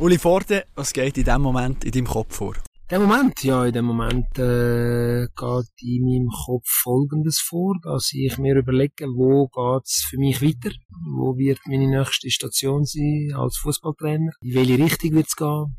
Uli 0.00 0.18
Forte, 0.18 0.66
was 0.74 0.92
geht 0.92 1.16
in 1.18 1.24
dem 1.24 1.40
Moment 1.40 1.84
in 1.84 1.92
deinem 1.92 2.08
Kopf 2.08 2.34
vor? 2.34 2.56
In 2.90 2.98
dem 2.98 3.02
Moment, 3.02 3.44
ja, 3.44 3.64
in 3.64 3.72
dem 3.72 3.84
Moment 3.84 4.26
äh, 4.38 5.28
geht 5.28 5.70
in 5.82 6.04
meinem 6.04 6.28
Kopf 6.44 6.66
Folgendes 6.66 7.38
vor, 7.38 7.76
dass 7.80 8.10
ich 8.12 8.36
mir 8.38 8.56
überlege, 8.56 9.06
wo 9.06 9.46
geht's 9.46 10.04
für 10.10 10.18
mich 10.18 10.42
weiter, 10.42 10.74
wo 11.16 11.36
wird 11.38 11.60
meine 11.66 11.86
nächste 11.86 12.28
Station 12.28 12.84
sein 12.84 13.34
als 13.36 13.56
Fußballtrainer, 13.58 14.32
in 14.42 14.54
welche 14.54 14.78
Richtung 14.78 15.12
wird's 15.12 15.36
gehen, 15.36 15.76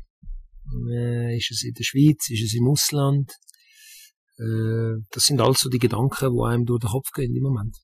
äh, 0.90 1.36
ist 1.36 1.50
es 1.50 1.62
in 1.62 1.74
der 1.74 1.84
Schweiz, 1.84 2.30
ist 2.30 2.42
es 2.42 2.54
im 2.54 2.68
Ausland, 2.68 3.30
äh, 4.38 4.96
das 5.10 5.24
sind 5.24 5.42
also 5.42 5.68
die 5.68 5.78
Gedanken, 5.78 6.34
die 6.34 6.42
einem 6.42 6.64
durch 6.64 6.80
den 6.80 6.90
Kopf 6.90 7.10
gehen 7.12 7.36
im 7.36 7.42
Moment. 7.42 7.76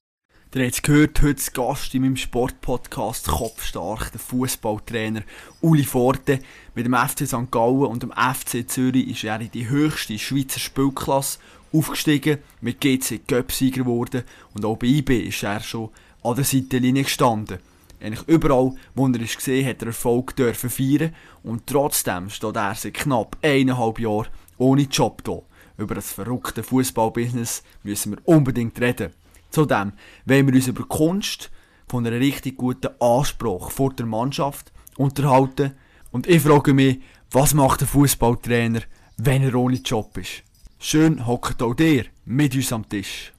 Ihr 0.55 0.65
habt 0.65 0.75
es 0.75 0.83
gehört, 0.83 1.23
heute 1.23 1.51
Gast 1.53 1.95
in 1.95 2.03
meinem 2.03 2.19
Sportpodcast 2.19 3.27
Kopfstark, 3.27 4.13
der 4.13 4.21
Fußballtrainer 4.21 5.23
Uli 5.63 5.83
Forte. 5.83 6.41
Mit 6.75 6.85
dem 6.85 6.93
FC 6.93 7.27
St. 7.27 7.51
Gallen 7.51 7.87
und 7.87 8.03
dem 8.03 8.13
FC 8.13 8.69
Zürich 8.69 9.09
ist 9.09 9.25
er 9.25 9.41
in 9.41 9.51
die 9.51 9.71
höchste 9.71 10.19
Schweizer 10.19 10.61
Spielklasse 10.61 11.39
aufgestiegen, 11.73 12.37
mit 12.61 12.83
GC 12.83 13.27
Göpsieger 13.27 13.85
geworden 13.85 14.25
und 14.53 14.67
auch 14.67 14.77
bei 14.77 14.89
IB 14.89 15.21
ist 15.21 15.43
er 15.43 15.61
schon 15.61 15.89
an 16.23 16.35
der 16.35 16.45
Seitenlinie 16.45 17.05
gestanden. 17.05 17.59
Eigentlich 17.99 18.29
überall, 18.29 18.75
wo 18.95 19.07
er 19.07 19.21
ist 19.23 19.39
gesehen, 19.39 19.67
hat 19.67 19.81
er 19.81 19.89
Erfolg 19.89 20.37
dürfen 20.37 20.69
feiern 20.69 21.15
und 21.43 21.67
trotzdem 21.67 22.29
steht 22.29 22.57
er 22.57 22.75
seit 22.75 22.93
knapp 22.93 23.39
eineinhalb 23.41 23.99
Jahren 23.99 24.29
ohne 24.59 24.83
Job 24.83 25.25
da. 25.25 25.41
Über 25.79 25.95
das 25.95 26.13
verrückte 26.13 26.63
Fußballbusiness 26.63 27.63
müssen 27.85 28.13
wir 28.13 28.19
unbedingt 28.27 28.79
reden. 28.79 29.15
Zudem 29.53 29.93
wollen 30.25 30.47
wir 30.47 30.55
uns 30.55 30.67
über 30.67 30.85
Kunst 30.85 31.51
von 31.87 32.07
einem 32.07 32.19
richtig 32.19 32.57
guten 32.57 32.89
Anspruch 33.01 33.71
vor 33.71 33.93
der 33.93 34.07
Mannschaft 34.07 34.73
unterhalten. 34.97 35.73
Und 36.11 36.27
ich 36.27 36.43
frage 36.43 36.73
mich, 36.73 37.01
was 37.31 37.53
macht 37.53 37.83
der 37.83 37.89
Fußballtrainer, 37.89 38.81
wenn 39.19 39.43
er 39.43 39.55
ohne 39.55 39.77
Job 39.77 40.17
ist? 40.17 40.43
Schön 40.79 41.27
hockt 41.27 41.63
auch 41.63 41.75
der 41.75 42.07
mit 42.25 42.55
uns 42.55 42.73
am 42.73 42.89
Tisch. 42.89 43.33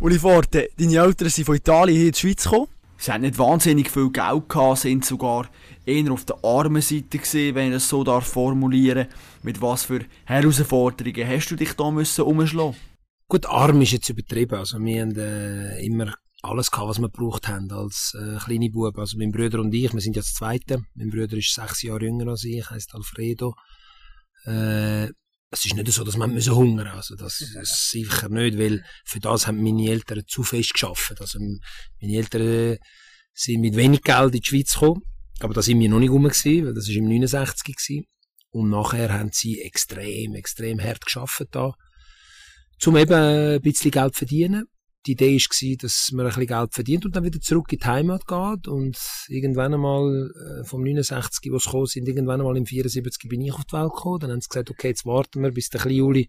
Uli 0.00 0.18
Forte, 0.18 0.70
deine 0.78 0.96
Eltern 0.96 1.28
sind 1.28 1.44
von 1.44 1.56
Italien 1.56 1.96
hier 1.96 2.06
in 2.06 2.12
die 2.12 2.18
Schweiz 2.18 2.44
gekommen. 2.44 2.73
Sie 2.96 3.12
haben 3.12 3.22
nicht 3.22 3.38
wahnsinnig 3.38 3.90
viel 3.90 4.10
Geld 4.10 4.48
gehabt, 4.48 4.78
sind 4.78 5.04
sogar 5.04 5.48
eher 5.84 6.12
auf 6.12 6.24
der 6.24 6.42
armen 6.42 6.82
Seite 6.82 7.18
gesehen, 7.18 7.54
wenn 7.54 7.68
ich 7.68 7.74
das 7.74 7.88
so 7.88 8.04
darf 8.04 8.26
formulieren 8.26 9.08
Mit 9.42 9.60
was 9.60 9.84
für 9.84 10.00
Herausforderungen 10.24 11.28
hast 11.28 11.50
du 11.50 11.56
dich 11.56 11.72
da 11.74 11.90
müssen 11.90 12.22
umschlagen? 12.22 12.76
Gut, 13.28 13.46
arm 13.46 13.80
ist 13.82 13.92
jetzt 13.92 14.08
übertrieben. 14.08 14.58
Also 14.58 14.78
wir 14.78 15.02
haben 15.02 15.16
äh, 15.16 15.84
immer 15.84 16.14
alles 16.42 16.70
gehabt, 16.70 16.88
was 16.88 16.98
wir 16.98 17.08
gebraucht 17.08 17.48
haben 17.48 17.70
als 17.72 18.16
äh, 18.20 18.36
kleine 18.38 18.70
Buben. 18.70 18.98
Also 18.98 19.16
mein 19.18 19.32
Bruder 19.32 19.60
und 19.60 19.74
ich, 19.74 19.92
wir 19.92 20.00
sind 20.00 20.16
ja 20.16 20.22
das 20.22 20.34
Zweite. 20.34 20.84
Mein 20.94 21.10
Bruder 21.10 21.36
ist 21.36 21.54
sechs 21.54 21.82
Jahre 21.82 22.04
jünger 22.04 22.28
als 22.28 22.44
ich, 22.44 22.68
heißt 22.68 22.94
Alfredo. 22.94 23.54
Äh, 24.44 25.08
es 25.54 25.64
ist 25.64 25.74
nicht 25.74 25.90
so, 25.90 26.04
dass 26.04 26.16
man 26.16 26.34
müssen 26.34 26.54
hungern 26.54 26.88
Also 26.88 27.14
das, 27.16 27.40
ist 27.40 27.90
sicher 27.90 28.28
nicht, 28.28 28.58
weil 28.58 28.84
für 29.04 29.20
das 29.20 29.46
haben 29.46 29.62
meine 29.62 29.88
Eltern 29.88 30.22
zu 30.26 30.42
fest 30.42 30.74
geschafft. 30.74 31.20
Also 31.20 31.38
meine 31.38 32.16
Eltern 32.16 32.78
sind 33.32 33.60
mit 33.60 33.76
wenig 33.76 34.02
Geld 34.02 34.34
in 34.34 34.40
die 34.40 34.46
Schweiz 34.46 34.74
gekommen 34.74 35.02
aber 35.40 35.54
da 35.54 35.62
sind 35.62 35.80
wir 35.80 35.88
noch 35.88 35.98
nicht 35.98 36.10
rum 36.10 36.24
gewesen, 36.24 36.66
weil 36.66 36.74
das 36.74 36.88
war 36.88 36.94
im 36.94 37.08
69 37.08 37.76
gewesen. 37.76 38.06
Und 38.50 38.70
nachher 38.70 39.12
haben 39.12 39.30
sie 39.32 39.60
extrem, 39.60 40.34
extrem 40.34 40.80
hart 40.80 41.04
geschafft 41.04 41.48
da, 41.50 41.72
um 42.86 42.96
eben 42.96 43.12
ein 43.12 43.60
bisschen 43.60 43.90
Geld 43.90 44.14
zu 44.14 44.18
verdienen. 44.18 44.66
Die 45.06 45.12
Idee 45.12 45.36
war, 45.36 45.76
dass 45.82 46.10
man 46.12 46.26
ein 46.26 46.28
bisschen 46.30 46.46
Geld 46.46 46.74
verdient 46.74 47.04
und 47.04 47.14
dann 47.14 47.24
wieder 47.24 47.40
zurück 47.40 47.72
in 47.72 47.78
die 47.78 47.84
Heimat 47.84 48.26
geht. 48.26 48.68
Und 48.68 48.98
irgendwann 49.28 49.74
einmal, 49.74 50.30
äh, 50.30 50.64
vom 50.64 50.82
69, 50.82 51.52
wo 51.52 51.58
sie 51.58 51.64
gekommen 51.64 51.86
sind, 51.86 52.08
irgendwann 52.08 52.40
einmal 52.40 52.56
im 52.56 52.66
74 52.66 53.28
bin 53.28 53.42
ich 53.42 53.52
auf 53.52 53.64
die 53.64 53.72
Welt 53.72 53.92
gekommen. 53.92 54.20
Dann 54.20 54.30
haben 54.30 54.40
sie 54.40 54.48
gesagt, 54.48 54.70
okay, 54.70 54.88
jetzt 54.88 55.04
warten 55.04 55.42
wir, 55.42 55.50
bis 55.50 55.68
der 55.68 55.80
kleine 55.80 55.98
Juli 55.98 56.28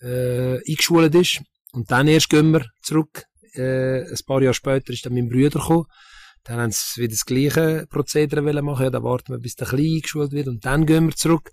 äh, 0.00 0.58
eingeschult 0.58 1.14
ist. 1.14 1.42
Und 1.72 1.90
dann 1.90 2.08
erst 2.08 2.30
gehen 2.30 2.52
wir 2.52 2.66
zurück. 2.82 3.24
Äh, 3.54 4.02
ein 4.02 4.18
paar 4.26 4.42
Jahre 4.42 4.54
später 4.54 4.92
ist 4.92 5.04
dann 5.04 5.14
mein 5.14 5.28
Bruder 5.28 5.58
gekommen. 5.58 5.86
Dann 6.44 6.60
haben 6.60 6.70
sie 6.72 7.02
wieder 7.02 7.10
das 7.10 7.26
gleiche 7.26 7.86
Prozedere 7.90 8.40
machen. 8.62 8.84
Ja, 8.84 8.90
dann 8.90 9.02
warten 9.02 9.32
wir, 9.32 9.38
bis 9.38 9.56
der 9.56 9.66
Kleine 9.66 9.96
eingeschult 9.96 10.32
wird 10.32 10.48
und 10.48 10.64
dann 10.64 10.86
gehen 10.86 11.06
wir 11.06 11.16
zurück. 11.16 11.50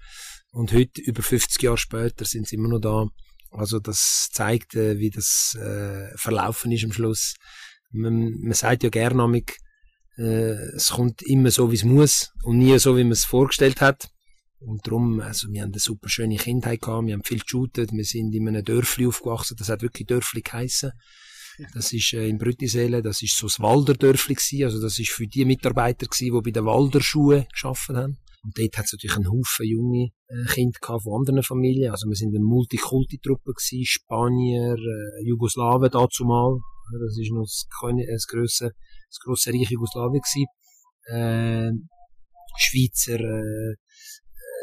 Und 0.52 0.72
heute, 0.72 1.02
über 1.02 1.22
50 1.22 1.62
Jahre 1.64 1.78
später, 1.78 2.24
sind 2.24 2.48
sie 2.48 2.56
immer 2.56 2.70
noch 2.70 2.80
da. 2.80 3.08
Also 3.58 3.80
das 3.80 4.30
zeigt, 4.32 4.76
äh, 4.76 5.00
wie 5.00 5.10
das 5.10 5.58
äh, 5.60 6.16
verlaufen 6.18 6.72
ist 6.72 6.84
am 6.84 6.92
Schluss. 6.92 7.36
Man, 7.92 8.40
man 8.42 8.54
sagt 8.54 8.84
ja 8.84 8.90
gerne, 8.90 9.42
äh, 10.18 10.22
es 10.76 10.90
kommt 10.90 11.22
immer 11.22 11.52
so, 11.52 11.72
wie 11.72 11.76
es 11.76 11.84
muss 11.84 12.34
und 12.44 12.58
nie 12.58 12.78
so, 12.80 12.98
wie 12.98 13.04
man 13.04 13.14
es 13.14 13.26
vorgestellt 13.26 13.82
hat. 13.82 14.10
Und 14.60 14.88
darum, 14.88 15.20
also 15.20 15.52
wir 15.52 15.62
haben 15.62 15.72
eine 15.72 15.80
super 15.80 16.10
schöne 16.10 16.38
Kindheit 16.38 16.82
gehabt, 16.82 17.06
wir 17.06 17.14
haben 17.14 17.24
viel 17.24 17.40
geshootet, 17.40 17.92
wir 17.92 18.06
sind 18.06 18.34
in 18.34 18.48
einem 18.48 18.64
Dörfli 18.64 19.06
aufgewachsen, 19.06 19.56
das 19.58 19.70
hat 19.70 19.82
wirklich 19.82 20.08
Dörfli 20.08 20.42
geheissen. 20.42 20.92
Das 21.74 21.94
ist 21.94 22.14
äh, 22.14 22.28
in 22.28 22.38
Brüttisele, 22.38 23.02
das 23.02 23.22
ist 23.22 23.38
so 23.38 23.48
das 23.48 23.60
Walderdörfli 23.60 24.36
gewesen. 24.36 24.66
Also 24.66 24.82
das 24.82 25.00
ist 25.00 25.12
für 25.12 25.28
die 25.28 25.46
Mitarbeiter 25.46 26.06
gewesen, 26.06 26.34
die 26.36 26.42
bei 26.42 26.52
den 26.52 26.66
Walderschuhen 26.66 27.46
geschafft 27.52 27.90
haben. 27.90 28.18
Und 28.46 28.56
dort 28.60 28.78
hat 28.78 28.86
es 28.86 28.94
natürlich 28.94 29.16
einen 29.16 29.32
Haufen 29.32 29.66
junge 29.66 30.10
äh, 30.28 30.46
Kinder 30.46 30.80
gehabt 30.80 31.04
von 31.04 31.20
anderen 31.20 31.42
Familien. 31.42 31.92
Also 31.92 32.08
wir 32.08 32.16
sind 32.16 32.30
eine 32.30 32.46
Multikulti-Truppe 32.46 33.54
gewesen, 33.54 33.86
Spanier, 33.86 34.76
äh, 34.76 35.28
Jugoslawen 35.28 35.90
dazumal. 35.90 36.60
Das 37.02 37.18
ist 37.18 37.32
noch 37.32 37.42
das, 37.42 37.66
das 38.08 38.28
grosse, 38.28 38.72
das 39.10 39.20
grosse 39.24 39.50
Reich 39.52 39.72
Jugoslawien 39.72 40.22
gewesen. 40.22 40.46
Äh, 41.08 41.72
Schweizer, 42.58 43.20
äh, 43.20 43.72
äh, 43.72 43.76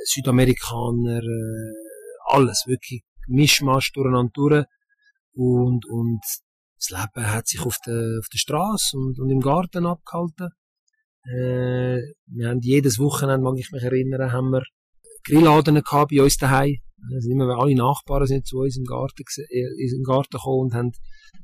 Südamerikaner, 0.05 1.19
äh, 1.19 1.75
alles 2.29 2.63
wirklich 2.69 3.03
Mischmasch 3.27 3.91
durcheinander 3.93 4.31
durch. 4.33 4.65
Und, 5.35 5.87
und 5.87 6.21
das 6.77 6.91
Leben 6.91 7.27
hat 7.33 7.49
sich 7.49 7.61
auf 7.61 7.79
der, 7.85 8.19
auf 8.21 8.29
der 8.33 8.39
Straße 8.39 8.97
und, 8.97 9.19
und 9.19 9.31
im 9.31 9.41
Garten 9.41 9.87
abgehalten. 9.87 10.51
Äh, 11.25 12.01
wir 12.27 12.49
haben 12.49 12.61
jedes 12.61 12.99
Wochenende, 12.99 13.45
mag 13.45 13.59
ich 13.59 13.71
mich 13.71 13.83
erinnern, 13.83 14.33
haben 14.33 14.51
wir 14.51 14.63
Grillladen 15.25 15.83
gehabt 15.83 16.11
bei 16.11 16.23
uns 16.23 16.37
daheim. 16.37 16.77
Also 17.15 17.31
immer, 17.31 17.59
alle 17.59 17.75
Nachbarn 17.75 18.27
sind 18.27 18.47
zu 18.47 18.59
uns 18.59 18.77
im 18.77 18.85
Garten, 18.85 19.25
äh, 19.37 19.97
im 19.97 20.05
Garten 20.05 20.37
gekommen 20.37 20.61
und 20.61 20.75
haben 20.75 20.93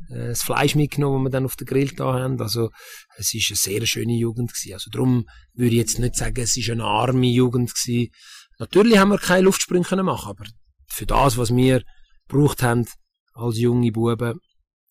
äh, 0.09 0.29
das 0.29 0.43
Fleisch 0.43 0.75
mitgenommen, 0.75 1.25
das 1.25 1.31
wir 1.31 1.37
dann 1.37 1.45
auf 1.45 1.57
den 1.57 1.67
Grill 1.67 1.91
da 1.95 2.15
haben. 2.15 2.41
Also, 2.41 2.71
es 3.17 3.35
ist 3.35 3.51
eine 3.51 3.57
sehr 3.57 3.87
schöne 3.87 4.15
Jugend 4.15 4.53
gewesen. 4.53 4.75
Also, 4.75 4.91
darum 4.91 5.27
würde 5.55 5.73
ich 5.73 5.79
jetzt 5.79 5.99
nicht 5.99 6.17
sagen, 6.17 6.41
es 6.41 6.57
ist 6.57 6.71
eine 6.71 6.85
arme 6.85 7.27
Jugend 7.27 7.75
gewesen. 7.75 8.11
Natürlich 8.59 8.99
haben 8.99 9.11
wir 9.11 9.19
keine 9.19 9.43
Luftsprünge 9.43 9.85
können 9.85 10.07
machen, 10.07 10.31
aber 10.31 10.45
für 10.89 11.07
das, 11.07 11.37
was 11.37 11.55
wir 11.55 11.83
gebraucht 12.29 12.63
haben, 12.63 12.87
als 13.35 13.59
junge 13.59 13.93
Buben, 13.93 14.41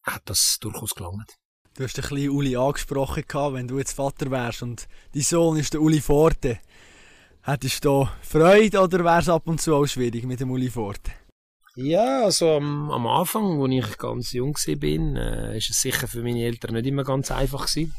hat 0.04 0.22
das 0.26 0.58
durchaus 0.62 0.96
gelangt. 0.96 1.36
Du 1.78 1.84
hast 1.84 1.96
ein 2.00 2.10
bisschen 2.10 2.32
Uli 2.32 2.56
angesprochen, 2.56 3.24
wenn 3.54 3.68
du 3.68 3.78
jetzt 3.78 3.94
Vater 3.94 4.32
wärst 4.32 4.64
und 4.64 4.88
dein 5.14 5.22
Sohn 5.22 5.58
ist 5.58 5.74
der 5.74 5.82
Uli 5.84 6.02
Forte. 6.02 6.58
Hättest 7.44 7.86
du 7.86 8.04
da 8.04 8.14
Freude 8.24 8.82
oder 8.82 9.04
wäre 9.04 9.20
es 9.20 9.30
ab 9.30 9.44
und 9.46 9.62
zu 9.62 9.76
auch 9.76 9.86
schwierig 9.86 10.24
mit 10.26 10.40
dem 10.40 10.50
Uli 10.50 10.72
Forte? 10.72 11.12
Ja, 11.76 12.24
also 12.24 12.54
am, 12.54 12.90
am 12.90 13.06
Anfang, 13.06 13.62
als 13.62 13.90
ich 13.92 13.98
ganz 14.00 14.32
jung 14.32 14.56
war, 14.56 15.22
äh, 15.22 15.58
ist 15.60 15.70
es 15.70 15.80
sicher 15.80 16.08
für 16.08 16.24
meine 16.24 16.42
Eltern 16.42 16.74
nicht 16.74 16.88
immer 16.88 17.04
ganz 17.04 17.30
einfach 17.30 17.68
gewesen. 17.68 17.94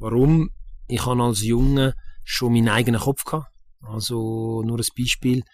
Warum? 0.00 0.50
Ich 0.88 1.06
hatte 1.06 1.22
als 1.22 1.44
Junge 1.44 1.94
schon 2.24 2.54
meinen 2.54 2.70
eigenen 2.70 3.00
Kopf 3.00 3.22
gehabt. 3.22 3.52
Also 3.82 4.64
nur 4.64 4.80
ein 4.80 4.86
Beispiel. 4.98 5.44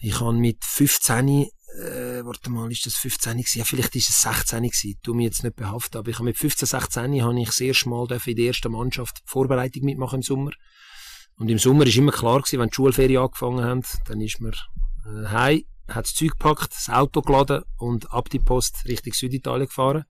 Ich 0.00 0.18
habe 0.20 0.32
mit 0.32 0.64
15 0.64 1.50
äh, 1.74 2.24
warte 2.24 2.50
mal, 2.50 2.70
ist 2.70 2.86
das 2.86 2.94
15 2.94 3.32
gewesen? 3.32 3.58
Ja, 3.58 3.64
vielleicht 3.64 3.96
ist 3.96 4.08
es 4.08 4.22
16 4.22 4.62
gewesen. 4.62 4.98
Tu 5.02 5.14
mich 5.14 5.24
jetzt 5.24 5.44
nicht 5.44 5.56
behaften, 5.56 5.98
aber 5.98 6.10
ich 6.10 6.16
habe 6.16 6.24
mit 6.24 6.38
15, 6.38 6.66
16 6.66 7.22
habe 7.22 7.40
ich 7.40 7.46
das 7.46 7.60
erste 7.60 7.88
Mal 7.88 8.06
in 8.10 8.36
der 8.36 8.46
ersten 8.46 8.72
Mannschaft 8.72 9.22
Vorbereitung 9.24 9.84
mitmachen 9.84 10.16
im 10.16 10.22
Sommer. 10.22 10.52
Und 11.36 11.48
im 11.48 11.58
Sommer 11.58 11.86
ist 11.86 11.96
immer 11.96 12.12
klar 12.12 12.40
gewesen, 12.40 12.60
wenn 12.60 12.68
die 12.68 12.74
Schulferien 12.74 13.22
angefangen 13.22 13.64
haben, 13.64 13.82
dann 14.06 14.20
ist 14.20 14.40
man 14.40 14.52
äh, 15.04 15.26
heim, 15.28 15.62
hat 15.88 16.06
das 16.06 16.14
Zeug 16.14 16.30
gepackt, 16.30 16.72
das 16.72 16.88
Auto 16.88 17.20
geladen 17.22 17.62
und 17.78 18.12
ab 18.12 18.30
die 18.30 18.38
Post 18.38 18.84
Richtung 18.86 19.12
Süditalien 19.12 19.66
gefahren. 19.66 20.04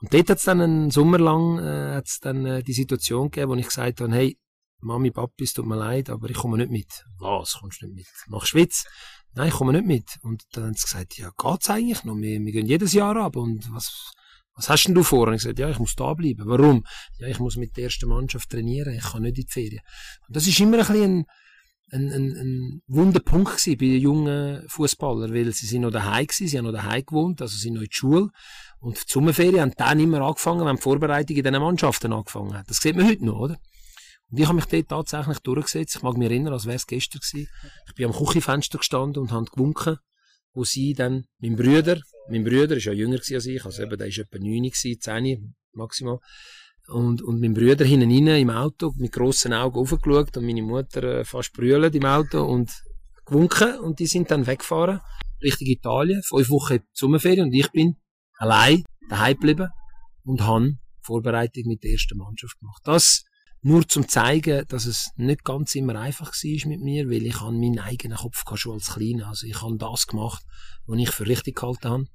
Und 0.00 0.14
dort 0.14 0.30
hat 0.30 0.38
es 0.38 0.44
dann 0.44 0.60
einen 0.60 0.90
Sommer 0.90 1.18
lang 1.18 1.58
äh, 1.58 1.94
hat's 1.96 2.20
dann 2.20 2.46
äh, 2.46 2.62
die 2.62 2.74
Situation 2.74 3.30
gegeben, 3.30 3.50
wo 3.50 3.56
ich 3.56 3.66
gesagt 3.66 4.00
habe, 4.00 4.12
hey, 4.12 4.38
Mami, 4.80 5.10
Papi, 5.10 5.44
es 5.44 5.54
tut 5.54 5.66
mir 5.66 5.76
leid, 5.76 6.10
aber 6.10 6.28
ich 6.28 6.36
komme 6.36 6.58
nicht 6.58 6.70
mit. 6.70 7.04
Was, 7.18 7.54
kommst 7.60 7.80
du 7.80 7.86
nicht 7.86 7.96
mit? 7.96 8.06
Nach 8.28 8.44
Schweiz? 8.44 8.84
Nein, 9.36 9.48
ich 9.48 9.54
komme 9.54 9.74
nicht 9.74 9.86
mit. 9.86 10.18
Und 10.22 10.44
dann 10.52 10.64
haben 10.64 10.74
sie 10.74 10.84
gesagt, 10.84 11.18
ja, 11.18 11.30
geht's 11.36 11.68
eigentlich 11.68 12.04
noch? 12.04 12.16
Wir, 12.16 12.40
wir 12.40 12.52
gehen 12.52 12.66
jedes 12.66 12.94
Jahr 12.94 13.16
ab. 13.16 13.36
Und 13.36 13.70
was, 13.70 14.12
was 14.54 14.70
hast 14.70 14.84
denn 14.84 14.94
du 14.94 15.02
vor? 15.02 15.28
Und 15.28 15.34
ich 15.34 15.42
gesagt, 15.42 15.58
ja, 15.58 15.68
ich 15.68 15.78
muss 15.78 15.94
da 15.94 16.14
bleiben. 16.14 16.44
Warum? 16.46 16.84
Ja, 17.18 17.28
ich 17.28 17.38
muss 17.38 17.56
mit 17.56 17.76
der 17.76 17.84
ersten 17.84 18.08
Mannschaft 18.08 18.48
trainieren. 18.48 18.94
Ich 18.94 19.04
kann 19.04 19.22
nicht 19.22 19.36
in 19.36 19.44
die 19.44 19.52
Ferien. 19.52 19.82
Und 20.26 20.36
das 20.36 20.46
ist 20.46 20.58
immer 20.58 20.78
ein 20.78 20.86
bisschen 20.86 21.26
ein, 21.92 22.12
ein, 22.12 22.36
ein, 22.36 22.82
Wunderpunkt 22.86 23.58
gewesen 23.58 23.78
bei 23.78 23.98
jungen 23.98 24.66
Fußballern, 24.68 25.32
weil 25.34 25.52
sie 25.52 25.66
sind 25.66 25.82
noch 25.82 25.90
daheim 25.90 26.26
gewesen, 26.26 26.48
sie 26.48 26.58
haben 26.58 26.64
noch 26.64 26.72
daheim 26.72 27.04
gewohnt, 27.04 27.40
also 27.42 27.56
sind 27.56 27.74
noch 27.74 27.82
in 27.82 27.88
der 27.88 27.94
Schule. 27.94 28.30
Und 28.80 28.96
die 28.96 29.12
Sommerferien 29.12 29.60
haben 29.60 29.74
dann 29.76 30.00
immer 30.00 30.22
angefangen, 30.22 30.64
wenn 30.64 30.76
die 30.76 30.82
Vorbereitung 30.82 31.36
in 31.36 31.44
diesen 31.44 31.60
Mannschaften 31.60 32.12
angefangen 32.12 32.56
hat. 32.56 32.70
Das 32.70 32.78
sieht 32.78 32.96
man 32.96 33.06
heute 33.06 33.24
noch, 33.24 33.38
oder? 33.38 33.58
Und 34.30 34.40
ich 34.40 34.46
habe 34.46 34.56
mich 34.56 34.64
dort 34.66 34.88
tatsächlich 34.88 35.38
durchgesetzt. 35.40 35.96
Ich 35.96 36.02
mag 36.02 36.16
mich 36.16 36.28
erinnern, 36.28 36.52
als 36.52 36.66
wäre 36.66 36.76
es 36.76 36.86
gestern 36.86 37.20
gewesen. 37.20 37.48
Ich 37.86 37.94
bin 37.94 38.06
am 38.06 38.12
Küchenfenster 38.12 38.78
gestanden 38.78 39.22
und 39.22 39.32
habe 39.32 39.46
gewunken, 39.46 39.98
wo 40.52 40.64
sie 40.64 40.94
dann, 40.94 41.26
mein 41.38 41.54
Bruder, 41.54 42.00
mein 42.28 42.44
Bruder 42.44 42.76
ist 42.76 42.84
ja 42.84 42.92
jünger 42.92 43.18
als 43.18 43.46
ich, 43.46 43.64
also 43.64 43.82
eben, 43.82 43.96
der 43.96 44.08
ist 44.08 44.18
etwa 44.18 44.38
9 44.38 44.62
gewesen, 44.62 45.00
10 45.00 45.54
maximal, 45.72 46.18
und, 46.88 47.22
und 47.22 47.40
mein 47.40 47.54
Bruder 47.54 47.84
hinten 47.84 48.10
rein 48.10 48.40
im 48.40 48.50
Auto 48.50 48.92
mit 48.96 49.12
grossen 49.12 49.52
Augen 49.52 49.78
aufgeschaut 49.78 50.36
und 50.36 50.46
meine 50.46 50.62
Mutter 50.62 51.02
äh, 51.02 51.24
fast 51.24 51.52
brüllt 51.52 51.94
im 51.94 52.04
Auto 52.04 52.44
und 52.44 52.72
gewunken 53.24 53.78
und 53.80 53.98
die 53.98 54.06
sind 54.06 54.30
dann 54.30 54.46
weggefahren 54.46 55.00
Richtung 55.42 55.66
Italien, 55.66 56.22
fünf 56.22 56.48
Wochen 56.48 56.78
Sommerferien 56.92 57.46
und 57.46 57.52
ich 57.52 57.70
bin 57.72 57.96
allein 58.38 58.84
daheim 59.08 59.34
geblieben 59.34 59.68
und 60.24 60.42
habe 60.42 60.76
Vorbereitung 61.02 61.64
mit 61.66 61.82
der 61.82 61.92
ersten 61.92 62.18
Mannschaft 62.18 62.58
gemacht. 62.58 62.82
Das 62.84 63.24
nur 63.66 63.88
zum 63.88 64.08
zeigen, 64.08 64.64
dass 64.68 64.86
es 64.86 65.10
nicht 65.16 65.42
ganz 65.42 65.74
immer 65.74 65.96
einfach 65.96 66.32
war 66.32 66.68
mit 66.68 66.80
mir, 66.80 67.10
weil 67.10 67.26
ich 67.26 67.40
an 67.40 67.58
meinen 67.58 67.80
eigenen 67.80 68.16
Kopf 68.16 68.44
schon 68.54 68.74
als 68.74 68.94
Kleiner. 68.94 69.26
Also 69.26 69.44
ich 69.48 69.60
habe 69.60 69.76
das 69.76 70.06
gemacht, 70.06 70.44
was 70.86 71.00
ich 71.00 71.10
für 71.10 71.26
richtig 71.26 71.56
gehalten 71.56 71.88
habe. 71.88 72.06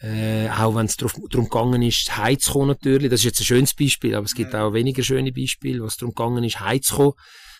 Äh, 0.00 0.48
auch 0.48 0.74
wenn 0.74 0.86
es 0.86 0.96
darum 0.96 1.28
gegangen 1.30 1.82
ist, 1.82 2.16
heimzukommen 2.16 2.68
natürlich. 2.68 3.10
Das 3.10 3.20
ist 3.20 3.24
jetzt 3.24 3.40
ein 3.42 3.44
schönes 3.44 3.74
Beispiel, 3.74 4.14
aber 4.14 4.24
es 4.24 4.34
gibt 4.34 4.54
auch 4.54 4.72
weniger 4.72 5.02
schöne 5.02 5.32
Beispiele, 5.32 5.82
was 5.82 5.98
darum 5.98 6.14
gegangen 6.14 6.44
ist, 6.44 6.60
heimzukommen. 6.60 7.12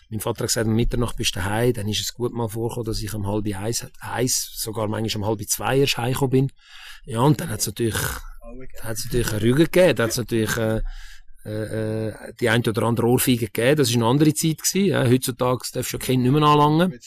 Mein 0.09 0.19
Vater 0.19 0.39
hat 0.39 0.47
gesagt, 0.47 0.65
um 0.65 0.73
Mitternacht 0.73 1.15
bist 1.15 1.35
du 1.35 1.41
daheim. 1.41 1.73
Dann 1.73 1.87
ist 1.87 2.01
es 2.01 2.15
gut 2.15 2.33
mal 2.33 2.49
vorgekommen, 2.49 2.87
dass 2.87 3.03
ich 3.03 3.13
um 3.13 3.27
halb 3.27 3.45
eins, 3.55 3.85
eins 3.99 4.51
sogar 4.55 4.87
manchmal 4.87 5.29
um 5.29 5.29
halb 5.29 5.47
zwei 5.47 5.77
erst 5.77 5.99
heimgekommen 5.99 6.31
bin. 6.31 6.51
Ja, 7.05 7.19
und 7.19 7.39
dann 7.39 7.49
hat 7.49 7.59
es 7.59 7.67
natürlich, 7.67 8.01
hat's 8.81 9.05
natürlich 9.05 9.31
eine 9.31 9.41
Rüge 9.43 9.65
gegeben. 9.65 9.95
Da 9.95 10.03
hat 10.05 10.09
es 10.09 10.17
natürlich, 10.17 10.57
äh, 10.57 10.81
äh, 11.43 12.33
die 12.39 12.49
ein 12.49 12.65
oder 12.65 12.83
andere 12.83 13.07
Ohrfeige 13.07 13.47
gegeben. 13.47 13.77
Das 13.77 13.89
war 13.89 13.95
eine 13.95 14.05
andere 14.05 14.33
Zeit 14.33 14.59
gewesen. 14.59 14.87
Ja. 14.87 15.05
Heutzutage 15.07 15.65
darfst 15.73 15.93
du 15.93 15.97
ein 15.97 16.01
Kind 16.01 16.23
nicht 16.23 16.31
mehr 16.31 16.43
anlangen. 16.43 16.99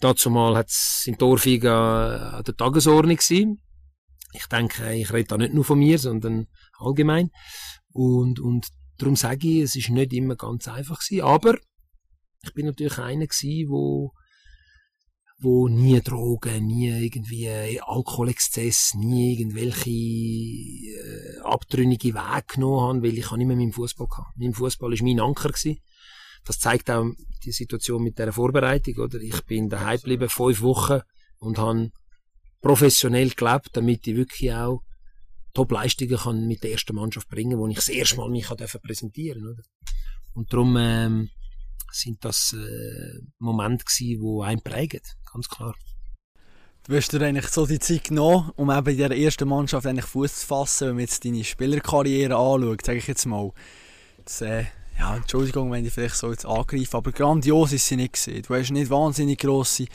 Dazu 0.00 0.30
mal 0.30 0.56
hat 0.56 0.68
es 0.68 1.04
in 1.06 1.20
Ohrfeigen 1.20 1.70
an 1.70 2.42
der 2.44 2.56
Tagesordnung 2.56 3.16
gewesen 3.16 3.60
ich 4.34 4.46
denke, 4.46 4.92
ich 4.94 5.12
rede 5.12 5.28
da 5.28 5.36
nicht 5.38 5.54
nur 5.54 5.64
von 5.64 5.78
mir, 5.78 5.98
sondern 5.98 6.48
allgemein. 6.78 7.30
Und, 7.92 8.40
und 8.40 8.68
darum 8.98 9.16
sage 9.16 9.46
ich, 9.46 9.62
es 9.62 9.76
ist 9.76 9.90
nicht 9.90 10.12
immer 10.12 10.36
ganz 10.36 10.66
einfach 10.68 10.98
gewesen. 10.98 11.24
Aber 11.24 11.56
ich 12.42 12.52
bin 12.52 12.66
natürlich 12.66 12.98
einer 12.98 13.26
gewesen, 13.26 13.68
wo, 13.70 14.12
wo 15.38 15.68
nie 15.68 16.00
Drogen, 16.00 16.66
nie 16.66 16.88
irgendwie 16.88 17.80
Alkoholexzess, 17.80 18.94
nie 18.94 19.32
irgendwelche 19.32 19.90
äh, 19.90 21.40
abtrünnige 21.42 22.14
Wege 22.14 22.44
genommen 22.46 22.80
haben, 22.80 23.02
weil 23.02 23.18
ich 23.18 23.30
nicht 23.30 23.46
mehr 23.46 23.56
meinen 23.56 23.72
Fußball 23.72 24.06
hatte. 24.10 24.28
Mein 24.36 24.54
Fußball 24.54 24.92
ist 24.92 25.02
mein 25.02 25.20
Anker 25.20 25.50
gewesen. 25.50 25.78
Das 26.44 26.58
zeigt 26.58 26.90
auch 26.90 27.06
die 27.44 27.52
Situation 27.52 28.02
mit 28.02 28.18
der 28.18 28.32
Vorbereitung, 28.32 28.96
oder? 28.98 29.18
Ich 29.20 29.44
bin 29.44 29.68
daheim 29.68 29.98
geblieben, 29.98 30.28
fünf 30.28 30.60
Wochen 30.62 31.00
und 31.38 31.58
habe 31.58 31.90
professionell 32.60 33.30
gelebt, 33.30 33.70
damit 33.72 34.06
ich 34.06 34.16
wirklich 34.16 34.52
auch 34.52 34.82
Top-Leistungen 35.52 36.16
kann 36.16 36.46
mit 36.46 36.62
der 36.62 36.72
ersten 36.72 36.96
Mannschaft 36.96 37.28
bringen, 37.28 37.58
wo 37.58 37.66
ich 37.68 37.76
das 37.76 37.88
erste 37.88 38.16
Mal 38.16 38.28
mich 38.28 38.46
präsentieren 38.46 39.46
oder? 39.46 39.62
Und 40.34 40.52
darum 40.52 40.76
ähm, 40.78 41.30
sind 41.94 42.24
das 42.24 42.52
äh, 42.52 43.20
Momente 43.38 43.84
gewesen, 43.84 44.20
die 44.20 44.44
einen 44.44 44.62
prägen, 44.62 45.00
ganz 45.32 45.48
klar. 45.48 45.74
Du 46.86 46.94
hast 46.94 47.12
dir 47.12 47.22
eigentlich 47.22 47.48
so 47.48 47.66
die 47.66 47.78
Zeit 47.78 48.04
genommen, 48.04 48.50
um 48.56 48.70
eben 48.70 48.90
in 48.90 48.98
der 48.98 49.16
ersten 49.16 49.48
Mannschaft 49.48 49.86
eigentlich 49.86 50.04
Fuß 50.04 50.40
zu 50.40 50.46
fassen, 50.46 50.88
wenn 50.88 50.94
man 50.96 51.04
jetzt 51.04 51.24
deine 51.24 51.42
Spielerkarriere 51.42 52.36
anschaut, 52.36 52.84
sage 52.84 52.98
ich 52.98 53.06
jetzt 53.06 53.24
mal. 53.24 53.52
Das, 54.24 54.42
äh, 54.42 54.64
ja, 54.98 55.16
Entschuldigung, 55.16 55.72
wenn 55.72 55.84
ich 55.84 55.92
vielleicht 55.92 56.16
so 56.16 56.30
jetzt 56.30 56.44
angreife, 56.44 56.96
aber 56.96 57.10
grandios 57.12 57.72
ist 57.72 57.86
sie 57.86 57.96
nicht 57.96 58.12
gesehen. 58.12 58.42
Du 58.46 58.54
hast 58.54 58.70
nicht 58.70 58.90
wahnsinnig 58.90 59.38
grosse 59.38 59.86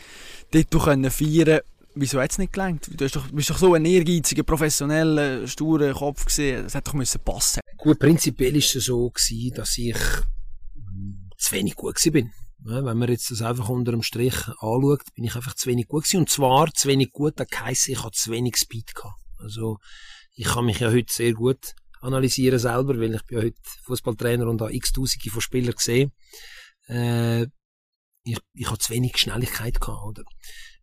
Titel 0.52 0.80
können 0.80 1.12
feiern 1.12 1.62
wieso 1.96 2.22
hat 2.22 2.32
es 2.32 2.38
nicht 2.38 2.54
gelangt? 2.54 2.90
Du 2.96 3.04
hast 3.04 3.16
doch, 3.16 3.28
bist 3.32 3.50
doch 3.50 3.58
so 3.58 3.74
ein 3.74 3.86
ehrgeiziger, 3.86 4.44
professioneller, 4.44 5.48
sturer 5.48 5.94
Kopf 5.94 6.26
gesehen. 6.26 6.64
Das 6.64 6.74
hätte 6.74 6.92
doch 6.92 6.94
müssen 6.94 7.22
passen. 7.22 7.60
Gut, 7.78 8.00
prinzipiell 8.00 8.54
war 8.54 8.60
es 8.60 8.72
so 8.72 9.10
gewesen, 9.10 9.54
dass 9.56 9.78
ich 9.78 9.98
zu 11.40 11.56
wenig 11.56 11.76
gut 11.76 11.96
bin. 12.12 12.32
Ja, 12.66 12.84
wenn 12.84 12.98
man 12.98 13.10
jetzt 13.10 13.32
das 13.32 13.42
einfach 13.42 13.70
unter 13.70 13.92
dem 13.92 14.04
Strich 14.04 14.36
anschaut, 14.48 15.02
bin 15.16 15.24
ich 15.24 15.36
einfach 15.36 15.56
zu 15.56 15.70
wenig 15.70 15.88
gut 15.88 16.04
gewesen. 16.04 16.20
Und 16.20 16.30
zwar 16.30 16.72
zu 16.74 16.88
wenig 16.90 17.12
gut, 17.12 17.40
das 17.40 17.48
heisst, 17.58 17.88
ich 17.88 18.04
hatte 18.04 18.18
zu 18.18 18.32
wenig 18.32 18.58
Speed 18.58 18.94
gehabt. 18.94 19.16
Also, 19.38 19.78
ich 20.34 20.46
kann 20.46 20.66
mich 20.66 20.80
ja 20.80 20.92
heute 20.92 21.12
sehr 21.12 21.34
gut 21.34 21.74
analysieren 22.02 22.60
selber, 22.60 23.00
weil 23.00 23.16
ich 23.16 23.24
bin 23.24 23.38
ja 23.38 23.44
heute 23.46 23.58
Fußballtrainer 23.84 24.48
und 24.48 24.62
habe 24.62 24.74
x 24.74 24.92
Tausende 24.92 25.30
von 25.30 25.42
Spielern 25.42 25.76
gesehen. 25.76 26.12
Äh, 26.88 27.44
ich, 28.24 28.38
ich 28.54 28.68
habe 28.68 28.78
zu 28.78 28.94
wenig 28.94 29.18
Schnelligkeit 29.18 29.80
gehabt, 29.80 30.06
oder? 30.06 30.24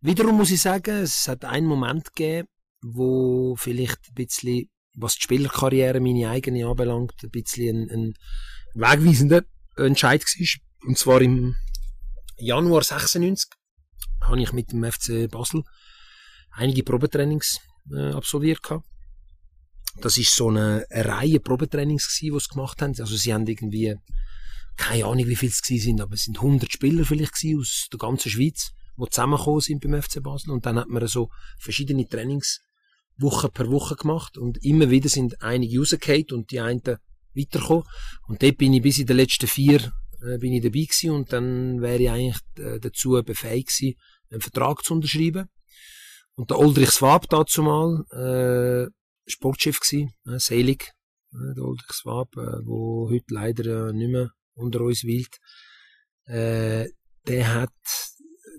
Wiederum 0.01 0.37
muss 0.37 0.51
ich 0.51 0.61
sagen, 0.61 0.97
es 0.97 1.29
hat 1.29 1.45
einen 1.45 1.67
Moment 1.67 2.15
gegeben, 2.15 2.49
wo 2.83 3.55
vielleicht 3.57 4.09
ein 4.09 4.15
bisschen, 4.15 4.71
was 4.95 5.17
die 5.17 5.23
Spielerkarriere, 5.23 6.01
meine 6.01 6.31
eigene 6.31 6.67
anbelangt, 6.67 7.15
ein 7.23 7.31
bisschen 7.31 7.89
ein, 7.89 7.91
ein 7.91 8.15
wegweisender 8.75 9.43
Entscheid 9.77 10.23
war. 10.23 10.89
Und 10.89 10.99
zwar 10.99 11.21
im 11.21 11.57
Januar 12.39 12.83
96 12.83 13.51
habe 14.23 14.41
ich 14.41 14.53
mit 14.53 14.73
dem 14.73 14.85
FC 14.85 15.31
Basel 15.31 15.63
einige 16.51 16.83
Probetrainings 16.83 17.61
äh, 17.93 18.13
absolviert 18.13 18.63
gehabt. 18.63 18.87
Das 20.01 20.19
ist 20.19 20.35
so 20.35 20.49
eine, 20.49 20.87
eine 20.91 21.05
Reihe 21.07 21.41
Probetrainings 21.41 22.09
gewesen, 22.09 22.35
die 22.35 22.41
sie 22.41 22.49
gemacht 22.49 22.83
haben. 22.83 22.95
Also 22.99 23.17
sie 23.17 23.33
haben 23.33 23.47
irgendwie, 23.47 23.97
keine 24.77 25.07
Ahnung 25.07 25.27
wie 25.27 25.37
viele 25.37 25.53
es 25.53 25.59
sind, 25.59 26.01
aber 26.01 26.15
es 26.15 26.25
sind 26.25 26.37
100 26.37 26.71
Spieler 26.71 27.05
vielleicht 27.05 27.35
gewesen 27.35 27.61
aus 27.61 27.89
der 27.91 27.99
ganzen 27.99 28.31
Schweiz 28.31 28.73
die 28.99 29.11
zusammengekommen 29.11 29.61
sind 29.61 29.81
beim 29.81 30.03
FC 30.03 30.23
Basel. 30.23 30.51
Und 30.51 30.67
dann 30.67 30.79
hat 30.79 30.89
man 30.89 31.07
so 31.07 31.31
verschiedene 31.59 32.09
Trainings 32.09 32.61
Woche 33.19 33.49
per 33.49 33.71
Woche 33.71 33.97
gemacht 33.97 34.37
und 34.37 34.63
immer 34.63 34.91
wieder 34.91 35.09
sind 35.09 35.41
einige 35.41 35.79
rausgefallen 35.79 36.33
und 36.33 36.51
die 36.51 36.61
einen 36.61 36.83
weitergekommen. 37.37 37.85
Und 38.27 38.43
dort 38.43 38.57
bin 38.57 38.73
ich 38.73 38.83
bis 38.83 38.99
in 38.99 39.07
den 39.07 39.17
letzten 39.17 39.47
vier 39.47 39.93
äh, 40.23 40.39
bin 40.39 40.53
ich 40.53 40.63
dabei 40.63 40.81
gewesen 40.81 41.11
und 41.11 41.33
dann 41.33 41.81
wäre 41.81 42.03
ich 42.03 42.11
eigentlich 42.11 42.41
äh, 42.59 42.79
dazu 42.81 43.21
befähigt 43.25 43.69
gewesen, 43.69 43.99
einen 44.31 44.41
Vertrag 44.41 44.83
zu 44.83 44.95
unterschreiben. 44.95 45.49
Und 46.35 46.51
der 46.51 46.59
Oldrich 46.59 46.91
Swab 46.91 47.29
dazu 47.29 47.63
mal, 47.63 48.05
äh, 48.11 48.91
Sportchef 49.27 49.81
gewesen, 49.81 50.13
äh, 50.27 50.39
selig, 50.39 50.93
äh, 51.33 51.55
der 51.55 51.65
Oldrich 51.65 51.93
Swab, 51.93 52.37
äh, 52.37 52.65
wo 52.65 53.09
heute 53.11 53.33
leider 53.33 53.89
äh, 53.89 53.93
nicht 53.93 54.11
mehr 54.11 54.31
unter 54.55 54.81
uns 54.81 55.05
wild, 55.05 55.39
äh, 56.27 56.89
der 57.27 57.55
hat 57.55 57.73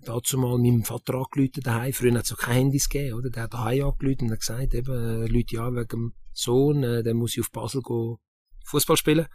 dazu 0.04 0.38
mal 0.38 0.58
meinem 0.58 0.84
Vater 0.84 1.16
angerufen 1.16 1.62
daheim. 1.64 1.94
Früher 1.94 2.14
hat 2.14 2.26
es 2.26 2.34
auch 2.34 2.38
keine 2.38 2.60
Handys 2.60 2.90
gegeben, 2.90 3.16
oder? 3.16 3.30
Der 3.30 3.44
hat 3.44 3.54
daheim 3.54 3.86
angerufen 3.86 4.26
und 4.26 4.32
hat 4.32 4.40
gesagt, 4.40 4.74
eben, 4.74 4.94
äh, 4.94 5.28
Leute 5.28 5.56
ja 5.56 5.72
wegen 5.72 5.88
dem 5.88 6.14
Sohn, 6.34 6.84
äh, 6.84 7.04
der 7.04 7.14
muss 7.14 7.36
ich 7.36 7.42
auf 7.42 7.52
Basel 7.52 7.82
Fußball 8.68 8.98
spielen. 8.98 9.28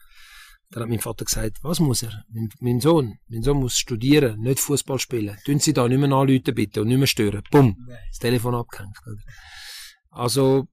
Dann 0.70 0.84
hat 0.84 0.88
mein 0.88 1.00
Vater 1.00 1.24
gesagt, 1.24 1.58
was 1.62 1.80
muss 1.80 2.02
er? 2.02 2.24
Mein, 2.30 2.48
mein, 2.60 2.80
Sohn, 2.80 3.18
mein 3.28 3.42
Sohn 3.42 3.58
muss 3.58 3.76
studieren, 3.76 4.40
nicht 4.40 4.60
Fußball 4.60 4.98
spielen. 4.98 5.36
Tun 5.44 5.58
Sie 5.58 5.74
da 5.74 5.86
nicht 5.86 5.98
mehr 5.98 6.10
anrufen, 6.12 6.54
bitte, 6.54 6.80
und 6.80 6.88
nicht 6.88 6.98
mehr 6.98 7.06
stören. 7.06 7.42
Bumm, 7.50 7.76
das 8.08 8.18
Telefon 8.18 8.54
abgehängt. 8.54 8.96
Also, 10.10 10.66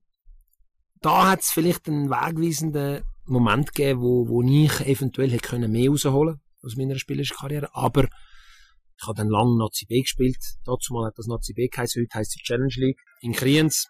da 1.02 1.32
hat 1.32 1.42
es 1.42 1.50
vielleicht 1.50 1.88
einen 1.88 2.10
wegweisenden 2.10 3.04
Moment 3.26 3.74
gegeben, 3.74 4.02
wo, 4.02 4.28
wo 4.28 4.42
ich 4.42 4.80
eventuell 4.82 5.32
hätte 5.32 5.50
können 5.50 5.72
mehr 5.72 5.90
rausholen 5.90 6.42
aus 6.62 6.76
meiner 6.76 6.98
spielerischen 6.98 7.38
Karriere. 7.38 7.70
Aber 7.74 8.06
ich 8.06 9.08
habe 9.08 9.16
dann 9.16 9.30
lange 9.30 9.58
Nazi 9.58 9.86
B 9.86 10.02
gespielt. 10.02 10.38
Dazu 10.66 10.94
mal 10.94 11.08
hat 11.08 11.18
das 11.18 11.28
Nazi 11.28 11.54
B 11.54 11.68
geheißen, 11.68 12.02
heute 12.02 12.18
heisst 12.18 12.36
es 12.36 12.42
Challenge 12.42 12.74
League 12.76 13.00
in 13.22 13.34
Kriens. 13.34 13.88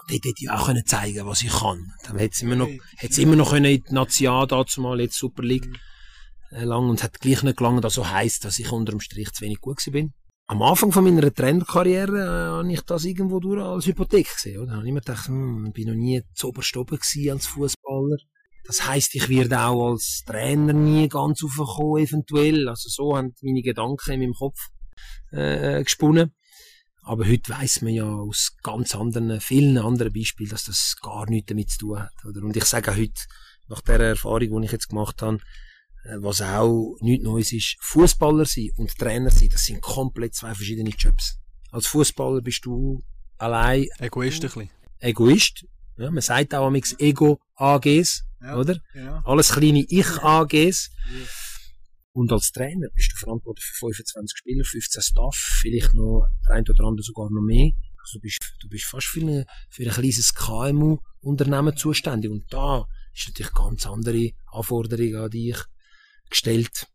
Und 0.00 0.10
dort 0.10 0.24
hätte 0.24 0.42
ich 0.42 0.50
auch 0.50 0.66
können 0.66 0.86
zeigen 0.86 1.26
was 1.26 1.42
ich 1.42 1.52
kann. 1.52 1.92
Dann 2.04 2.18
hätte 2.18 2.34
es 2.34 2.42
immer 2.42 2.56
noch, 2.56 2.68
hätte 2.96 3.12
es 3.12 3.18
immer 3.18 3.36
noch 3.36 3.50
können 3.50 3.66
in 3.66 3.82
die 3.82 3.94
Nazi 3.94 4.26
A 4.26 4.46
dazu 4.46 4.80
mal, 4.80 5.00
jetzt 5.00 5.18
Super 5.18 5.42
League, 5.42 5.68
äh, 6.50 6.64
lang. 6.64 6.88
Und 6.88 6.98
es 6.98 7.04
hat 7.04 7.20
gleich 7.20 7.42
nicht 7.42 7.56
gelangt, 7.56 7.84
dass 7.84 7.94
so 7.94 8.08
heisst, 8.08 8.44
dass 8.44 8.58
ich 8.58 8.70
unter 8.70 8.92
dem 8.92 9.00
Strich 9.00 9.32
zu 9.32 9.44
wenig 9.44 9.60
gut 9.60 9.78
bin. 9.90 10.14
Am 10.46 10.62
Anfang 10.62 10.92
von 10.92 11.04
meiner 11.04 11.32
Trainerkarriere 11.32 12.16
äh, 12.16 12.50
habe 12.56 12.72
ich 12.72 12.80
das 12.82 13.04
irgendwo 13.04 13.38
durch 13.38 13.62
als 13.62 13.86
Hypothek 13.86 14.32
gesehen. 14.32 14.62
Oder? 14.62 14.68
Da 14.68 14.72
habe 14.76 14.84
ich 14.84 14.90
immer 14.90 15.00
gedacht, 15.00 15.28
hm, 15.28 15.66
ich 15.66 15.72
bin 15.74 15.88
noch 15.88 15.94
nie 15.94 16.22
zu 16.34 16.48
oberst 16.48 16.76
oben 16.76 16.98
als 17.30 17.46
Fußballer. 17.46 18.16
Das 18.64 18.86
heißt, 18.86 19.14
ich 19.14 19.28
werde 19.28 19.60
auch 19.60 19.92
als 19.92 20.22
Trainer 20.26 20.72
nie 20.72 21.08
ganz 21.08 21.42
aufkommen, 21.42 22.02
eventuell. 22.02 22.68
Also 22.68 22.88
so 22.88 23.16
haben 23.16 23.34
meine 23.42 23.62
Gedanken 23.62 24.12
in 24.12 24.20
meinem 24.20 24.34
Kopf 24.34 24.58
äh, 25.32 25.82
gesponnen. 25.82 26.34
Aber 27.08 27.26
heute 27.26 27.50
weiß 27.50 27.80
man 27.80 27.94
ja 27.94 28.04
aus 28.04 28.54
ganz 28.62 28.94
anderen, 28.94 29.40
vielen 29.40 29.78
anderen 29.78 30.12
Beispielen, 30.12 30.50
dass 30.50 30.64
das 30.64 30.94
gar 31.00 31.28
nichts 31.30 31.48
damit 31.48 31.70
zu 31.70 31.78
tun 31.78 32.00
hat. 32.00 32.12
Oder? 32.26 32.42
Und 32.42 32.54
ich 32.54 32.66
sage 32.66 32.92
auch 32.92 32.96
heute, 32.96 33.22
nach 33.68 33.80
der 33.80 34.00
Erfahrung, 34.00 34.60
die 34.60 34.66
ich 34.66 34.72
jetzt 34.72 34.90
gemacht 34.90 35.22
habe, 35.22 35.38
äh, 36.04 36.16
was 36.18 36.42
auch 36.42 36.98
nichts 37.00 37.24
Neues 37.24 37.52
ist, 37.52 37.76
Fußballer 37.80 38.44
sein 38.44 38.72
und 38.76 38.94
Trainer 38.98 39.30
sein, 39.30 39.48
das 39.48 39.64
sind 39.64 39.80
komplett 39.80 40.34
zwei 40.34 40.54
verschiedene 40.54 40.90
Jobs. 40.90 41.38
Als 41.70 41.86
Fußballer 41.86 42.42
bist 42.42 42.66
du 42.66 43.02
allein. 43.38 43.86
Egoist 43.98 44.44
ein 44.44 44.50
bisschen. 44.50 44.70
Egoist. 44.98 45.64
Ja, 45.96 46.10
man 46.10 46.20
sagt 46.20 46.54
auch 46.54 46.66
am 46.66 46.74
Ego-AGs, 46.74 48.24
ja, 48.42 48.54
oder? 48.54 48.80
Ja. 48.94 49.22
Alles 49.24 49.52
kleine 49.52 49.80
Ich-AGs. 49.88 50.90
Ja. 51.10 51.26
Und 52.18 52.32
als 52.32 52.50
Trainer 52.50 52.88
bist 52.96 53.12
du 53.12 53.16
verantwortlich 53.16 53.64
für 53.64 53.86
25 53.86 54.38
Spieler, 54.38 54.64
15 54.64 55.02
Staff, 55.02 55.36
vielleicht 55.60 55.94
noch 55.94 56.26
ein 56.50 56.64
oder 56.68 56.84
andere 56.84 57.04
sogar 57.04 57.30
noch 57.30 57.40
mehr. 57.42 57.70
Also 58.00 58.18
du 58.18 58.22
bist, 58.22 58.40
du 58.60 58.68
bist 58.68 58.86
fast 58.86 59.06
für, 59.06 59.20
eine, 59.20 59.46
für 59.70 59.84
ein 59.84 59.90
kleines 59.90 60.34
KMU-Unternehmen 60.34 61.76
zuständig. 61.76 62.32
Und 62.32 62.44
da 62.52 62.88
ist 63.14 63.28
natürlich 63.28 63.54
ganz 63.54 63.86
andere 63.86 64.32
Anforderungen 64.50 65.14
an 65.14 65.30
dich 65.30 65.58
gestellt 66.28 66.88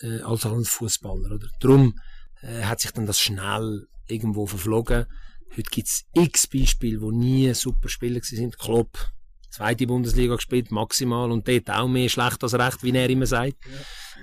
äh, 0.00 0.20
als 0.20 0.46
als 0.46 0.70
Fußballer. 0.70 1.38
Darum 1.60 2.00
äh, 2.40 2.62
hat 2.62 2.80
sich 2.80 2.92
dann 2.92 3.04
das 3.04 3.20
schnell 3.20 3.86
irgendwo 4.06 4.46
verflogen. 4.46 5.04
Heute 5.50 5.70
gibt 5.70 5.88
es 5.88 6.06
x 6.14 6.46
Beispiele, 6.46 7.02
wo 7.02 7.10
nie 7.10 7.52
super 7.52 7.90
Spieler 7.90 8.22
sind. 8.22 8.58
Klopp, 8.58 9.10
zweite 9.50 9.86
Bundesliga 9.86 10.36
gespielt, 10.36 10.70
maximal, 10.70 11.30
und 11.30 11.46
dort 11.46 11.70
auch 11.70 11.88
mehr 11.88 12.08
schlecht 12.08 12.42
als 12.42 12.54
recht, 12.54 12.82
wie 12.82 12.96
er 12.96 13.10
immer 13.10 13.26
sagt. 13.26 13.56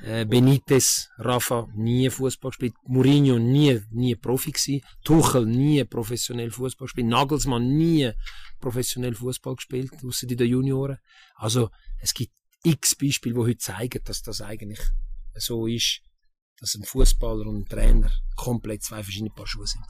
Ja. 0.03 0.19
Äh, 0.19 0.25
Benitez, 0.25 1.09
Rafa, 1.17 1.67
nie 1.75 2.09
Fußball 2.09 2.51
gespielt. 2.51 2.73
Mourinho, 2.85 3.39
nie, 3.39 3.81
nie 3.91 4.15
Profi 4.15 4.51
gewesen. 4.51 4.81
Tuchel, 5.03 5.45
nie 5.45 5.83
professionell 5.83 6.51
Fußball 6.51 6.85
gespielt. 6.85 7.07
Nagelsmann, 7.07 7.77
nie 7.77 8.11
professionell 8.59 9.15
Fußball 9.15 9.55
gespielt, 9.55 9.91
außer 10.03 10.29
in 10.29 10.37
den 10.37 10.47
Junioren. 10.47 10.97
Also, 11.35 11.69
es 11.99 12.13
gibt 12.13 12.33
x 12.63 12.95
Beispiele, 12.95 13.35
die 13.35 13.41
heute 13.41 13.57
zeigen, 13.57 14.01
dass 14.03 14.21
das 14.21 14.41
eigentlich 14.41 14.79
so 15.35 15.67
ist, 15.67 16.01
dass 16.59 16.75
ein 16.75 16.83
Fußballer 16.83 17.45
und 17.45 17.61
ein 17.61 17.65
Trainer 17.65 18.11
komplett 18.35 18.83
zwei 18.83 19.03
verschiedene 19.03 19.31
Paar 19.31 19.47
Schuhe 19.47 19.67
sind. 19.67 19.85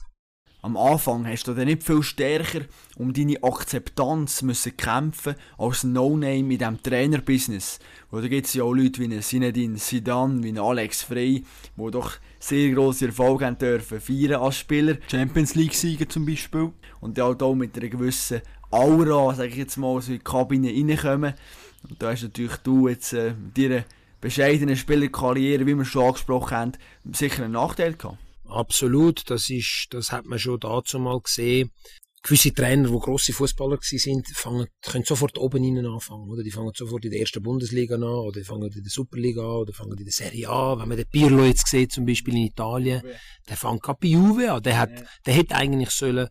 Am 0.64 0.76
Anfang 0.76 1.28
hast 1.28 1.48
du 1.48 1.54
dann 1.54 1.68
nicht 1.68 1.84
viel 1.84 2.02
stärker 2.02 2.62
um 2.98 3.14
deine 3.14 3.44
Akzeptanz 3.44 4.42
müssen 4.42 4.76
kämpfen 4.76 5.36
als 5.58 5.84
No-Name 5.84 6.40
in 6.40 6.50
diesem 6.50 6.82
Trainerbusiness. 6.82 7.80
Wo 8.10 8.20
da 8.20 8.28
gibt 8.28 8.48
es 8.48 8.56
ja 8.56 8.64
auch 8.64 8.74
Leute 8.74 9.00
wie 9.00 9.06
einen 9.06 9.22
Zinedine 9.22 9.76
Zidane, 9.76 10.42
wie 10.42 10.50
einen 10.50 10.58
Alex 10.58 11.04
Frey, 11.04 11.46
die 11.76 11.92
doch 11.92 12.14
sehr 12.40 12.74
grosse 12.74 13.06
Erfolge 13.06 13.46
haben 13.46 13.60
dürfen 13.60 14.02
feiern 14.02 14.42
als 14.42 14.58
Spieler. 14.58 14.98
Champions 15.12 15.54
League-Sieger 15.54 16.10
zum 16.10 16.26
Beispiel. 16.26 16.72
Und 17.02 17.18
die 17.18 17.22
halt 17.22 17.44
auch 17.44 17.54
mit 17.54 17.78
einer 17.78 17.90
gewissen 17.90 18.42
Aura, 18.72 19.36
sag 19.36 19.50
ich 19.50 19.58
jetzt 19.58 19.78
mal, 19.78 20.02
so 20.02 20.12
in 20.12 20.18
die 20.18 20.24
Kabine 20.24 20.70
reinkommen. 20.70 21.36
Und 21.88 22.02
da 22.02 22.12
hast 22.12 22.24
natürlich 22.24 22.58
du 22.58 22.88
jetzt 22.88 23.14
äh, 23.14 23.34
mit 23.34 23.58
deiner 23.58 23.84
bescheidenen 24.20 24.76
Spielerkarriere, 24.76 25.68
wie 25.68 25.76
wir 25.76 25.86
schon 25.86 26.08
angesprochen 26.08 26.58
haben, 26.58 26.72
sicher 27.14 27.44
einen 27.44 27.54
Nachteil 27.54 27.94
gehabt. 27.94 28.18
Absolut, 28.48 29.30
das 29.30 29.50
ist, 29.50 29.88
das 29.92 30.12
hat 30.12 30.26
man 30.26 30.40
schon 30.40 30.60
dazu 30.60 31.00
mal 31.00 31.20
gesehen. 31.20 31.72
Gewisse 32.24 32.54
Trainer, 32.54 32.90
die 32.90 33.00
grosse 33.00 33.32
Fußballer 33.32 33.78
sind, 33.82 34.28
fangen, 34.36 34.68
können 34.82 35.06
sofort 35.06 35.38
oben 35.38 35.64
innen 35.64 35.86
anfangen, 35.86 36.30
oder? 36.30 36.44
Die 36.44 36.52
fangen 36.52 36.72
sofort 36.76 37.06
in 37.06 37.12
der 37.12 37.22
ersten 37.22 37.42
Bundesliga 37.42 37.96
an, 37.96 38.04
oder 38.04 38.40
die 38.40 38.46
fangen 38.46 38.70
in 38.72 38.84
der 38.84 38.92
Superliga 38.92 39.42
an, 39.42 39.62
oder 39.62 39.74
fangen 39.74 39.98
in 39.98 40.04
der 40.04 40.12
Serie 40.12 40.50
A. 40.50 40.78
Wenn 40.78 40.90
man 40.90 40.98
den 40.98 41.08
Pirlo 41.10 41.46
jetzt 41.46 41.68
sieht, 41.68 41.92
zum 41.92 42.06
Beispiel 42.06 42.36
in 42.36 42.48
Italien, 42.48 43.02
der 43.48 43.56
fängt 43.56 43.82
gerade 43.82 44.00
bei 44.02 44.08
Juve 44.08 44.52
an. 44.52 44.64
Der 44.64 44.78
hat, 44.78 44.92
der 45.26 45.34
hätte 45.34 45.56
eigentlich 45.56 45.92
sollen, 45.92 46.28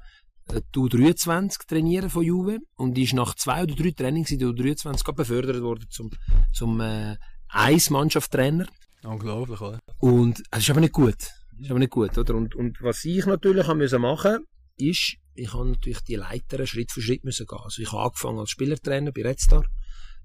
äh, 0.49 0.61
die 0.75 0.79
U23 0.79 1.67
trainieren 1.67 2.11
von 2.11 2.25
Juve 2.25 2.59
und 2.77 2.99
ist 2.99 3.15
nach 3.15 3.35
zwei 3.35 3.63
oder 3.63 3.75
drei 3.75 3.93
Trainings 3.93 4.31
in 4.31 4.39
der 4.39 4.49
U23 4.49 5.13
befördert 5.13 5.63
worden 5.63 5.87
zum, 5.91 6.11
zum 6.53 6.81
äh, 6.81 7.17
Eismannschaftstrainer. 7.49 8.67
Unglaublich, 9.03 9.61
oder? 9.61 9.79
Und 9.99 10.43
es 10.51 10.59
ist 10.59 10.71
aber 10.71 10.81
nicht 10.81 10.93
gut. 10.93 11.17
Ist 11.59 11.71
aber 11.71 11.79
nicht 11.79 11.91
gut, 11.91 12.17
oder? 12.19 12.35
Und, 12.35 12.55
und 12.55 12.79
was 12.83 13.05
ich 13.05 13.25
natürlich 13.27 13.67
machen, 13.67 14.45
ist, 14.77 15.17
ich 15.35 15.53
habe 15.53 15.71
natürlich 15.71 16.01
die 16.01 16.17
Leiter 16.17 16.67
Schritt 16.67 16.93
für 16.93 17.03
Schritt 17.03 17.25
müssen 17.25 17.47
gehen. 17.47 17.59
Also 17.63 17.83
ich 17.83 17.93
habe 17.93 18.05
angefangen 18.05 18.39
als 18.39 18.51
Spielertrainer 18.51 19.13
bei 19.13 19.23
Red 19.23 19.41
Star, 19.41 19.65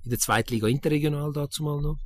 in 0.03 0.09
der 0.09 0.19
Zweitliga 0.19 0.67
Interregional 0.67 1.31
dazu 1.33 1.63
mal 1.63 1.81
noch. 1.81 1.97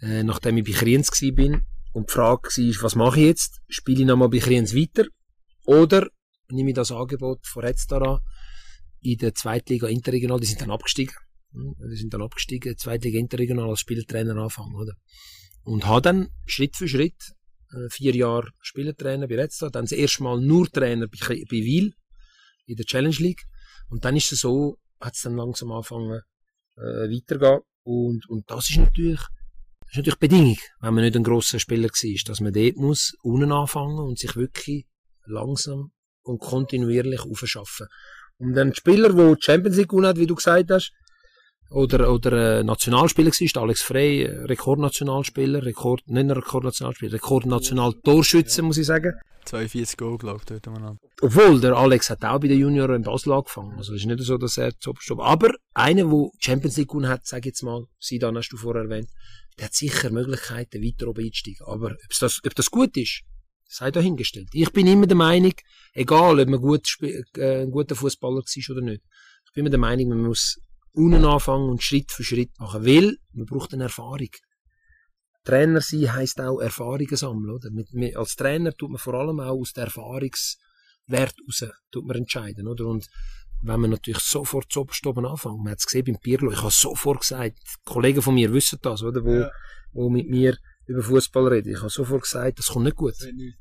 Äh, 0.00 0.22
nachdem 0.22 0.58
ich 0.58 0.64
bei 0.64 0.72
Kriens 0.72 1.10
bin 1.34 1.66
und 1.92 2.08
die 2.08 2.12
Frage 2.12 2.48
war, 2.48 2.82
was 2.82 2.94
mache 2.94 3.20
ich 3.20 3.26
jetzt? 3.26 3.60
Spiele 3.68 4.00
ich 4.00 4.06
nochmal 4.06 4.28
bei 4.28 4.38
Kriens 4.38 4.74
weiter? 4.74 5.06
Oder 5.64 6.08
nehme 6.48 6.70
ich 6.70 6.76
das 6.76 6.92
Angebot 6.92 7.46
von 7.46 7.64
Red 7.64 7.78
Star 7.78 8.02
an, 8.02 8.18
in 9.00 9.18
der 9.18 9.34
Zweitliga 9.34 9.88
Interregional, 9.88 10.40
die 10.40 10.46
sind 10.46 10.60
dann 10.60 10.70
abgestiegen. 10.70 11.14
Hm, 11.52 11.74
die 11.90 11.96
sind 11.96 12.12
dann 12.12 12.22
abgestiegen, 12.22 12.76
Zweitliga 12.76 13.18
Interregional 13.18 13.70
als 13.70 13.80
Spielertrainer 13.80 14.36
anfangen, 14.36 14.74
oder? 14.74 14.92
Und 15.62 15.86
habe 15.86 16.02
dann 16.02 16.28
Schritt 16.44 16.76
für 16.76 16.88
Schritt 16.88 17.34
vier 17.90 18.14
Jahre 18.14 18.48
Spielertrainer 18.60 19.28
bei 19.28 19.36
Redstad, 19.36 19.74
dann 19.74 19.84
das 19.84 19.92
erste 19.92 20.22
Mal 20.22 20.40
nur 20.40 20.70
Trainer 20.70 21.06
bei, 21.06 21.18
bei 21.26 21.56
Wiel 21.56 21.94
in 22.66 22.76
der 22.76 22.84
Challenge 22.84 23.16
League. 23.18 23.44
Und 23.88 24.04
dann 24.04 24.16
ist 24.16 24.32
es 24.32 24.40
so, 24.40 24.78
hat 25.00 25.14
es 25.14 25.22
dann 25.22 25.36
langsam 25.36 25.72
angefangen 25.72 26.20
äh, 26.76 26.80
weitergehen 26.80 27.60
und, 27.82 28.28
und 28.28 28.50
das 28.50 28.70
ist 28.70 28.78
natürlich 28.78 29.20
das 29.86 29.92
ist 29.92 29.96
natürlich 29.98 30.18
Bedingung, 30.18 30.58
wenn 30.80 30.94
man 30.94 31.04
nicht 31.04 31.16
ein 31.16 31.22
grosser 31.22 31.60
Spieler 31.60 31.88
war, 31.88 32.22
dass 32.26 32.40
man 32.40 32.52
dort 32.52 32.76
muss 32.76 33.16
unten 33.22 33.52
anfangen 33.52 34.00
und 34.00 34.18
sich 34.18 34.34
wirklich 34.34 34.84
langsam 35.26 35.92
und 36.22 36.40
kontinuierlich 36.40 37.20
aufschaffen. 37.20 37.86
Und 38.38 38.54
dann 38.54 38.74
Spieler, 38.74 39.12
der 39.12 39.36
Champions 39.38 39.76
League 39.76 39.88
gewonnen 39.88 40.08
hat, 40.08 40.18
wie 40.18 40.26
du 40.26 40.34
gesagt 40.34 40.72
hast, 40.72 40.92
oder, 41.70 42.12
oder 42.12 42.60
äh, 42.60 42.64
Nationalspieler 42.64 43.30
war, 43.30 43.62
Alex 43.62 43.82
Frey, 43.82 44.22
äh, 44.22 44.44
Rekordnationalspieler, 44.44 45.64
Rekord, 45.64 46.02
nicht 46.06 46.26
nur 46.26 46.36
Rekordnationalspieler, 46.36 47.14
Rekordnational-Torschütze, 47.14 48.62
muss 48.62 48.78
ich 48.78 48.86
sagen. 48.86 49.14
42 49.46 49.96
Goal, 49.96 50.18
glaube 50.18 50.40
ich, 50.40 50.44
dort 50.44 50.68
an. 50.68 50.98
Obwohl, 51.22 51.60
der 51.60 51.76
Alex 51.76 52.10
hat 52.10 52.24
auch 52.24 52.40
bei 52.40 52.48
den 52.48 52.58
Junioren 52.58 52.96
in 52.96 53.02
Basel 53.02 53.32
angefangen. 53.32 53.76
Also, 53.76 53.94
es 53.94 54.00
ist 54.00 54.06
nicht 54.06 54.20
so, 54.20 54.36
dass 54.38 54.58
er 54.58 54.72
oberst 54.86 55.10
Aber 55.16 55.50
einer, 55.74 56.04
der 56.04 56.30
Champions 56.40 56.76
League 56.76 56.88
gewonnen 56.88 57.08
hat, 57.08 57.26
sag 57.26 57.40
ich 57.40 57.46
jetzt 57.46 57.62
mal, 57.62 57.84
Sidan 57.98 58.36
hast 58.36 58.50
du 58.50 58.56
vorher 58.56 58.82
erwähnt, 58.82 59.08
der 59.58 59.66
hat 59.66 59.74
sicher 59.74 60.10
Möglichkeiten, 60.10 60.82
weiter 60.82 61.08
oben 61.08 61.24
einzusteigen. 61.24 61.66
Aber 61.66 61.92
ob 61.92 62.18
das, 62.20 62.40
ob 62.44 62.54
das 62.54 62.70
gut 62.70 62.96
ist, 62.96 63.22
sei 63.68 63.90
dahingestellt. 63.90 64.48
Ich 64.52 64.72
bin 64.72 64.86
immer 64.86 65.06
der 65.06 65.16
Meinung, 65.16 65.54
egal, 65.92 66.40
ob 66.40 66.48
man 66.48 66.60
gut, 66.60 66.86
äh, 67.02 67.62
ein 67.62 67.70
guter 67.70 67.94
Fußballer 67.94 68.42
war 68.42 68.76
oder 68.76 68.82
nicht, 68.82 69.02
ich 69.46 69.52
bin 69.52 69.62
immer 69.62 69.70
der 69.70 69.78
Meinung, 69.78 70.08
man 70.10 70.22
muss 70.22 70.58
unten 70.96 71.24
anfangen 71.24 71.68
und 71.68 71.82
Schritt 71.82 72.10
für 72.10 72.24
Schritt 72.24 72.58
machen. 72.58 72.84
Weil 72.84 73.16
man 73.32 73.46
braucht 73.46 73.72
eine 73.74 73.84
Erfahrung. 73.84 74.30
Trainer 75.44 75.80
sein 75.80 76.12
heisst 76.12 76.40
auch 76.40 76.58
Erfahrungen 76.58 77.16
sammeln. 77.16 77.50
Oder? 77.50 77.70
Mit, 77.70 77.92
mit, 77.92 78.16
als 78.16 78.34
Trainer 78.34 78.72
tut 78.72 78.90
man 78.90 78.98
vor 78.98 79.14
allem 79.14 79.38
auch 79.40 79.60
aus 79.60 79.72
der 79.72 79.84
Erfahrungswert 79.84 81.34
raus 81.46 81.64
tut 81.92 82.06
man 82.06 82.16
entscheiden. 82.16 82.66
Oder? 82.66 82.86
Und 82.86 83.06
wenn 83.62 83.80
man 83.80 83.90
natürlich 83.90 84.22
sofort 84.22 84.72
zu 84.72 84.86
oben 85.04 85.26
anfängt, 85.26 85.58
man 85.58 85.72
hat 85.72 85.78
es 85.78 85.86
gesehen 85.86 86.04
beim 86.06 86.18
Pirlo, 86.18 86.50
ich 86.50 86.60
habe 86.60 86.70
sofort 86.70 87.20
gesagt, 87.20 87.58
Kollegen 87.84 88.22
von 88.22 88.34
mir 88.34 88.52
wissen 88.52 88.78
das, 88.82 89.02
oder? 89.02 89.24
Wo, 89.24 89.34
ja. 89.34 89.50
wo 89.92 90.08
mit 90.08 90.28
mir 90.28 90.56
über 90.86 91.02
Fußball 91.02 91.48
reden. 91.48 91.72
Ich 91.72 91.80
habe 91.80 91.90
sofort 91.90 92.22
gesagt, 92.22 92.58
das 92.58 92.68
kommt 92.68 92.84
nicht 92.84 92.96
gut. 92.96 93.14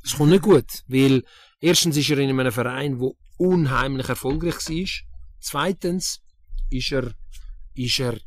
Das 0.03 0.15
kommt 0.15 0.31
nicht 0.31 0.43
gut, 0.43 0.83
weil 0.87 1.23
erstens 1.59 1.97
ist 1.97 2.09
er 2.09 2.19
in 2.19 2.29
einem 2.29 2.51
Verein, 2.51 2.99
wo 2.99 3.17
unheimlich 3.37 4.09
erfolgreich 4.09 4.55
war. 4.55 4.89
Zweitens 5.39 6.21
ist 6.69 6.91
er 6.91 7.13
ist 7.73 7.99
er 7.99 8.17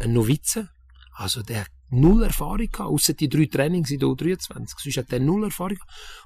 ein 0.00 0.12
Novize. 0.12 0.68
Also 1.12 1.42
der 1.42 1.66
null 1.90 2.24
Erfahrung 2.24 2.70
gehabt, 2.70 2.90
außer 2.90 3.14
die 3.14 3.28
drei 3.28 3.46
Trainings 3.46 3.90
in 3.90 4.00
der 4.00 4.08
U23. 4.08 4.74
Sonst 4.76 4.96
hat 4.96 5.12
er 5.12 5.20
null 5.20 5.44
Erfahrung 5.44 5.78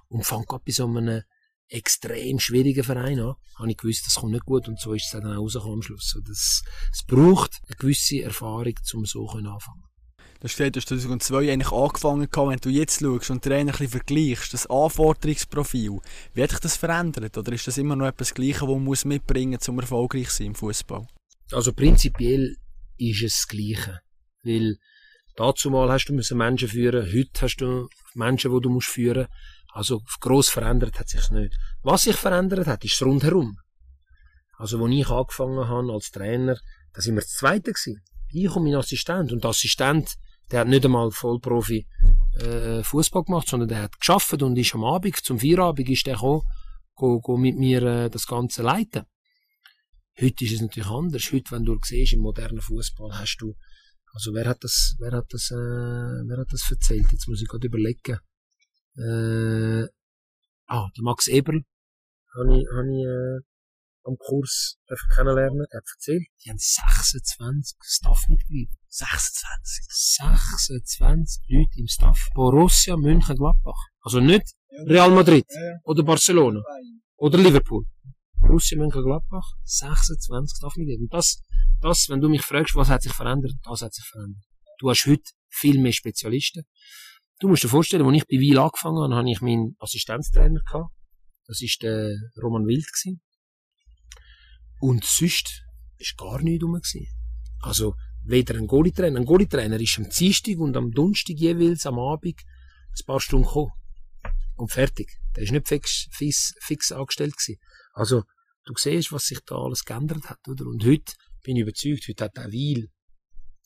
und 0.09 0.25
fängt 0.25 0.49
gerade 0.49 0.64
bei 0.64 0.73
so 0.73 0.87
einem 0.87 1.23
extrem 1.69 2.40
schwierigen 2.40 2.83
Verein 2.83 3.21
an. 3.21 3.35
Habe 3.57 3.71
ich 3.71 3.76
gewusst, 3.76 4.07
das 4.07 4.17
kommt 4.17 4.33
nicht 4.33 4.45
gut 4.45 4.67
und 4.69 4.81
so 4.81 4.95
ist 4.95 5.05
es 5.05 5.11
dann 5.11 5.37
auch 5.37 5.67
am 5.67 5.83
Schluss. 5.83 6.19
Das, 6.26 6.62
es 6.93 7.05
braucht 7.07 7.61
eine 7.69 7.76
gewisse 7.76 8.23
Erfahrung, 8.23 8.75
um 8.95 9.05
so 9.05 9.29
anfangen 9.29 9.85
da 10.40 10.49
steht, 10.49 10.75
du 10.75 10.81
hast 10.81 10.88
2002 10.88 11.52
eigentlich 11.52 11.71
angefangen 11.71 12.26
wenn 12.33 12.59
du 12.59 12.71
jetzt 12.71 13.00
schaust 13.00 13.31
und 13.31 13.45
Trainer 13.45 13.73
ein 13.73 13.79
bisschen 13.79 13.88
vergleichst, 13.88 14.55
das 14.55 14.67
Anforderungsprofil, 14.69 16.00
wie 16.33 16.43
hat 16.43 16.50
sich 16.50 16.61
das 16.61 16.79
verändert? 16.79 17.37
Oder 17.37 17.52
ist 17.52 17.67
das 17.67 17.76
immer 17.76 17.95
noch 17.95 18.07
etwas 18.07 18.33
Gleiches, 18.33 18.62
was 18.62 19.05
man 19.05 19.12
mitbringen 19.12 19.59
muss, 19.59 19.69
um 19.69 19.79
erfolgreich 19.79 20.31
zu 20.31 20.37
sein 20.37 20.47
im 20.49 20.55
Fußball? 20.55 21.07
Also 21.52 21.73
prinzipiell 21.73 22.57
ist 22.97 23.23
es 23.23 23.33
das 23.35 23.49
Gleiche. 23.49 24.00
Weil 24.42 24.76
dazu 25.37 25.71
mal 25.71 25.90
hast 25.90 26.07
du 26.07 26.14
müssen 26.14 26.38
Menschen 26.38 26.69
führen, 26.69 27.07
heute 27.07 27.40
hast 27.40 27.57
du 27.57 27.88
Menschen, 28.14 28.54
die 28.54 28.61
du 28.61 28.71
musst 28.71 28.88
führen. 28.88 29.26
Also 29.73 30.02
gross 30.21 30.49
verändert 30.49 30.99
hat 30.99 31.09
sich's 31.09 31.30
nicht. 31.30 31.54
Was 31.83 32.02
sich 32.02 32.16
verändert 32.16 32.66
hat, 32.66 32.85
ist 32.85 33.00
das 33.00 33.07
Rundherum. 33.07 33.57
Also, 34.61 34.85
als 34.85 34.92
ich 34.92 35.09
angefangen 35.09 35.69
habe 35.69 35.92
als 35.92 36.11
Trainer, 36.11 36.59
da 36.92 37.00
sind 37.00 37.14
wir 37.14 37.23
das 37.23 37.30
Zweite 37.30 37.73
gewesen. 37.73 38.02
Ich 38.28 38.54
und 38.54 38.64
mein 38.64 38.75
Assistent. 38.75 39.33
Und 39.33 39.42
der 39.42 39.50
Assistent, 39.50 40.16
der 40.50 40.61
hat 40.61 40.69
nicht 40.69 40.85
einmal 40.85 41.11
Vollprofi 41.11 41.87
äh, 42.40 42.83
Fußball 42.83 43.25
gemacht, 43.25 43.49
sondern 43.49 43.71
der 43.71 43.83
hat 43.83 43.99
geschafft 43.99 44.42
und 44.42 44.59
ist 44.59 44.75
am 44.75 44.85
Abend, 44.85 45.16
zum 45.16 45.38
Feierabend, 45.38 45.88
ist 45.88 46.07
der 46.07 46.14
gekommen, 46.14 46.42
go, 46.95 47.21
go 47.21 47.37
mit 47.38 47.57
mir 47.57 47.83
äh, 47.83 48.11
das 48.11 48.26
Ganze 48.26 48.62
leiten. 48.62 49.04
Heute 50.19 50.45
ist 50.45 50.52
es 50.52 50.61
natürlich 50.61 50.88
anders. 50.88 51.33
Heute, 51.33 51.50
wenn 51.52 51.64
du 51.64 51.79
siehst, 51.83 52.12
im 52.12 52.21
modernen 52.21 52.61
Fußball 52.61 53.19
hast 53.19 53.38
du 53.40 53.55
Also 54.12 54.35
wer 54.35 54.49
hat 54.49 54.64
das, 54.64 54.97
wer 54.99 55.12
hat 55.12 55.26
das, 55.31 55.50
äh, 55.50 55.55
wer 55.55 56.38
hat 56.38 56.52
das 56.52 56.71
erzählt? 56.71 57.07
Jetzt 57.12 57.29
muss 57.29 57.40
ich 57.43 57.49
gerade 57.49 57.67
überlegen. 57.67 58.19
Äh, 58.97 59.87
ah, 60.67 60.88
der 60.97 61.02
Max 61.05 61.29
Eberl, 61.29 61.62
habe 62.35 62.59
ich, 62.59 62.67
hab 62.75 62.85
ich 62.85 63.05
äh, 63.07 63.40
am 64.05 64.17
Kurs 64.19 64.79
kennenlernen. 65.14 65.64
Er 65.71 65.79
hat 65.79 65.88
erzählt, 65.95 66.26
die 66.45 66.50
haben 66.50 66.59
26 66.59 67.76
Staffmitglieder. 67.83 68.73
26? 68.88 69.87
26 69.88 71.45
Leute 71.49 71.79
im 71.79 71.87
Staff. 71.87 72.29
Borussia 72.35 72.97
München-Gladbach. 72.97 73.81
Also 74.00 74.21
nicht 74.21 74.55
Real 74.87 75.11
Madrid 75.11 75.47
oder 75.85 76.02
Barcelona 76.02 76.62
oder 77.17 77.38
Liverpool. 77.38 77.85
Borussia 78.50 78.76
Mönchengladbach, 78.76 79.52
26 79.62 80.57
Staffmitglieder. 80.57 81.02
Und 81.02 81.14
das, 81.14 81.40
das, 81.80 82.09
wenn 82.09 82.21
du 82.21 82.28
mich 82.28 82.42
fragst, 82.42 82.75
was 82.75 82.88
hat 82.88 83.02
sich 83.02 83.12
verändert, 83.12 83.52
das 83.62 83.83
hat 83.83 83.95
sich 83.95 84.04
verändert. 84.04 84.42
Du 84.80 84.90
hast 84.90 85.07
heute 85.07 85.23
viel 85.49 85.80
mehr 85.80 85.92
Spezialisten. 85.92 86.64
Du 87.38 87.47
musst 87.47 87.62
dir 87.62 87.69
vorstellen, 87.69 88.04
als 88.04 88.16
ich 88.16 88.26
bei 88.26 88.37
Weil 88.37 88.59
angefangen 88.59 89.02
habe, 89.02 89.14
habe 89.14 89.30
ich 89.30 89.40
meinen 89.40 89.76
Assistenztrainer 89.78 90.61
gehabt. 90.66 90.92
Das 91.47 91.62
ist 91.62 91.80
der 91.83 92.12
Roman 92.42 92.66
Wild 92.66 92.87
gewesen. 92.87 93.21
Und 94.80 95.04
sonst 95.04 95.62
ist 95.99 96.16
gar 96.16 96.42
nichts 96.42 96.64
rum 96.64 96.73
gewesen. 96.73 97.07
Also, 97.61 97.95
weder 98.25 98.57
ein 98.57 98.66
Goalie-Trainer. 98.66 99.21
Ein 99.21 99.26
Goalie-Trainer 99.26 99.78
ist 99.78 99.97
am 99.99 100.09
Dienstag 100.09 100.59
und 100.59 100.76
am 100.76 100.90
Donnerstag 100.90 101.37
jeweils 101.37 101.87
am 101.87 102.00
Abend 102.00 102.40
ein 102.40 103.07
paar 103.07 103.21
Stunden 103.21 103.47
gekommen. 103.47 103.71
Und 104.57 104.73
fertig. 104.73 105.09
Der 105.37 105.45
ist 105.45 105.52
nicht 105.52 105.69
fix, 105.69 106.09
fix, 106.11 106.52
fix 106.61 106.90
angestellt 106.90 107.37
gewesen. 107.37 107.61
Also, 107.92 108.25
du 108.64 108.75
siehst, 108.76 109.12
was 109.12 109.25
sich 109.25 109.40
da 109.47 109.57
alles 109.57 109.85
geändert 109.85 110.29
hat, 110.29 110.38
oder? 110.49 110.67
Und 110.67 110.85
heute 110.85 111.12
bin 111.43 111.57
ich 111.57 111.62
überzeugt, 111.62 112.07
heute 112.09 112.25
hat 112.25 112.38
auch 112.38 112.50
Weil 112.50 112.88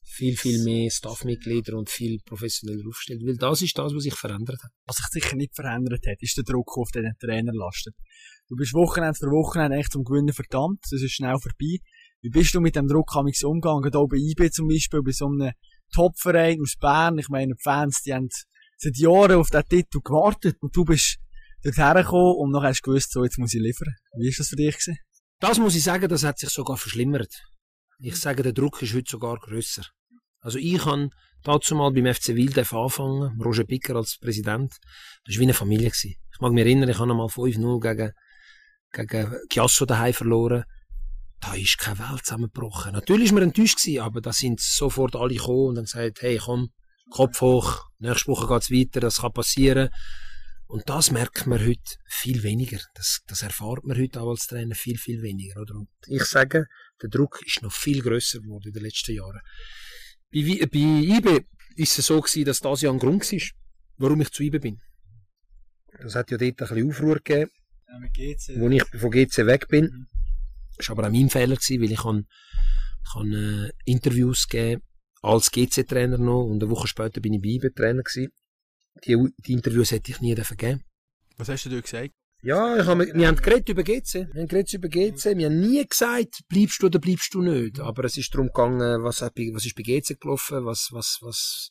viel, 0.07 0.37
viel 0.37 0.63
mehr 0.63 0.91
Staffmitglieder 0.91 1.77
und 1.77 1.91
viel 1.91 2.19
professioneller 2.25 2.87
aufgestellt. 2.87 3.23
Weil 3.25 3.37
das 3.37 3.63
ist 3.63 3.77
das, 3.77 3.95
was 3.95 4.03
sich 4.03 4.15
verändert 4.15 4.63
hat. 4.63 4.71
Was 4.87 4.97
sich 4.97 5.07
sicher 5.23 5.37
nicht 5.37 5.55
verändert 5.55 6.07
hat, 6.07 6.21
ist 6.21 6.37
der 6.37 6.45
Druck, 6.45 6.77
auf 6.79 6.91
den 6.91 7.13
Trainer 7.19 7.53
lastet. 7.53 7.95
Du 8.49 8.57
bist 8.57 8.75
Wochenende 8.75 9.15
für 9.19 9.27
Wochenende 9.27 9.79
echt 9.79 9.93
zum 9.93 10.05
Gewinnen 10.05 10.33
verdammt, 10.33 10.81
das 10.91 11.03
ist 11.03 11.13
schnell 11.13 11.39
vorbei. 11.39 11.79
Wie 12.21 12.31
bist 12.31 12.55
du 12.55 12.61
mit 12.61 12.77
dem 12.77 12.87
Druck 12.87 13.15
umgegangen? 13.17 13.83
Gerade 13.83 13.99
auch 13.99 14.09
bei 14.09 14.17
IB 14.17 14.51
zum 14.51 14.69
Beispiel, 14.69 15.03
bei 15.03 15.13
so 15.13 15.27
einem 15.27 15.53
Topverein 15.93 16.59
aus 16.61 16.77
Bern. 16.81 17.19
Ich 17.19 17.29
meine, 17.29 17.55
die 17.55 17.63
Fans, 17.63 18.03
die 18.03 18.15
haben 18.15 18.29
seit 18.77 18.97
Jahren 18.97 19.37
auf 19.37 19.51
diesen 19.51 19.69
Titel 19.69 20.01
gewartet 20.03 20.57
und 20.61 20.75
du 20.75 20.85
bist 20.85 21.19
dorthin 21.65 22.03
gekommen 22.03 22.37
und 22.39 22.51
nachher 22.53 22.69
hast 22.69 22.83
du 22.83 22.91
gewusst, 22.91 23.13
so, 23.13 23.25
jetzt 23.25 23.39
muss 23.39 23.55
ich 23.55 23.61
liefern. 23.61 23.95
Wie 24.19 24.29
ist 24.29 24.39
das 24.39 24.49
für 24.49 24.57
dich 24.57 24.75
gewesen? 24.75 24.99
Das 25.41 25.59
muss 25.59 25.75
ich 25.75 25.83
sagen, 25.83 26.09
das 26.09 26.25
hat 26.25 26.39
sich 26.39 26.51
sogar 26.51 26.77
verschlimmert. 26.77 27.33
Ich 27.99 28.17
sage, 28.17 28.43
der 28.43 28.53
Druck 28.53 28.83
ist 28.83 28.95
heute 28.95 29.11
sogar 29.11 29.39
grösser. 29.39 29.85
Also 30.41 30.59
ich 30.59 30.85
habe 30.85 31.09
dazu 31.43 31.75
mal 31.75 31.91
beim 31.91 32.13
FC 32.13 32.29
Wild 32.29 32.59
angefangen, 32.59 33.41
Roger 33.41 33.65
Picker 33.65 33.97
als 33.97 34.19
Präsident. 34.21 34.75
Das 35.25 35.35
war 35.35 35.41
wie 35.41 35.45
eine 35.45 35.55
Familie. 35.55 35.89
Gewesen. 35.89 36.15
Ich 36.33 36.41
mag 36.41 36.53
mich 36.53 36.65
erinnern, 36.65 36.89
ich 36.89 36.99
habe 36.99 37.15
mal 37.15 37.27
5-0 37.27 37.81
gegen, 37.81 38.13
gegen 38.93 39.37
Chiasso 39.49 39.87
daheim 39.87 40.13
verloren. 40.13 40.65
Da 41.41 41.55
ist 41.55 41.79
keine 41.79 41.99
Welt 41.99 42.25
zusammengebrochen. 42.25 42.93
Natürlich 42.93 43.31
war 43.31 43.41
man 43.41 43.45
enttäuscht, 43.45 43.79
gewesen, 43.79 44.01
aber 44.01 44.21
da 44.21 44.33
sind 44.33 44.61
sofort 44.61 45.15
alle 45.17 45.35
gekommen 45.35 45.69
und 45.69 45.77
haben 45.77 45.85
gesagt, 45.85 46.23
hey 46.23 46.39
komm, 46.39 46.71
Kopf 47.11 47.41
hoch, 47.41 47.85
nächste 47.99 48.29
Woche 48.29 48.49
geht's 48.49 48.71
weiter, 48.71 49.01
das 49.01 49.21
kann 49.21 49.33
passieren. 49.33 49.91
Und 50.67 50.89
das 50.89 51.11
merkt 51.11 51.47
man 51.47 51.61
heute 51.61 51.97
viel 52.07 52.43
weniger. 52.43 52.79
Das, 52.95 53.21
das 53.27 53.43
erfahrt 53.43 53.85
man 53.85 53.99
heute 53.99 54.21
auch 54.21 54.31
als 54.31 54.47
Trainer 54.47 54.75
viel, 54.75 54.97
viel 54.97 55.23
weniger. 55.23 55.61
Oder? 55.61 55.75
Und 55.75 55.89
ich 56.07 56.25
sage, 56.25 56.67
der 57.03 57.11
Druck 57.11 57.41
ist 57.45 57.63
noch 57.63 57.73
viel 57.73 58.03
größer 58.03 58.41
geworden 58.41 58.69
in 58.69 58.73
den 58.73 58.83
letzten 58.83 59.15
Jahren. 59.15 59.41
Bei, 60.33 60.67
bei 60.67 60.79
IBE 60.79 61.45
ist 61.77 61.99
es 61.99 62.07
so 62.07 62.21
gewesen, 62.21 62.45
dass 62.47 62.61
das 62.61 62.81
ja 62.81 62.91
ein 62.91 62.99
Grund 62.99 63.31
war, 63.31 63.41
warum 63.99 64.21
ich 64.23 64.31
zu 64.31 64.43
IBE 64.43 64.61
bin. 64.61 64.81
Das 66.03 66.15
hat 66.15 66.31
ja 66.31 66.39
dort 66.39 66.51
ein 66.51 66.57
bisschen 66.57 66.89
Aufruhr 66.89 67.17
gegeben, 67.17 67.51
ja, 67.87 68.61
wo 68.61 68.69
ich 68.69 68.83
von 68.99 69.11
GC 69.11 69.47
weg 69.47 69.69
bin. 69.69 69.85
Mhm. 69.85 70.07
Das 70.77 70.89
war 70.89 70.99
aber 70.99 71.09
auch 71.09 71.13
mein 71.13 71.31
Fehler, 71.31 71.55
gewesen, 71.55 71.83
weil 71.83 71.93
ich 71.93 72.01
kann, 72.01 72.27
kann 73.13 73.33
äh, 73.33 73.71
Interviews 73.85 74.49
geben 74.49 74.83
als 75.23 75.51
GC-Trainer 75.53 76.19
noch 76.19 76.45
und 76.45 76.63
eine 76.63 76.71
Woche 76.71 76.89
später 76.89 77.21
bin 77.21 77.35
ich 77.35 77.41
bei 77.41 77.49
IBE 77.49 77.73
Trainer 77.73 78.03
gewesen 78.03 78.33
die, 79.05 79.17
die 79.39 79.53
Interviews 79.53 79.91
hätte 79.91 80.11
ich 80.11 80.21
nie 80.21 80.35
geben 80.35 80.85
Was 81.37 81.49
hast 81.49 81.67
du 81.67 81.83
gesagt? 81.83 82.13
Ja, 82.43 82.79
ich 82.79 82.85
hab, 82.85 82.99
wir 82.99 83.27
haben 83.27 83.37
geredet 83.37 83.71
über 83.71 83.83
GC. 83.83 84.29
Wir 84.33 84.43
haben 84.43 84.49
geredet 84.49 84.75
über 84.75 84.89
GC. 84.89 85.37
Wir 85.39 85.47
haben 85.47 85.61
nie 85.61 85.83
gesagt, 85.87 86.41
bleibst 86.49 86.83
du 86.83 86.87
oder 86.87 86.99
bleibst 86.99 87.33
du 87.33 87.41
nicht. 87.41 87.81
Aber 87.81 88.05
es 88.05 88.19
ist 88.19 88.35
darum 88.35 88.49
gegangen, 88.49 89.03
was, 89.03 89.23
hat, 89.23 89.33
was 89.53 89.65
ist 89.65 89.75
bei 89.75 89.83
GC 89.83 90.21
gelaufen, 90.21 90.67
was, 90.67 90.91
was, 90.93 91.19
was, 91.23 91.71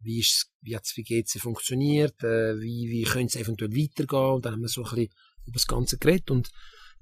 wie 0.00 0.20
ist, 0.20 0.50
wie 0.60 0.76
hat 0.76 0.84
es 0.84 0.92
bei 0.94 1.02
GC 1.02 1.40
funktioniert, 1.40 2.22
äh, 2.22 2.60
wie, 2.60 2.90
wie 2.90 3.04
könnte 3.04 3.38
es 3.38 3.42
eventuell 3.42 3.70
weitergehen. 3.70 4.34
Und 4.34 4.44
dann 4.44 4.52
haben 4.52 4.60
wir 4.60 4.68
so 4.68 4.84
ein 4.84 4.90
bisschen 4.90 5.08
über 5.46 5.54
das 5.54 5.66
Ganze 5.66 5.96
geredet. 5.96 6.30
Und 6.30 6.50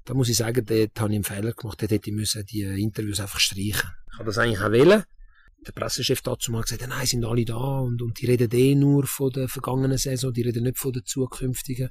da 0.05 0.13
muss 0.13 0.29
ich 0.29 0.37
sagen, 0.37 0.65
dort 0.65 0.99
habe 1.01 1.11
ich 1.11 1.15
einen 1.15 1.23
Fehler 1.25 1.51
gemacht. 1.51 1.81
Dort 1.81 1.91
hätte 1.91 2.09
ich 2.09 2.15
müssen 2.15 2.45
die 2.45 2.61
Interviews 2.61 3.19
einfach 3.19 3.41
streichen. 3.41 3.89
Ich 4.13 4.19
habe 4.19 4.25
das 4.25 4.37
eigentlich 4.37 4.61
auch 4.61 4.71
wollen 4.71 5.03
der 5.65 5.73
Pressechef 5.73 6.21
dazu 6.21 6.51
mal 6.51 6.61
gesagt, 6.61 6.85
nein, 6.87 7.05
sind 7.05 7.25
alle 7.25 7.45
da 7.45 7.79
und, 7.79 8.01
und 8.01 8.19
die 8.19 8.25
reden 8.25 8.49
eh 8.51 8.75
nur 8.75 9.05
von 9.05 9.31
der 9.31 9.47
vergangenen 9.47 9.97
Saison, 9.97 10.33
die 10.33 10.41
reden 10.41 10.63
nicht 10.63 10.79
von 10.79 10.91
der 10.91 11.03
zukünftigen. 11.03 11.89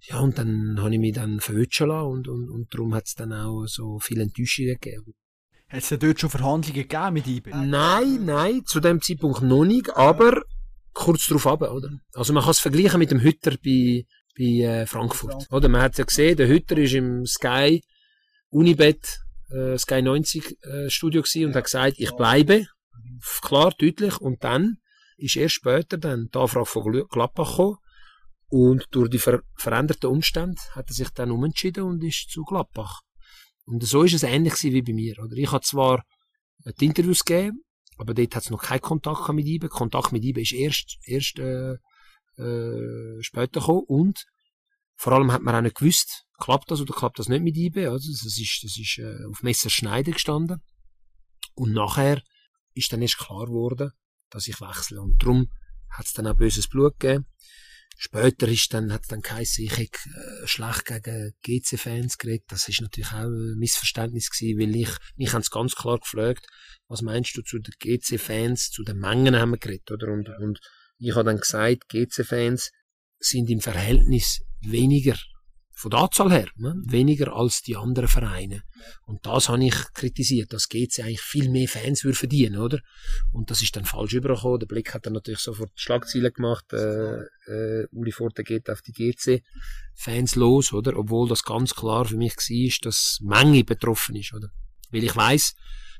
Ja, 0.00 0.18
und 0.20 0.38
dann 0.38 0.80
habe 0.80 0.94
ich 0.94 1.00
mich 1.00 1.12
dann 1.12 1.40
verwutschen 1.40 1.88
lassen 1.88 2.08
und, 2.08 2.28
und, 2.28 2.50
und 2.50 2.74
darum 2.74 2.94
hat 2.94 3.06
es 3.06 3.14
dann 3.14 3.32
auch 3.32 3.66
so 3.66 3.98
viele 4.00 4.22
Enttäuschungen 4.22 4.78
gegeben. 4.80 5.14
Hat 5.68 5.82
es 5.82 5.88
denn 5.90 6.00
dort 6.00 6.20
schon 6.20 6.30
Verhandlungen 6.30 6.88
gegeben 6.88 7.12
mit 7.12 7.26
IBE? 7.26 7.50
Nein, 7.50 8.24
nein, 8.24 8.62
zu 8.66 8.80
dem 8.80 9.00
Zeitpunkt 9.00 9.42
noch 9.42 9.64
nicht, 9.64 9.90
aber 9.96 10.42
kurz 10.92 11.26
darauf 11.26 11.46
ab, 11.46 11.62
oder? 11.62 11.90
Also 12.14 12.32
man 12.32 12.42
kann 12.42 12.50
es 12.50 12.58
vergleichen 12.58 12.98
mit 12.98 13.10
dem 13.10 13.20
Hütter 13.20 13.52
bei, 13.64 14.04
bei 14.36 14.44
äh, 14.44 14.86
Frankfurt, 14.86 15.46
oder? 15.50 15.68
Man 15.68 15.82
hat 15.82 15.98
ja 15.98 16.04
gesehen, 16.04 16.36
der 16.36 16.48
Hütter 16.48 16.76
ist 16.78 16.94
im 16.94 17.24
Sky 17.26 17.80
Unibet 18.50 19.21
äh, 19.52 19.78
Sky 19.78 20.02
90 20.02 20.58
äh, 20.64 20.90
Studio 20.90 21.22
gewesen 21.22 21.46
und 21.46 21.56
hat 21.56 21.64
gesagt, 21.64 21.94
ich 21.98 22.10
bleibe. 22.12 22.66
Klar, 23.42 23.72
deutlich. 23.78 24.20
Und 24.20 24.42
dann 24.44 24.78
ist 25.16 25.36
erst 25.36 25.54
später 25.54 25.98
dann 25.98 26.28
die 26.32 26.38
Anfrage 26.38 26.66
von 26.66 27.06
Gladbach 27.08 27.50
gekommen. 27.50 27.76
Und 28.48 28.86
durch 28.90 29.08
die 29.08 29.18
ver 29.18 29.40
veränderten 29.56 30.10
Umstände 30.10 30.60
hat 30.72 30.90
er 30.90 30.94
sich 30.94 31.08
dann 31.10 31.30
umentschieden 31.30 31.84
und 31.84 32.04
ist 32.04 32.30
zu 32.30 32.42
Gladbach. 32.42 33.00
Und 33.64 33.82
so 33.82 34.02
ist 34.02 34.14
es 34.14 34.24
ähnlich 34.24 34.54
wie 34.62 34.82
bei 34.82 34.92
mir. 34.92 35.18
Oder? 35.18 35.36
Ich 35.36 35.50
habe 35.52 35.64
zwar 35.64 36.04
die 36.80 36.86
Interviews 36.86 37.24
gegeben, 37.24 37.62
aber 37.96 38.14
dort 38.14 38.34
hat 38.34 38.42
es 38.42 38.50
noch 38.50 38.62
keinen 38.62 38.80
Kontakt 38.80 39.32
mit 39.32 39.46
IBE. 39.46 39.68
Kontakt 39.68 40.12
mit 40.12 40.24
IBE 40.24 40.42
ist 40.42 40.52
erst, 40.52 40.98
erst 41.04 41.38
äh, 41.38 41.76
äh, 42.36 43.22
später 43.22 43.60
gekommen. 43.60 43.84
Und 43.86 44.26
vor 44.96 45.12
allem 45.12 45.32
hat 45.32 45.42
man 45.42 45.54
auch 45.54 45.60
nicht 45.60 45.76
gewusst, 45.76 46.24
klappt 46.38 46.70
das 46.70 46.80
oder 46.80 46.94
klappt 46.94 47.18
das 47.18 47.28
nicht 47.28 47.42
mit 47.42 47.56
IB. 47.56 47.86
Also 47.86 48.10
das 48.10 48.24
ist, 48.24 48.60
das 48.62 48.78
ist 48.78 48.98
äh, 48.98 49.24
auf 49.30 49.42
Messerschneide 49.42 50.12
gestanden. 50.12 50.62
Und 51.54 51.72
nachher 51.72 52.22
ist 52.74 52.92
dann 52.92 53.02
erst 53.02 53.18
klar 53.18 53.46
geworden, 53.46 53.90
dass 54.30 54.48
ich 54.48 54.60
wechsle. 54.60 55.00
Und 55.00 55.22
darum 55.22 55.48
hat 55.90 56.06
es 56.06 56.12
dann 56.12 56.26
auch 56.26 56.36
böses 56.36 56.68
Blut 56.68 56.98
gegeben. 56.98 57.26
Später 57.98 58.48
ist 58.48 58.72
dann, 58.72 58.92
hat 58.92 59.04
dann 59.10 59.20
geheißen, 59.20 59.64
ich 59.64 59.76
hätte 59.76 59.98
äh, 60.08 60.46
schlecht 60.46 60.86
gegen 60.86 61.34
GC-Fans 61.42 62.18
geredet. 62.18 62.46
Das 62.48 62.68
ist 62.68 62.80
natürlich 62.80 63.12
auch 63.12 63.26
ein 63.26 63.58
Missverständnis 63.58 64.30
gewesen, 64.30 64.58
weil 64.58 64.74
ich, 64.74 64.90
mich 65.16 65.32
haben 65.32 65.44
ganz 65.50 65.76
klar 65.76 65.98
gefragt, 65.98 66.46
was 66.88 67.02
meinst 67.02 67.36
du 67.36 67.42
zu 67.42 67.58
den 67.58 67.74
GC-Fans, 67.78 68.70
zu 68.70 68.82
den 68.82 68.98
Mengen 68.98 69.36
haben 69.36 69.50
wir 69.50 69.58
geredet, 69.58 69.90
oder? 69.90 70.08
Und, 70.12 70.28
und 70.40 70.58
ich 70.98 71.14
habe 71.14 71.24
dann 71.24 71.38
gesagt, 71.38 71.88
GC-Fans 71.90 72.72
sind 73.20 73.50
im 73.50 73.60
Verhältnis 73.60 74.40
weniger 74.62 75.16
von 75.82 75.90
der 75.90 76.00
Anzahl 76.00 76.30
her, 76.30 76.48
ne? 76.56 76.74
weniger 76.86 77.34
als 77.34 77.62
die 77.62 77.76
anderen 77.76 78.08
Vereine. 78.08 78.62
Und 79.04 79.26
das 79.26 79.48
habe 79.48 79.64
ich 79.64 79.74
kritisiert, 79.94 80.52
dass 80.52 80.68
GC 80.68 81.00
eigentlich 81.00 81.20
viel 81.20 81.50
mehr 81.50 81.66
Fans 81.66 82.04
würde 82.04 82.16
verdienen, 82.16 82.58
oder? 82.58 82.78
Und 83.32 83.50
das 83.50 83.62
ist 83.62 83.74
dann 83.74 83.84
falsch 83.84 84.12
übergekommen. 84.12 84.60
Der 84.60 84.66
Blick 84.66 84.94
hat 84.94 85.06
dann 85.06 85.14
natürlich 85.14 85.40
sofort 85.40 85.72
Schlagziele 85.74 86.30
gemacht, 86.30 86.72
äh, 86.72 87.22
äh, 87.48 87.88
Uli 87.90 88.12
Forte 88.12 88.44
geht 88.44 88.70
auf 88.70 88.80
die 88.82 88.92
GC-Fans 88.92 90.36
los, 90.36 90.72
oder? 90.72 90.96
Obwohl 90.96 91.28
das 91.28 91.42
ganz 91.42 91.74
klar 91.74 92.04
für 92.04 92.16
mich 92.16 92.36
war, 92.36 92.78
dass 92.82 93.18
Menge 93.20 93.64
betroffen 93.64 94.14
ist, 94.14 94.32
oder? 94.34 94.50
Weil 94.90 95.02
ich 95.02 95.16
weiß, 95.16 95.54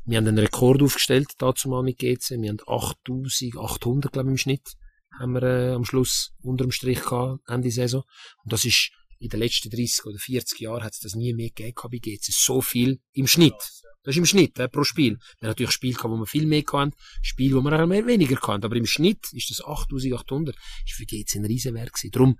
wir 0.04 0.18
haben 0.18 0.28
einen 0.28 0.38
Rekord 0.38 0.80
aufgestellt, 0.82 1.32
dazu 1.38 1.68
mal 1.68 1.82
mit 1.82 1.98
GC. 1.98 2.40
Wir 2.40 2.50
haben 2.50 2.60
8800, 2.66 4.12
glaube 4.12 4.28
ich, 4.28 4.32
im 4.32 4.38
Schnitt 4.38 4.76
haben 5.18 5.34
wir 5.34 5.42
äh, 5.42 5.72
am 5.72 5.84
Schluss 5.84 6.32
unterm 6.40 6.70
Strich 6.70 7.02
gehabt, 7.02 7.40
Ende 7.48 7.70
Saison. 7.70 8.02
Und 8.44 8.52
das 8.52 8.64
ist 8.64 8.90
in 9.18 9.28
den 9.28 9.40
letzten 9.40 9.70
30 9.70 10.04
oder 10.06 10.18
40 10.18 10.60
Jahren 10.60 10.82
hat 10.82 10.94
es 10.94 11.00
das 11.00 11.14
nie 11.14 11.32
mehr 11.32 11.50
gegeben 11.50 11.74
bei 11.90 11.98
GC. 11.98 12.32
So 12.32 12.60
viel 12.60 13.00
im 13.12 13.26
Schnitt. 13.26 13.54
Das 14.02 14.14
ist 14.14 14.18
im 14.18 14.26
Schnitt, 14.26 14.58
äh, 14.58 14.68
pro 14.68 14.82
Spiel. 14.82 15.12
Wir 15.12 15.46
haben 15.46 15.50
natürlich 15.50 15.70
Spiele 15.72 15.94
gehabt, 15.94 16.10
wo 16.12 16.16
wir 16.16 16.26
viel 16.26 16.46
mehr 16.46 16.64
hatten, 16.72 16.92
Spiele, 17.22 17.56
wo 17.56 17.60
wir 17.60 17.80
auch 17.80 17.86
mehr 17.86 18.04
weniger 18.06 18.40
hatten. 18.40 18.64
Aber 18.64 18.74
im 18.74 18.86
Schnitt 18.86 19.32
ist 19.32 19.50
das 19.50 19.64
8800. 19.64 20.56
Ist 20.84 20.94
für 20.94 21.06
GC 21.06 21.36
ein 21.36 21.44
Riesenwerk 21.44 21.92
gewesen. 21.92 22.10
Darum 22.10 22.38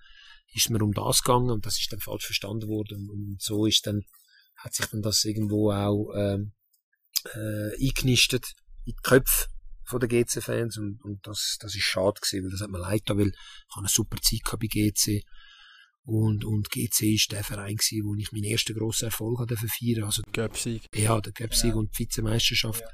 ist 0.52 0.70
mir 0.70 0.82
um 0.82 0.92
das 0.92 1.22
gegangen 1.22 1.50
und 1.50 1.64
das 1.64 1.78
ist 1.78 1.92
dann 1.92 2.00
falsch 2.00 2.26
verstanden 2.26 2.68
worden. 2.68 3.08
Und 3.08 3.40
so 3.40 3.66
ist 3.66 3.86
dann, 3.86 4.02
hat 4.56 4.74
sich 4.74 4.86
dann 4.86 5.02
das 5.02 5.24
irgendwo 5.24 5.70
auch, 5.70 6.12
ähm, 6.16 6.52
äh, 7.32 7.74
eingenistet 7.80 8.54
in 8.84 8.94
die 8.96 9.02
Köpfe 9.02 9.46
von 9.84 10.00
den 10.00 10.08
GC-Fans 10.08 10.78
und, 10.78 11.02
und 11.04 11.26
das, 11.26 11.56
das 11.60 11.74
ist 11.74 11.82
schade 11.82 12.20
gewesen, 12.20 12.44
weil 12.44 12.50
das 12.50 12.60
hat 12.60 12.70
mir 12.70 12.78
leid 12.78 13.00
getan, 13.00 13.18
weil 13.18 13.28
ich 13.28 13.76
eine 13.76 13.88
super 13.88 14.16
Zeit 14.20 14.40
bei 14.58 14.66
GC 14.66 15.22
und, 16.04 16.44
und 16.44 16.70
GC 16.70 17.14
ist 17.14 17.32
der 17.32 17.44
Verein 17.44 17.76
gewesen, 17.76 18.04
wo 18.04 18.14
ich 18.16 18.32
meinen 18.32 18.44
ersten 18.44 18.74
grossen 18.74 19.06
Erfolg 19.06 19.38
hatte 19.38 19.56
feiern 19.56 20.04
also 20.04 20.22
Göpsig. 20.32 20.88
Ja, 20.94 21.20
der 21.20 21.32
Göpsig 21.32 21.70
ja. 21.70 21.74
und 21.76 21.96
die 21.96 22.04
Vizemeisterschaft. 22.04 22.80
Ja. 22.80 22.88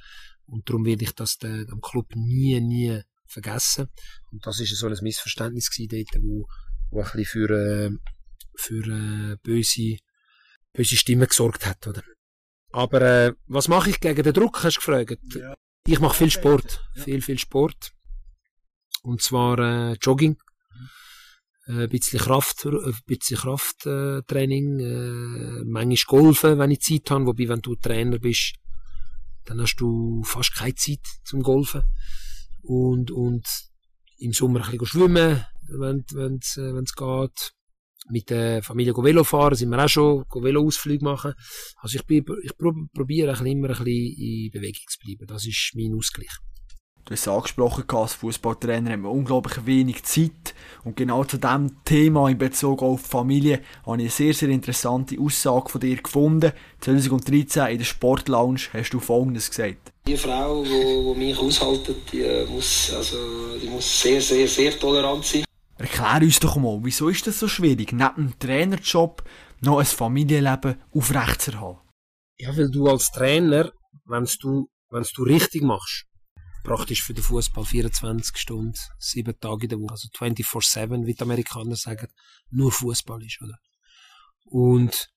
Und 0.47 0.69
darum 0.69 0.85
werde 0.85 1.05
ich 1.05 1.13
das 1.13 1.39
dem 1.39 1.81
Club 1.81 2.15
nie, 2.15 2.61
nie 2.61 3.01
vergessen. 3.27 3.89
Und 4.31 4.47
das 4.47 4.61
ist 4.61 4.77
so 4.77 4.87
ein 4.87 4.97
Missverständnis 5.01 5.71
gewesen 5.71 6.07
dort, 6.13 6.23
wo, 6.23 6.47
wo 6.91 7.01
ein 7.01 7.11
bisschen 7.13 7.25
für, 7.25 7.51
äh, 7.51 7.91
für 8.57 9.33
äh, 9.33 9.37
böse, 9.43 9.97
böse 10.73 10.97
Stimmen 10.97 11.29
gesorgt 11.29 11.67
hat, 11.67 11.87
oder? 11.87 12.03
Aber 12.73 13.01
äh, 13.01 13.33
was 13.47 13.69
mache 13.69 13.91
ich 13.91 14.01
gegen 14.01 14.23
den 14.23 14.35
Druck, 14.35 14.63
hast 14.63 14.77
du 14.77 14.81
gefragt? 14.81 15.19
Ja. 15.35 15.55
Ich 15.91 16.01
mache 16.01 16.19
viel 16.19 16.31
Sport, 16.31 16.87
viel, 16.97 17.23
viel 17.23 17.39
Sport. 17.39 17.93
Und 19.03 19.23
zwar 19.23 19.59
äh, 19.59 19.97
Jogging, 20.03 20.37
äh, 21.67 21.85
ein 21.85 21.89
bisschen 21.89 22.19
Kraft, 22.19 22.67
ein 22.67 22.95
bisschen 23.07 23.39
Krafttraining, 23.39 24.81
äh, 24.81 25.65
manchmal 25.65 26.21
Golfen, 26.21 26.59
wenn 26.59 26.73
ich 26.73 26.81
Zeit 26.81 27.11
habe, 27.11 27.25
wobei, 27.25 27.49
wenn 27.49 27.63
du 27.63 27.75
Trainer 27.75 28.19
bist, 28.19 28.57
dann 29.47 29.63
hast 29.63 29.77
du 29.77 30.23
fast 30.25 30.55
keine 30.55 30.75
Zeit 30.75 31.01
zum 31.25 31.43
Golfen. 31.43 31.85
Und, 32.61 33.11
und 33.11 33.47
im 34.19 34.35
Sommer 34.35 34.67
ein 34.67 34.73
bisschen 34.73 34.87
schwimmen, 34.89 35.43
wenn 35.69 36.05
es 36.39 36.59
äh, 36.59 36.75
wenn's 36.75 36.93
geht. 36.93 37.55
Mit 38.11 38.31
der 38.31 38.63
Familie 38.63 38.97
Velo 38.97 39.25
fahren, 39.25 39.55
sind 39.55 39.71
wir 39.71 39.85
auch 39.85 39.89
schon 39.89 40.25
Velo-Ausflüge 40.33 41.05
machen. 41.05 41.35
Also 41.77 41.97
ich, 41.99 42.07
bin, 42.07 42.25
ich 42.43 42.57
probiere 42.57 43.37
immer 43.47 43.69
ein 43.69 43.85
bisschen 43.85 43.87
in 43.87 44.51
Bewegung 44.51 44.85
zu 44.89 44.99
bleiben. 44.99 45.27
Das 45.27 45.47
ist 45.47 45.73
mein 45.75 45.95
Ausgleich. 45.95 46.39
Du 47.09 47.15
hast 47.15 47.23
es 47.23 47.29
angesprochen, 47.29 47.85
als 47.89 48.13
Fußballtrainer 48.13 48.91
haben 48.91 49.01
wir 49.01 49.11
unglaublich 49.11 49.65
wenig 49.65 50.03
Zeit. 50.03 50.55
Und 50.85 50.95
genau 50.95 51.25
zu 51.25 51.39
diesem 51.39 51.83
Thema 51.83 52.29
in 52.29 52.37
Bezug 52.37 52.83
auf 52.83 53.01
Familie 53.01 53.63
habe 53.87 53.97
ich 53.97 54.03
eine 54.03 54.11
sehr, 54.11 54.35
sehr 54.35 54.51
interessante 54.51 55.19
Aussage 55.19 55.71
von 55.71 55.81
dir 55.81 55.97
gefunden. 55.97 56.53
2013 56.81 57.69
in 57.69 57.79
der 57.79 57.85
Sportlounge 57.87 58.61
hast 58.75 58.91
du 58.91 59.01
Folgendes 59.01 59.49
gesagt. 59.49 59.91
Die 60.07 60.19
Frau, 60.19 60.63
die, 60.63 61.19
mich 61.19 61.39
aushaltet, 61.39 61.97
die 62.13 62.27
muss, 62.51 62.93
also, 62.95 63.17
die 63.63 63.69
muss 63.69 64.03
sehr, 64.03 64.21
sehr, 64.21 64.47
sehr 64.47 64.79
tolerant 64.79 65.25
sein. 65.25 65.48
Erklär 65.79 66.23
uns 66.23 66.41
doch 66.41 66.57
mal, 66.57 66.81
wieso 66.83 67.09
ist 67.09 67.27
das 67.27 67.39
so 67.39 67.47
schwierig, 67.47 67.93
neben 67.93 68.15
dem 68.17 68.39
Trainerjob 68.39 69.23
noch 69.61 69.79
ein 69.79 69.87
Familienleben 69.87 70.83
aufrechtzuerhalten? 70.93 71.81
Ja, 72.37 72.57
weil 72.57 72.71
du 72.71 72.89
als 72.89 73.11
Trainer, 73.13 73.73
wenn 74.05 74.29
du, 74.41 74.69
du 74.91 75.23
richtig 75.23 75.63
machst, 75.63 76.07
praktisch 76.65 77.03
für 77.03 77.15
den 77.15 77.23
Fußball 77.23 77.65
24 77.65 78.37
Stunden, 78.37 78.75
sieben 78.99 79.39
Tage 79.41 79.65
in 79.65 79.69
der 79.69 79.79
Woche, 79.79 79.93
also 79.93 80.09
24-7, 80.09 81.07
wie 81.07 81.15
die 81.15 81.23
Amerikaner 81.23 81.77
sagen, 81.77 82.09
nur 82.51 82.73
Fußball 82.73 83.23
ist, 83.25 83.41
oder? 83.41 83.57
Und 84.47 85.09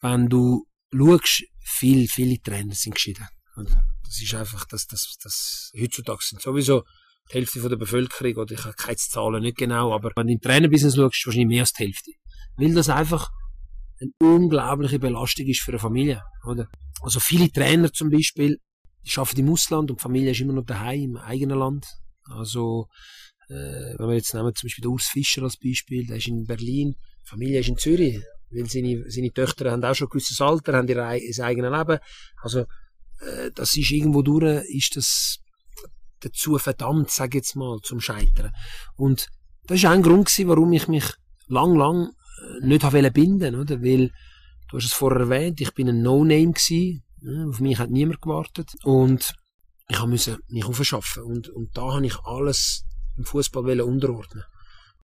wenn 0.00 0.28
du 0.28 0.66
schaust, 0.92 1.44
viele, 1.60 2.08
viele 2.08 2.40
Trainer 2.40 2.74
sind 2.74 2.94
geschieden. 2.94 3.26
Das 3.56 4.20
ist 4.20 4.34
einfach, 4.34 4.64
das, 4.66 4.86
das, 4.86 5.16
das, 5.22 5.72
heutzutage 5.78 6.22
sind 6.22 6.40
sowieso 6.40 6.84
die 7.30 7.34
Hälfte 7.34 7.60
von 7.60 7.70
der 7.70 7.76
Bevölkerung, 7.76 8.36
oder 8.36 8.54
ich 8.54 8.64
habe 8.64 8.74
keine 8.74 8.96
Zahlen 8.96 9.42
nicht 9.42 9.58
genau, 9.58 9.92
aber 9.92 10.12
wenn 10.16 10.26
du 10.26 10.32
im 10.34 10.40
Trainerbusiness 10.40 10.96
schaust, 10.96 11.26
wahrscheinlich 11.26 11.48
mehr 11.48 11.62
als 11.62 11.72
die 11.72 11.84
Hälfte. 11.84 12.12
Weil 12.56 12.74
das 12.74 12.88
einfach 12.88 13.30
eine 14.00 14.10
unglaubliche 14.20 14.98
Belastung 14.98 15.46
ist 15.46 15.60
für 15.60 15.72
eine 15.72 15.78
Familie, 15.78 16.22
oder? 16.46 16.68
Also 17.00 17.20
viele 17.20 17.50
Trainer 17.50 17.92
zum 17.92 18.10
Beispiel, 18.10 18.58
die 19.04 19.16
arbeiten 19.16 19.40
im 19.40 19.50
Ausland 19.50 19.90
und 19.90 20.00
die 20.00 20.02
Familie 20.02 20.30
ist 20.30 20.40
immer 20.40 20.52
noch 20.52 20.64
daheim, 20.64 21.10
im 21.10 21.16
eigenen 21.16 21.58
Land. 21.58 21.86
Also, 22.24 22.88
äh, 23.48 23.54
wenn 23.98 24.08
wir 24.08 24.14
jetzt 24.14 24.34
nehmen, 24.34 24.54
zum 24.54 24.66
Beispiel 24.66 24.82
den 24.82 24.90
Urs 24.90 25.06
Fischer 25.06 25.42
als 25.42 25.56
Beispiel, 25.56 26.06
der 26.06 26.16
ist 26.16 26.28
in 26.28 26.44
Berlin, 26.44 26.94
die 27.24 27.28
Familie 27.28 27.60
ist 27.60 27.68
in 27.68 27.78
Zürich, 27.78 28.20
weil 28.50 28.66
seine, 28.66 29.04
seine 29.10 29.32
Töchter 29.32 29.70
haben 29.70 29.84
auch 29.84 29.94
schon 29.94 30.08
ein 30.08 30.10
gewisses 30.10 30.40
Alter, 30.40 30.74
haben 30.74 30.88
ihr, 30.88 30.96
ihr 30.96 31.44
eigenes 31.44 31.78
Leben. 31.78 31.98
Also, 32.42 32.60
äh, 32.60 33.50
das 33.54 33.76
ist 33.76 33.90
irgendwo 33.90 34.22
durch, 34.22 34.64
ist 34.68 34.96
das 34.96 35.38
dazu 36.20 36.58
verdammt, 36.58 37.10
sag 37.10 37.34
jetzt 37.34 37.56
mal, 37.56 37.78
zum 37.82 38.00
Scheitern. 38.00 38.52
Und 38.96 39.28
das 39.66 39.84
auch 39.84 39.90
ein 39.90 40.02
Grund 40.02 40.26
gewesen, 40.26 40.48
warum 40.48 40.72
ich 40.72 40.88
mich 40.88 41.04
lang, 41.46 41.76
lang 41.76 42.08
äh, 42.08 42.66
nicht 42.66 42.84
habe 42.84 43.10
binden, 43.10 43.54
oder? 43.54 43.82
Weil, 43.82 44.10
du 44.70 44.76
hast 44.76 44.86
es 44.86 44.92
vorher 44.92 45.20
erwähnt, 45.20 45.60
ich 45.60 45.74
bin 45.74 45.88
ein 45.88 46.02
No-Name 46.02 46.52
gewesen, 46.52 47.04
auf 47.48 47.60
mich 47.60 47.78
hat 47.78 47.90
niemand 47.90 48.20
gewartet. 48.20 48.70
Und 48.84 49.34
ich 49.88 50.06
musste 50.06 50.38
mich 50.48 50.64
aufschaffen. 50.64 51.22
Und, 51.22 51.48
und 51.48 51.76
da 51.76 51.94
habe 51.94 52.06
ich 52.06 52.18
alles 52.20 52.84
im 53.16 53.24
Fußball 53.24 53.80
unterordnen. 53.80 54.44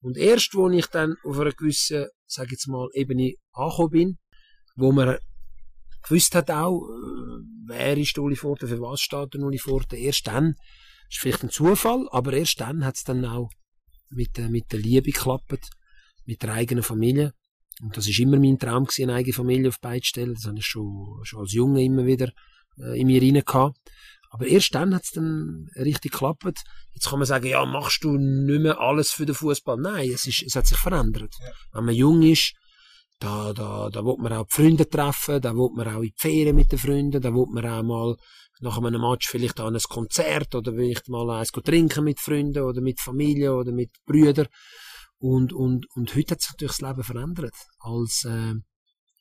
Und 0.02 0.18
erst, 0.18 0.56
wo 0.56 0.70
ich 0.70 0.88
dann 0.88 1.16
auf 1.24 1.40
einer 1.40 1.52
gewissen, 1.52 2.08
sag 2.26 2.52
jetzt 2.52 2.68
mal, 2.68 2.90
Ebene 2.94 3.36
angekommen 3.54 3.90
bin, 3.90 4.18
wo 4.76 4.92
man 4.92 5.18
gewusst 6.04 6.34
hat 6.34 6.50
auch, 6.50 6.82
äh, 6.82 7.44
wer 7.68 7.98
ist 7.98 8.18
der 8.18 8.24
Uli 8.24 8.36
Forte, 8.36 8.68
für 8.68 8.82
was 8.82 9.02
steht 9.02 9.34
der 9.34 9.42
Uli 9.42 9.60
Forte, 9.60 9.96
erst 9.96 10.26
dann, 10.28 10.56
ist 11.12 11.20
vielleicht 11.20 11.44
ein 11.44 11.50
Zufall, 11.50 12.08
aber 12.12 12.34
erst 12.34 12.60
dann 12.62 12.86
hat 12.86 12.96
es 12.96 13.04
dann 13.04 13.26
auch 13.26 13.50
mit, 14.10 14.38
äh, 14.40 14.50
mit 14.50 14.72
der 14.72 14.80
Liebe 14.80 15.12
geklappt, 15.12 15.70
mit 16.26 16.42
der 16.42 16.54
eigenen 16.54 16.84
Familie. 16.84 17.34
Und 17.82 17.98
das 17.98 18.08
ist 18.08 18.20
immer 18.20 18.40
mein 18.40 18.60
Traum 18.60 18.86
gewesen, 18.86 19.10
eine 19.10 19.20
eigene 19.20 19.34
Familie 19.34 19.70
auf 19.70 19.80
beide 19.80 20.06
stellen. 20.06 20.36
Das 20.36 20.46
habe 20.46 20.58
ich 20.60 20.66
schon, 20.66 21.20
schon 21.24 21.42
als 21.42 21.54
Junge 21.54 21.84
immer 21.84 22.06
wieder 22.06 22.32
äh, 22.78 23.00
in 23.00 23.08
mir 23.08 23.22
rein 23.22 23.42
gehabt. 23.46 23.80
Aber 24.30 24.48
erst 24.48 24.74
dann 24.76 24.96
hat 24.96 25.04
es 25.04 25.12
dann 25.12 25.68
richtig 25.76 26.14
geklappt. 26.14 26.64
Jetzt 26.94 27.10
kann 27.10 27.20
man 27.20 27.26
sagen, 27.26 27.48
ja, 27.48 27.66
machst 27.66 28.04
du 28.04 28.18
nicht 28.18 28.62
mehr 28.62 28.80
alles 28.80 29.12
für 29.12 29.26
den 29.26 29.36
Fußball? 29.36 29.78
Nein, 29.78 30.10
es, 30.12 30.26
ist, 30.26 30.44
es 30.44 30.56
hat 30.56 30.68
sich 30.68 30.78
verändert. 30.78 31.34
Ja. 31.40 31.52
Wenn 31.74 31.86
man 31.86 31.96
jung 31.96 32.22
ist, 32.22 32.54
da, 33.20 33.52
da, 33.54 33.90
da 33.90 34.06
will 34.06 34.16
man 34.20 34.34
auch 34.34 34.48
die 34.48 34.56
Freunde 34.56 34.90
treffen, 34.90 35.42
da 35.42 35.54
will 35.54 35.70
man 35.76 35.88
auch 35.88 36.02
in 36.02 36.10
die 36.10 36.14
Ferien 36.18 36.56
mit 36.56 36.72
den 36.72 36.80
Freunden, 36.80 37.22
da 37.22 37.34
will 37.34 37.46
man 37.50 37.66
auch 37.66 37.84
mal 37.84 38.16
nach 38.62 38.78
einem 38.78 39.02
Match 39.02 39.28
vielleicht 39.28 39.60
an 39.60 39.76
ein 39.76 39.82
Konzert 39.82 40.54
oder 40.56 40.74
vielleicht 40.74 41.10
mal 41.10 41.30
eins 41.32 41.52
trinken 41.52 42.04
mit 42.04 42.20
Freunden 42.20 42.64
oder 42.64 42.82
mit 42.82 43.00
Familie 43.00 43.54
oder 43.54 43.72
mit 43.72 43.92
Brüdern. 44.06 44.48
Und, 45.18 45.54
und, 45.54 45.86
und 45.96 46.16
heute 46.16 46.34
hat 46.34 46.42
sich 46.42 46.52
natürlich 46.52 46.78
das 46.78 46.82
Leben 46.82 47.04
verändert. 47.04 47.54
Als, 47.80 48.24
äh, 48.26 48.54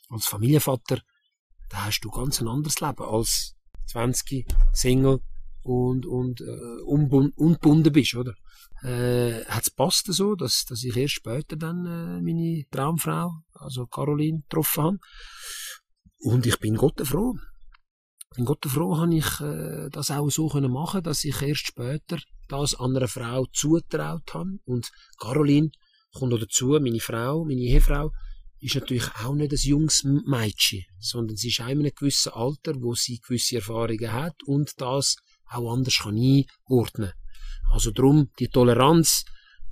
als 0.08 0.26
Familienvater, 0.26 0.98
da 1.68 1.86
hast 1.86 2.00
du 2.00 2.10
ganz 2.10 2.40
ein 2.40 2.48
anderes 2.48 2.80
Leben 2.80 3.02
als 3.02 3.54
20, 3.88 4.46
Single 4.72 5.20
und, 5.62 6.06
und 6.06 6.40
äh, 6.40 6.82
unbunden 6.84 7.92
bist, 7.92 8.14
oder? 8.14 8.34
Äh, 8.82 9.44
hat 9.44 9.64
es 9.64 9.70
passt 9.70 10.10
so, 10.12 10.34
dass, 10.34 10.64
dass 10.64 10.84
ich 10.84 10.96
erst 10.96 11.14
später 11.14 11.56
dann 11.56 11.84
äh, 11.86 12.22
meine 12.22 12.64
Traumfrau, 12.70 13.42
also 13.52 13.86
Caroline, 13.86 14.40
getroffen 14.40 14.84
habe. 14.84 14.98
Und 16.18 16.46
ich 16.46 16.58
bin 16.58 16.76
Gott 16.76 17.00
froh. 17.06 17.36
Bin 18.36 18.44
Gott 18.44 18.64
froh, 18.64 18.96
habe 18.96 19.14
ich 19.14 19.40
äh, 19.40 19.90
das 19.90 20.10
auch 20.10 20.30
so 20.30 20.48
können 20.48 20.70
machen, 20.70 21.02
dass 21.02 21.24
ich 21.24 21.42
erst 21.42 21.66
später 21.66 22.18
das 22.48 22.78
einer 22.78 23.08
Frau 23.08 23.46
zutraut 23.52 24.34
habe. 24.34 24.58
Und 24.64 24.90
Caroline 25.18 25.70
kommt 26.12 26.30
noch 26.30 26.38
dazu, 26.38 26.78
meine 26.80 27.00
Frau, 27.00 27.44
meine 27.44 27.60
Ehefrau, 27.60 28.12
ist 28.60 28.76
natürlich 28.76 29.08
auch 29.24 29.34
nicht 29.34 29.52
ein 29.52 29.58
junges 29.58 30.04
Mädchen, 30.04 30.84
sondern 31.00 31.36
sie 31.36 31.48
ist 31.48 31.60
auch 31.60 31.68
in 31.68 31.80
einem 31.80 31.94
gewissen 31.94 32.32
Alter, 32.32 32.74
wo 32.80 32.94
sie 32.94 33.18
gewisse 33.18 33.56
Erfahrungen 33.56 34.12
hat 34.12 34.36
und 34.44 34.80
das 34.80 35.16
auch 35.48 35.72
anders 35.72 35.98
kann 35.98 36.16
einordnen. 36.16 37.12
Also 37.72 37.90
drum, 37.90 38.30
die 38.38 38.48
Toleranz, 38.48 39.24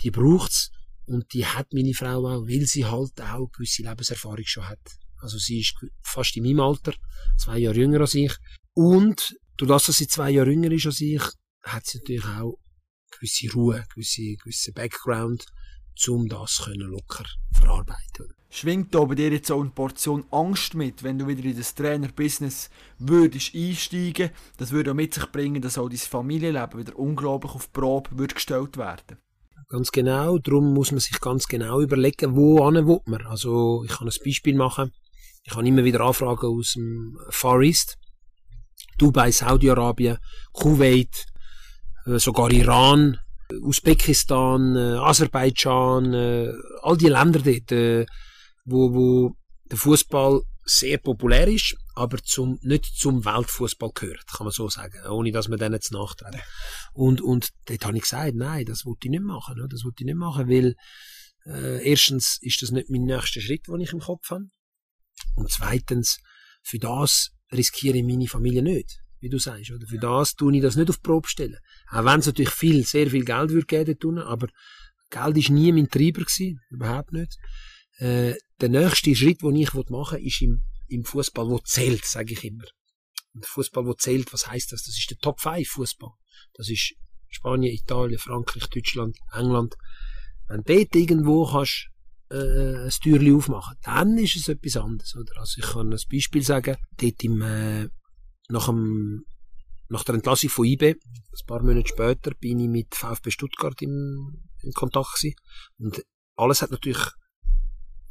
die 0.03 0.11
braucht's 0.11 0.71
und 1.07 1.33
die 1.33 1.47
hat 1.47 1.73
meine 1.73 1.95
Frau 1.95 2.27
auch, 2.27 2.47
weil 2.47 2.67
sie 2.67 2.85
halt 2.85 3.21
auch 3.21 3.51
gewisse 3.53 3.83
Lebenserfahrung 3.83 4.45
schon 4.45 4.69
hat. 4.69 4.81
Also 5.21 5.39
sie 5.39 5.61
ist 5.61 5.75
fast 6.03 6.37
in 6.37 6.45
meinem 6.45 6.61
Alter, 6.61 6.95
zwei 7.37 7.59
Jahre 7.59 7.77
jünger 7.77 8.01
als 8.01 8.15
ich. 8.15 8.35
Und 8.75 9.37
durch 9.57 9.69
das, 9.69 9.87
dass 9.87 9.97
sie 9.99 10.07
zwei 10.07 10.31
Jahre 10.31 10.51
jünger 10.51 10.71
ist 10.71 10.87
als 10.87 11.01
ich, 11.01 11.23
hat 11.63 11.87
sie 11.87 11.99
natürlich 11.99 12.25
auch 12.25 12.59
gewisse 13.11 13.53
Ruhe, 13.53 13.85
gewisse, 13.93 14.37
gewisse 14.37 14.73
Background, 14.73 15.45
um 16.09 16.29
das 16.29 16.63
können 16.65 16.91
locker 16.91 17.25
verarbeiten 17.53 18.33
Schwingt 18.51 18.95
da 18.95 19.05
bei 19.05 19.15
dir 19.15 19.31
jetzt 19.31 19.51
auch 19.51 19.61
eine 19.61 19.71
Portion 19.71 20.25
Angst 20.31 20.75
mit, 20.75 21.03
wenn 21.03 21.19
du 21.19 21.27
wieder 21.27 21.45
in 21.45 21.57
das 21.57 21.75
Trainer-Business 21.75 22.71
würdest 22.99 23.55
einsteigen? 23.55 24.31
Das 24.57 24.73
würde 24.73 24.93
auch 24.93 24.95
mit 24.95 25.13
sich 25.13 25.27
bringen, 25.27 25.61
dass 25.61 25.77
auch 25.77 25.91
dein 25.91 25.99
Familienleben 25.99 26.81
wieder 26.81 26.99
unglaublich 26.99 27.53
auf 27.53 27.71
Probe 27.75 28.17
wird 28.17 28.35
gestellt 28.35 28.79
werden. 28.79 29.19
Ganz 29.69 29.93
genau. 29.93 30.39
Darum 30.39 30.73
muss 30.73 30.93
man 30.93 31.01
sich 31.01 31.21
ganz 31.21 31.47
genau 31.47 31.83
überlegen, 31.83 32.35
wo 32.35 32.57
will 32.59 33.01
man. 33.05 33.27
Also 33.27 33.85
ich 33.85 33.91
kann 33.91 34.09
ein 34.09 34.25
Beispiel 34.25 34.57
machen. 34.57 34.93
Ich 35.49 35.57
habe 35.57 35.67
immer 35.67 35.83
wieder 35.83 36.03
Anfragen 36.03 36.47
aus 36.47 36.75
dem 36.75 37.19
Far 37.31 37.63
East, 37.63 37.97
Dubai, 38.99 39.31
Saudi-Arabien, 39.31 40.19
Kuwait, 40.53 41.25
äh, 42.05 42.19
sogar 42.19 42.51
Iran, 42.53 43.19
Usbekistan, 43.63 44.77
äh, 44.77 44.99
Aserbaidschan, 44.99 46.13
äh, 46.13 46.53
all 46.83 46.99
die 46.99 47.09
Länder 47.09 47.41
dort, 47.41 47.73
äh, 47.73 48.05
wo, 48.67 48.95
wo 48.95 49.37
der 49.71 49.79
Fußball 49.79 50.43
sehr 50.65 50.99
populär 50.99 51.49
ist, 51.49 51.75
aber 51.95 52.19
zum, 52.19 52.59
nicht 52.61 52.85
zum 52.85 53.25
Weltfußball 53.25 53.93
gehört, 53.95 54.27
kann 54.27 54.45
man 54.45 54.53
so 54.53 54.69
sagen, 54.69 55.01
ohne 55.09 55.33
dass 55.33 55.49
man 55.49 55.59
denen 55.59 55.81
zu 55.81 55.95
nachtreten. 55.95 56.43
Und, 56.93 57.23
und 57.23 57.49
dort 57.65 57.87
habe 57.87 57.97
ich 57.97 58.03
gesagt, 58.03 58.35
nein, 58.35 58.67
das 58.67 58.85
wollte 58.85 59.07
ich 59.07 59.13
nicht 59.13 59.25
machen, 59.25 59.67
das 59.71 59.83
wollte 59.83 60.03
ich 60.03 60.07
nicht 60.07 60.19
machen, 60.19 60.47
weil 60.51 60.75
äh, 61.47 61.89
erstens 61.89 62.37
ist 62.43 62.61
das 62.61 62.71
nicht 62.71 62.91
mein 62.91 63.05
nächster 63.05 63.41
Schritt, 63.41 63.67
den 63.67 63.81
ich 63.81 63.95
im 63.95 64.01
Kopf 64.01 64.29
habe. 64.29 64.45
Und 65.35 65.51
zweitens, 65.51 66.21
für 66.63 66.79
das 66.79 67.31
riskiere 67.53 67.99
ich 67.99 68.05
meine 68.05 68.27
Familie 68.27 68.63
nicht, 68.63 69.01
wie 69.21 69.29
du 69.29 69.39
sagst. 69.39 69.71
Oder? 69.71 69.87
Für 69.87 69.99
das 69.99 70.35
tue 70.35 70.55
ich 70.57 70.63
das 70.63 70.77
nicht 70.77 70.91
auf 70.91 71.03
Probe 71.03 71.29
stellen. 71.29 71.59
Auch 71.91 72.05
wenn 72.05 72.21
es 72.21 72.27
natürlich 72.27 72.51
viel, 72.51 72.85
sehr 72.85 73.11
viel 73.11 73.25
Geld 73.25 73.51
würde 73.51 73.67
geben 73.67 73.99
tun, 73.99 74.19
aber 74.19 74.49
Geld 75.11 75.37
ist 75.39 75.51
nie 75.51 75.73
mein 75.73 75.89
Treiber 75.89 76.23
gewesen, 76.23 76.61
überhaupt 76.71 77.13
nicht. 77.13 77.39
Äh, 77.99 78.35
der 78.61 78.69
nächste 78.69 79.15
Schritt, 79.15 79.43
den 79.43 79.57
ich 79.57 79.73
machen 79.73 80.19
will, 80.19 80.27
ist 80.27 80.43
im, 80.43 80.63
im 80.89 81.05
Fußball, 81.05 81.49
wo 81.49 81.59
zählt, 81.59 82.05
sage 82.05 82.35
ich 82.35 82.45
immer. 82.45 82.65
Und 83.35 83.47
Fußball, 83.47 83.87
wo 83.87 83.95
zählt, 83.95 84.33
was 84.33 84.49
heißt 84.49 84.73
das? 84.73 84.83
Das 84.83 84.97
ist 84.97 85.11
der 85.11 85.19
Top 85.19 85.41
5 85.41 85.67
Fußball. 85.67 86.11
Das 86.55 86.69
ist 86.69 86.95
Spanien, 87.29 87.75
Italien, 87.75 88.19
Frankreich, 88.19 88.67
Deutschland, 88.67 89.17
England. 89.33 89.77
Wenn 90.49 90.63
du 90.63 90.75
dort 90.75 90.95
irgendwo 90.95 91.47
kannst, 91.47 91.89
äh, 92.31 92.85
ein 92.85 92.91
Türchen 92.91 93.37
aufmachen, 93.37 93.77
dann 93.83 94.19
ist 94.19 94.37
es 94.37 94.49
etwas 94.49 94.77
anderes. 94.77 95.17
Oder? 95.17 95.39
Also 95.39 95.61
ich 95.61 95.67
kann 95.67 95.93
ein 95.93 96.01
Beispiel 96.11 96.43
sagen, 96.43 96.77
dort 96.97 97.25
im, 97.25 97.43
äh, 97.43 97.89
nach, 98.49 98.67
dem, 98.67 99.25
nach 99.89 100.05
der 100.05 100.17
Entlassung 100.17 100.51
von 100.51 100.65
IB, 100.65 100.95
ein 100.95 101.47
paar 101.47 101.63
Monate 101.63 101.89
später, 101.89 102.33
bin 102.35 102.61
ich 102.61 102.69
mit 102.69 102.95
VfB 102.95 103.31
Stuttgart 103.31 103.81
im, 103.83 104.43
in 104.63 104.73
Kontakt 104.73 105.15
gewesen. 105.15 105.37
Und 105.79 106.05
alles 106.37 106.63
hat 106.63 106.71
natürlich 106.71 107.05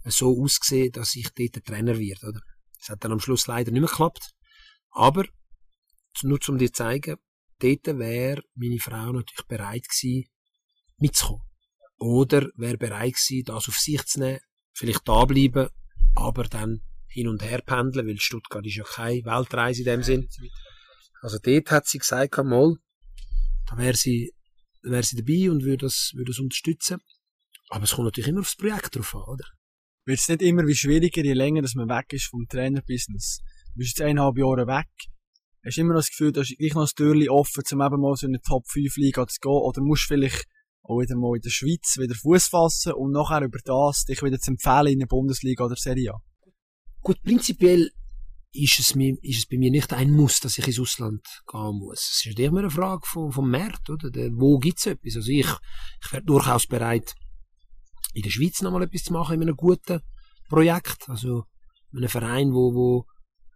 so 0.05 0.41
ausgesehen, 0.41 0.91
dass 0.91 1.15
ich 1.15 1.29
dort 1.33 1.65
Trainer 1.65 1.97
werde. 1.97 2.27
Oder? 2.27 2.41
Das 2.79 2.89
hat 2.89 3.03
dann 3.03 3.11
am 3.11 3.19
Schluss 3.19 3.47
leider 3.47 3.71
nicht 3.71 3.81
mehr 3.81 3.89
geklappt. 3.89 4.31
Aber, 4.91 5.25
nur 6.23 6.39
um 6.47 6.57
dir 6.57 6.67
zu 6.67 6.73
zeigen, 6.73 7.17
dort 7.59 7.85
wäre 7.85 8.41
meine 8.55 8.79
Frau 8.79 9.11
natürlich 9.11 9.47
bereit 9.47 9.87
gewesen, 9.87 10.29
mitzukommen. 10.97 11.46
Oder 11.97 12.49
wäre 12.55 12.77
bereit 12.77 13.13
gewesen, 13.13 13.43
das 13.45 13.67
auf 13.67 13.75
sich 13.75 14.03
zu 14.05 14.19
nehmen, 14.19 14.39
vielleicht 14.73 15.07
da 15.07 15.25
bleiben, 15.25 15.69
aber 16.15 16.43
dann 16.43 16.81
hin 17.07 17.27
und 17.27 17.43
her 17.43 17.61
pendeln, 17.61 18.07
weil 18.07 18.19
Stuttgart 18.19 18.65
ist 18.65 18.75
ja 18.75 18.83
keine 18.83 19.25
Weltreise 19.25 19.81
in 19.81 19.85
dem 19.85 20.03
Sinn. 20.03 20.29
Also 21.21 21.39
dort 21.41 21.71
hat 21.71 21.87
sie 21.87 21.97
gesagt, 21.97 22.37
mal, 22.37 22.75
da 23.67 23.77
wäre 23.77 23.95
sie, 23.95 24.33
wäre 24.83 25.03
sie 25.03 25.17
dabei 25.17 25.49
und 25.51 25.63
würde 25.63 25.85
das, 25.85 26.11
würde 26.13 26.31
das 26.31 26.39
unterstützen. 26.39 26.99
Aber 27.69 27.83
es 27.83 27.91
kommt 27.91 28.05
natürlich 28.05 28.29
immer 28.29 28.41
aufs 28.41 28.55
Projekt 28.55 28.95
drauf 28.95 29.15
an, 29.15 29.23
oder? 29.23 29.45
Wird 30.05 30.19
es 30.19 30.29
nicht 30.29 30.41
immer 30.41 30.65
wie 30.65 30.75
schwieriger, 30.75 31.23
je 31.23 31.33
länger 31.33 31.61
dass 31.61 31.75
man 31.75 31.89
weg 31.89 32.13
ist 32.13 32.27
vom 32.27 32.47
Trainerbusiness? 32.47 33.39
Du 33.73 33.79
bist 33.79 33.97
jetzt 33.97 34.01
eineinhalb 34.01 34.37
Jahre 34.37 34.67
weg. 34.67 34.87
Hast 35.65 35.77
du 35.77 35.81
immer 35.81 35.95
das 35.95 36.07
Gefühl, 36.07 36.31
du 36.31 36.39
hast 36.39 36.55
gleich 36.57 36.73
noch 36.75 36.83
ein 36.83 36.95
Türchen 36.95 37.29
offen, 37.29 37.63
um 37.73 37.81
eben 37.81 38.01
mal 38.01 38.15
so 38.15 38.25
in 38.25 38.33
eine 38.33 38.41
Top 38.41 38.65
5 38.69 38.95
Liga 38.97 39.27
zu 39.27 39.39
gehen? 39.41 39.51
Oder 39.51 39.81
musst 39.81 40.03
du 40.03 40.15
vielleicht 40.15 40.45
auch 40.87 40.99
wieder 40.99 41.15
mal 41.15 41.35
in 41.35 41.41
der 41.41 41.49
Schweiz 41.49 41.97
wieder 41.97 42.15
Fuß 42.15 42.47
fassen 42.47 42.93
und 42.93 43.11
nachher 43.11 43.41
über 43.41 43.59
das 43.63 44.05
dich 44.05 44.23
wieder 44.23 44.39
zu 44.39 44.51
empfehlen 44.51 44.93
in 44.93 44.99
der 44.99 45.07
Bundesliga 45.07 45.65
oder 45.65 45.75
Serie 45.75 46.13
A? 46.13 46.17
Gut, 47.01 47.21
prinzipiell 47.23 47.91
ist 48.53 48.79
es, 48.79 48.95
mir, 48.95 49.15
ist 49.21 49.39
es 49.39 49.45
bei 49.45 49.57
mir 49.57 49.69
nicht 49.69 49.93
ein 49.93 50.11
Muss, 50.11 50.39
dass 50.39 50.57
ich 50.57 50.67
ins 50.67 50.79
Ausland 50.79 51.21
gehen 51.51 51.77
muss. 51.77 51.99
Es 51.99 52.25
ist 52.25 52.39
immer 52.39 52.59
eine 52.59 52.69
Frage 52.69 53.05
vom, 53.05 53.31
vom 53.31 53.49
Markt, 53.49 53.89
oder? 53.89 54.09
Der, 54.09 54.31
wo 54.31 54.57
gibt's 54.57 54.85
etwas? 54.85 55.17
Also 55.17 55.31
ich, 55.31 55.47
ich 56.03 56.11
wäre 56.11 56.23
durchaus 56.23 56.65
bereit, 56.65 57.13
in 58.13 58.23
der 58.23 58.29
Schweiz 58.29 58.61
nochmal 58.61 58.83
etwas 58.83 59.03
zu 59.03 59.13
machen 59.13 59.35
in 59.35 59.41
einem 59.43 59.55
guten 59.55 60.01
Projekt, 60.49 61.07
also 61.07 61.43
in 61.91 61.99
einem 61.99 62.09
Verein, 62.09 62.53
wo, 62.53 62.73
wo 62.73 63.05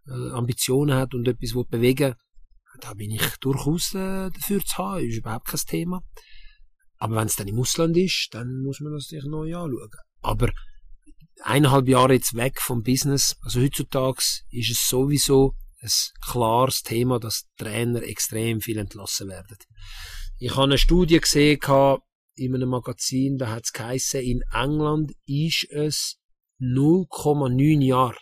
äh, 0.06 0.30
Ambitionen 0.32 0.94
hat 0.94 1.14
und 1.14 1.26
etwas 1.26 1.54
will 1.54 1.64
bewegen 1.64 2.14
da 2.80 2.94
bin 2.94 3.10
ich 3.10 3.36
durchaus 3.38 3.94
äh, 3.94 4.30
dafür 4.30 4.64
zu 4.64 4.76
haben, 4.78 5.06
ist 5.06 5.18
überhaupt 5.18 5.46
kein 5.46 5.60
Thema. 5.60 6.02
Aber 7.02 7.16
wenn 7.16 7.26
es 7.26 7.34
dann 7.34 7.48
im 7.48 7.58
Ausland 7.58 7.96
ist, 7.96 8.28
dann 8.30 8.62
muss 8.62 8.78
man 8.78 8.92
das 8.92 9.08
sich 9.08 9.24
neu 9.24 9.56
anschauen. 9.56 9.90
Aber 10.20 10.52
eineinhalb 11.42 11.88
Jahre 11.88 12.12
jetzt 12.12 12.36
weg 12.36 12.60
vom 12.60 12.84
Business, 12.84 13.36
also 13.42 13.60
heutzutage 13.60 14.22
ist 14.50 14.70
es 14.70 14.88
sowieso 14.88 15.56
ein 15.80 15.90
klares 16.24 16.82
Thema, 16.82 17.18
dass 17.18 17.48
Trainer 17.56 18.04
extrem 18.04 18.60
viel 18.60 18.78
entlassen 18.78 19.28
werden. 19.30 19.56
Ich 20.38 20.52
habe 20.52 20.62
eine 20.62 20.78
Studie 20.78 21.18
gesehen, 21.18 21.58
in 22.36 22.54
einem 22.54 22.68
Magazin, 22.68 23.36
da 23.36 23.50
hat 23.50 23.64
es 23.74 24.14
in 24.14 24.44
England 24.52 25.10
ist 25.26 25.66
es 25.72 26.20
0,9 26.60 27.84
Jahre. 27.84 28.18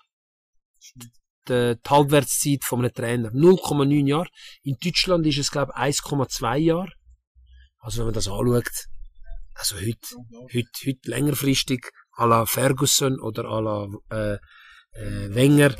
Die, 0.95 1.11
die 1.49 1.77
Halbwertszeit 1.87 2.64
von 2.64 2.79
einem 2.79 2.95
Trainer. 2.95 3.31
0,9 3.33 4.09
Jahre. 4.09 4.31
In 4.62 4.79
Deutschland 4.83 5.27
ist 5.27 5.37
es, 5.37 5.51
glaube 5.51 5.73
ich, 5.77 5.83
1,2 6.01 6.57
Jahre. 6.57 6.93
Also 7.81 7.99
wenn 7.99 8.07
man 8.07 8.14
das 8.14 8.29
anschaut, 8.29 8.87
also 9.55 9.77
heute, 9.77 9.99
heute, 10.55 10.71
heute 10.87 11.11
längerfristig 11.11 11.90
à 12.16 12.27
la 12.27 12.47
Ferguson 12.47 13.19
oder 13.21 13.45
à 13.45 13.61
la 13.61 13.88
äh, 14.11 14.38
äh, 14.93 15.35
Wenger 15.35 15.75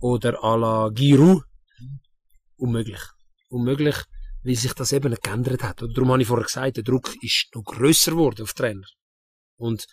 oder 0.00 0.42
à 0.42 0.56
la 0.56 0.90
Giroud, 0.90 1.42
unmöglich. 2.56 3.02
Unmöglich 3.48 3.96
weil 4.46 4.54
sich 4.54 4.72
das 4.74 4.92
eben 4.92 5.12
geändert 5.20 5.64
hat. 5.64 5.82
Und 5.82 5.96
darum 5.96 6.12
habe 6.12 6.22
ich 6.22 6.28
vorher 6.28 6.46
gesagt, 6.46 6.76
der 6.76 6.84
Druck 6.84 7.12
ist 7.20 7.48
noch 7.54 7.64
grösser 7.64 8.12
geworden 8.12 8.42
auf 8.42 8.54
Trainer. 8.54 8.86
Und 9.56 9.86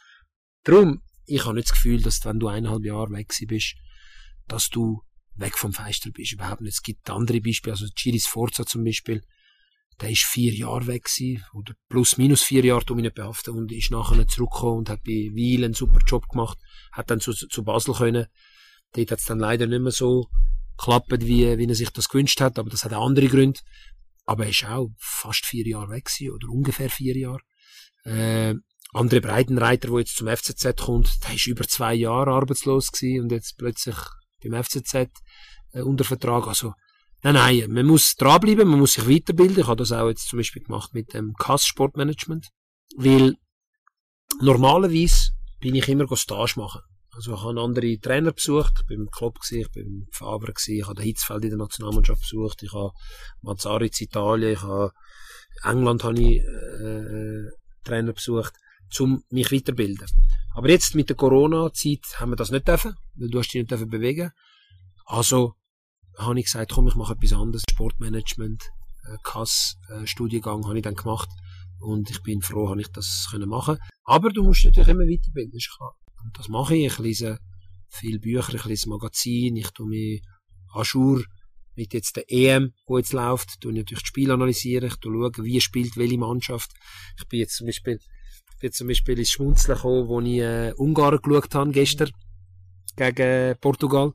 darum, 0.64 1.02
ich 1.26 1.44
habe 1.44 1.56
nicht 1.56 1.70
das 1.70 1.74
Gefühl, 1.74 2.02
dass 2.02 2.24
wenn 2.24 2.40
du 2.40 2.48
eineinhalb 2.48 2.86
Jahre 2.86 3.12
weg 3.12 3.34
bist, 3.48 3.76
dass 4.48 4.70
du 4.70 5.02
weg 5.36 5.58
vom 5.58 5.74
Feister 5.74 6.12
bist. 6.12 6.34
Überhaupt 6.34 6.62
nicht. 6.62 6.76
Es 6.76 6.84
gibt 6.84 7.10
andere 7.10 7.42
Beispiele, 7.42 7.74
also 7.74 7.88
Chiris 7.96 8.28
Forza 8.28 8.64
zum 8.66 8.84
Beispiel, 8.84 9.24
der 10.02 10.10
ist 10.10 10.24
vier 10.24 10.54
Jahre 10.54 10.88
weg 10.88 11.06
gewesen, 11.06 11.44
oder 11.54 11.74
plus 11.90 12.18
minus 12.18 12.44
vier 12.44 12.64
Jahre, 12.66 12.84
um 12.90 13.00
ihn 13.00 13.04
nicht 13.04 13.16
behaften, 13.16 13.56
und 13.56 13.72
ist 13.72 13.92
nachher 13.92 14.28
zurückgekommen 14.28 14.80
und 14.80 14.90
hat 14.90 15.04
bei 15.04 15.30
Wiel 15.34 15.64
einen 15.64 15.74
super 15.74 16.00
Job 16.06 16.28
gemacht, 16.30 16.58
hat 16.92 17.10
dann 17.10 17.20
zu, 17.20 17.34
zu 17.34 17.64
Basel 17.64 17.94
können. 17.94 18.28
Dort 18.94 19.12
hat 19.12 19.20
es 19.20 19.26
dann 19.26 19.40
leider 19.40 19.68
nicht 19.68 19.82
mehr 19.82 19.92
so 19.92 20.28
geklappt, 20.78 21.12
wie, 21.22 21.58
wie 21.58 21.68
er 21.68 21.76
sich 21.76 21.90
das 21.90 22.10
gewünscht 22.10 22.42
hat, 22.42 22.60
aber 22.60 22.70
das 22.70 22.84
hat 22.84 22.94
andere 22.94 23.28
Gründe. 23.28 23.60
Aber 24.26 24.46
er 24.46 24.52
ist 24.52 24.66
auch 24.66 24.90
fast 24.98 25.46
vier 25.46 25.68
Jahre 25.68 25.90
weg 25.90 26.06
gewesen, 26.06 26.34
oder 26.34 26.50
ungefähr 26.50 26.90
vier 26.90 27.18
Jahre. 27.18 27.42
Äh, 28.06 28.56
andere 28.94 29.22
Breitenreiter, 29.22 29.90
der 29.90 30.00
jetzt 30.00 30.16
zum 30.16 30.28
FCZ 30.28 30.78
kommt, 30.78 31.10
der 31.28 31.36
ist 31.36 31.48
über 31.48 31.68
zwei 31.68 31.94
Jahre 31.94 32.32
arbeitslos 32.32 32.92
gewesen 32.92 33.24
und 33.24 33.32
jetzt 33.32 33.58
plötzlich 33.58 33.98
beim 34.44 34.64
FCZ 34.64 35.10
äh, 35.74 35.82
unter 35.82 36.04
Vertrag. 36.04 36.48
Also, 36.48 36.74
nein, 37.24 37.34
nein, 37.34 37.72
man 37.72 37.86
muss 37.86 38.16
dranbleiben, 38.16 38.68
man 38.68 38.80
muss 38.80 38.94
sich 38.94 39.08
weiterbilden. 39.08 39.62
Ich 39.62 39.68
habe 39.68 39.78
das 39.78 39.92
auch 39.92 40.08
jetzt 40.10 40.28
zum 40.28 40.38
Beispiel 40.38 40.64
gemacht 40.64 40.94
mit 40.94 41.14
dem 41.14 41.34
Kass 41.34 41.66
Sportmanagement, 41.66 42.50
weil 42.98 43.36
normalerweise 44.42 45.32
bin 45.60 45.76
ich 45.76 45.88
immer 45.88 46.14
Stage 46.16 46.54
machen. 46.58 46.82
Also 47.16 47.36
ich 47.36 47.44
habe 47.44 47.62
andere 47.62 48.00
Trainer 48.00 48.32
besucht, 48.32 48.74
ich 48.82 48.88
bin 48.88 49.02
im 49.02 49.10
Club 49.12 49.38
ich 49.52 49.70
bin 49.72 49.86
im 49.86 50.08
Faber 50.12 50.52
ich 50.68 50.84
habe 50.84 50.96
den 50.96 51.06
Hitzfeld 51.06 51.44
in 51.44 51.52
der 51.52 51.60
Nationalmannschaft 51.60 52.22
besucht, 52.22 52.64
ich 52.64 52.74
habe 52.74 52.92
Mazzaritz 53.42 54.02
Italien, 54.02 54.54
ich 54.54 54.64
habe 54.64 54.92
England 55.64 56.04
habe 56.04 56.20
ich 56.20 56.40
äh, 56.40 57.52
Trainer 57.84 58.14
besucht, 58.14 58.54
um 59.00 59.24
mich 59.30 59.52
weiterbilden. 59.52 60.08
Aber 60.56 60.70
jetzt 60.70 60.96
mit 60.96 61.10
der 61.10 61.16
Corona-Zeit 61.16 62.20
haben 62.20 62.32
wir 62.32 62.36
das 62.36 62.52
nicht 62.52 62.68
dürfen, 62.68 62.96
weil 63.16 63.30
du 63.30 63.40
hast 63.40 63.50
dich 63.50 63.62
nicht 63.62 63.72
dürfen 63.72 63.90
bewegen. 63.90 64.32
Also 65.06 65.54
habe 66.18 66.40
ich 66.40 66.46
gesagt, 66.46 66.72
komm, 66.72 66.88
ich 66.88 66.96
mache 66.96 67.14
etwas 67.14 67.34
anderes, 67.34 67.64
Sportmanagement, 67.70 68.64
äh, 69.06 69.18
Kass, 69.24 69.76
äh, 69.90 70.06
Studiengang 70.06 70.66
habe 70.66 70.78
ich 70.78 70.84
dann 70.84 70.96
gemacht 70.96 71.30
und 71.80 72.10
ich 72.10 72.22
bin 72.24 72.42
froh, 72.42 72.70
habe 72.70 72.82
ich 72.82 72.88
das 72.90 73.28
können 73.32 73.50
machen. 73.50 73.78
Aber 74.06 74.30
du 74.30 74.44
musst 74.44 74.66
natürlich 74.66 74.90
immer 74.90 75.04
weiterbilden. 75.04 75.60
Und 76.24 76.38
das 76.38 76.48
mache 76.48 76.76
ich. 76.76 76.86
Ich 76.86 77.00
lese 77.00 77.40
viele 77.90 78.20
Bücher, 78.20 78.54
ich 78.54 78.66
lese 78.66 78.90
Magazine, 78.90 79.60
ich 79.60 79.72
tue 79.72 79.88
mich 79.88 80.22
Ajour 80.74 81.24
mit 81.76 81.94
jetzt 81.94 82.16
der 82.16 82.32
EM, 82.32 82.74
wo 82.86 82.98
jetzt 82.98 83.14
läuft, 83.14 83.60
tue 83.62 83.72
ich 83.72 83.78
natürlich 83.80 84.04
das 84.04 84.08
Spiel 84.08 84.32
analysieren, 84.32 84.88
ich 84.88 84.96
tue 84.98 85.12
schauen, 85.12 85.46
wie 85.46 85.62
spielt 85.62 85.98
welche 85.98 86.18
Mannschaft. 86.18 86.72
Ich 87.18 87.28
bin 87.28 87.40
jetzt 87.40 87.56
zum 87.58 87.68
Beispiel, 87.68 88.00
bin 88.60 88.72
zum 88.72 88.88
Beispiel 88.88 89.20
ins 89.20 89.32
Schmunzeln 89.32 89.76
gekommen, 89.76 90.08
wo 90.08 90.22
ich 90.22 90.40
äh, 90.40 90.74
Ungarn 90.78 91.20
geschaut 91.22 91.56
habe 91.56 91.72
gestern 91.72 92.12
gegen 92.96 93.58
Portugal. 93.60 94.14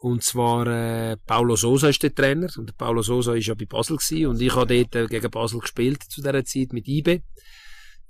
Und 0.00 0.22
zwar 0.22 0.66
äh, 0.68 1.16
Paulo 1.26 1.56
Sosa 1.56 1.88
ist 1.88 2.02
der 2.04 2.14
Trainer 2.14 2.48
und 2.56 2.68
der 2.68 2.74
Paulo 2.74 3.02
Sosa 3.02 3.34
ist 3.34 3.46
ja 3.46 3.54
bei 3.54 3.66
Basel 3.66 3.96
gewesen, 3.96 4.26
und 4.26 4.40
ich 4.40 4.54
habe 4.54 4.84
dort 4.84 4.94
äh, 4.94 5.06
gegen 5.06 5.30
Basel 5.30 5.58
gespielt 5.58 6.04
zu 6.04 6.22
dieser 6.22 6.44
Zeit 6.44 6.72
mit 6.72 6.86
IB. 6.86 7.22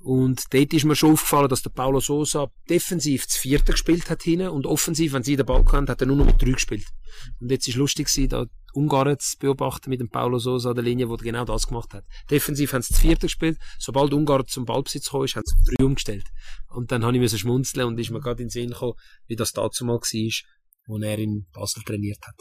Und 0.00 0.44
dort 0.54 0.72
ist 0.72 0.84
mir 0.84 0.94
schon 0.94 1.12
aufgefallen, 1.12 1.48
dass 1.48 1.62
der 1.62 1.70
Paulo 1.70 1.98
Sosa 1.98 2.48
defensiv 2.68 3.26
das 3.26 3.36
Vierte 3.36 3.72
gespielt 3.72 4.10
hat 4.10 4.22
hinten 4.22 4.48
und 4.48 4.66
offensiv, 4.66 5.12
wenn 5.12 5.24
sie 5.24 5.34
den 5.34 5.46
Ball 5.46 5.64
hatten, 5.64 5.88
hat 5.88 6.00
er 6.00 6.06
nur 6.06 6.16
noch 6.16 6.26
mit 6.26 6.40
drei 6.40 6.52
gespielt. 6.52 6.86
Und 7.40 7.50
jetzt 7.50 7.66
ist 7.66 7.76
lustig 7.76 8.06
gewesen, 8.06 8.28
da 8.28 8.46
Ungarn 8.74 9.18
zu 9.18 9.38
beobachten 9.38 9.90
mit 9.90 10.00
dem 10.00 10.10
Paulo 10.10 10.38
Sosa 10.38 10.70
an 10.70 10.76
der 10.76 10.84
Linie, 10.84 11.08
wo 11.08 11.14
er 11.14 11.18
genau 11.18 11.44
das 11.44 11.66
gemacht 11.66 11.94
hat. 11.94 12.04
Defensiv 12.30 12.74
haben 12.74 12.82
sie 12.82 12.92
das 12.92 13.00
Vierte 13.00 13.26
gespielt, 13.26 13.58
sobald 13.78 14.12
Ungarn 14.12 14.46
zum 14.46 14.66
Ballbesitz 14.66 15.06
ist, 15.06 15.36
haben 15.36 15.44
sie 15.44 15.74
drei 15.74 15.84
umgestellt. 15.84 16.26
Und 16.68 16.92
dann 16.92 17.04
habe 17.04 17.16
ich 17.16 17.36
schmunzeln 17.36 17.86
und 17.86 17.98
ist 17.98 18.10
mir 18.10 18.20
gerade 18.20 18.42
in 18.42 18.48
den 18.48 18.50
Sinn 18.50 18.70
gekommen, 18.70 18.94
wie 19.26 19.36
das 19.36 19.52
dazu 19.52 19.84
mal 19.84 19.94
war, 19.94 20.32
wo 20.88 20.98
er 20.98 21.18
in 21.18 21.46
Basel 21.52 21.82
trainiert 21.84 22.18
hat. 22.26 22.34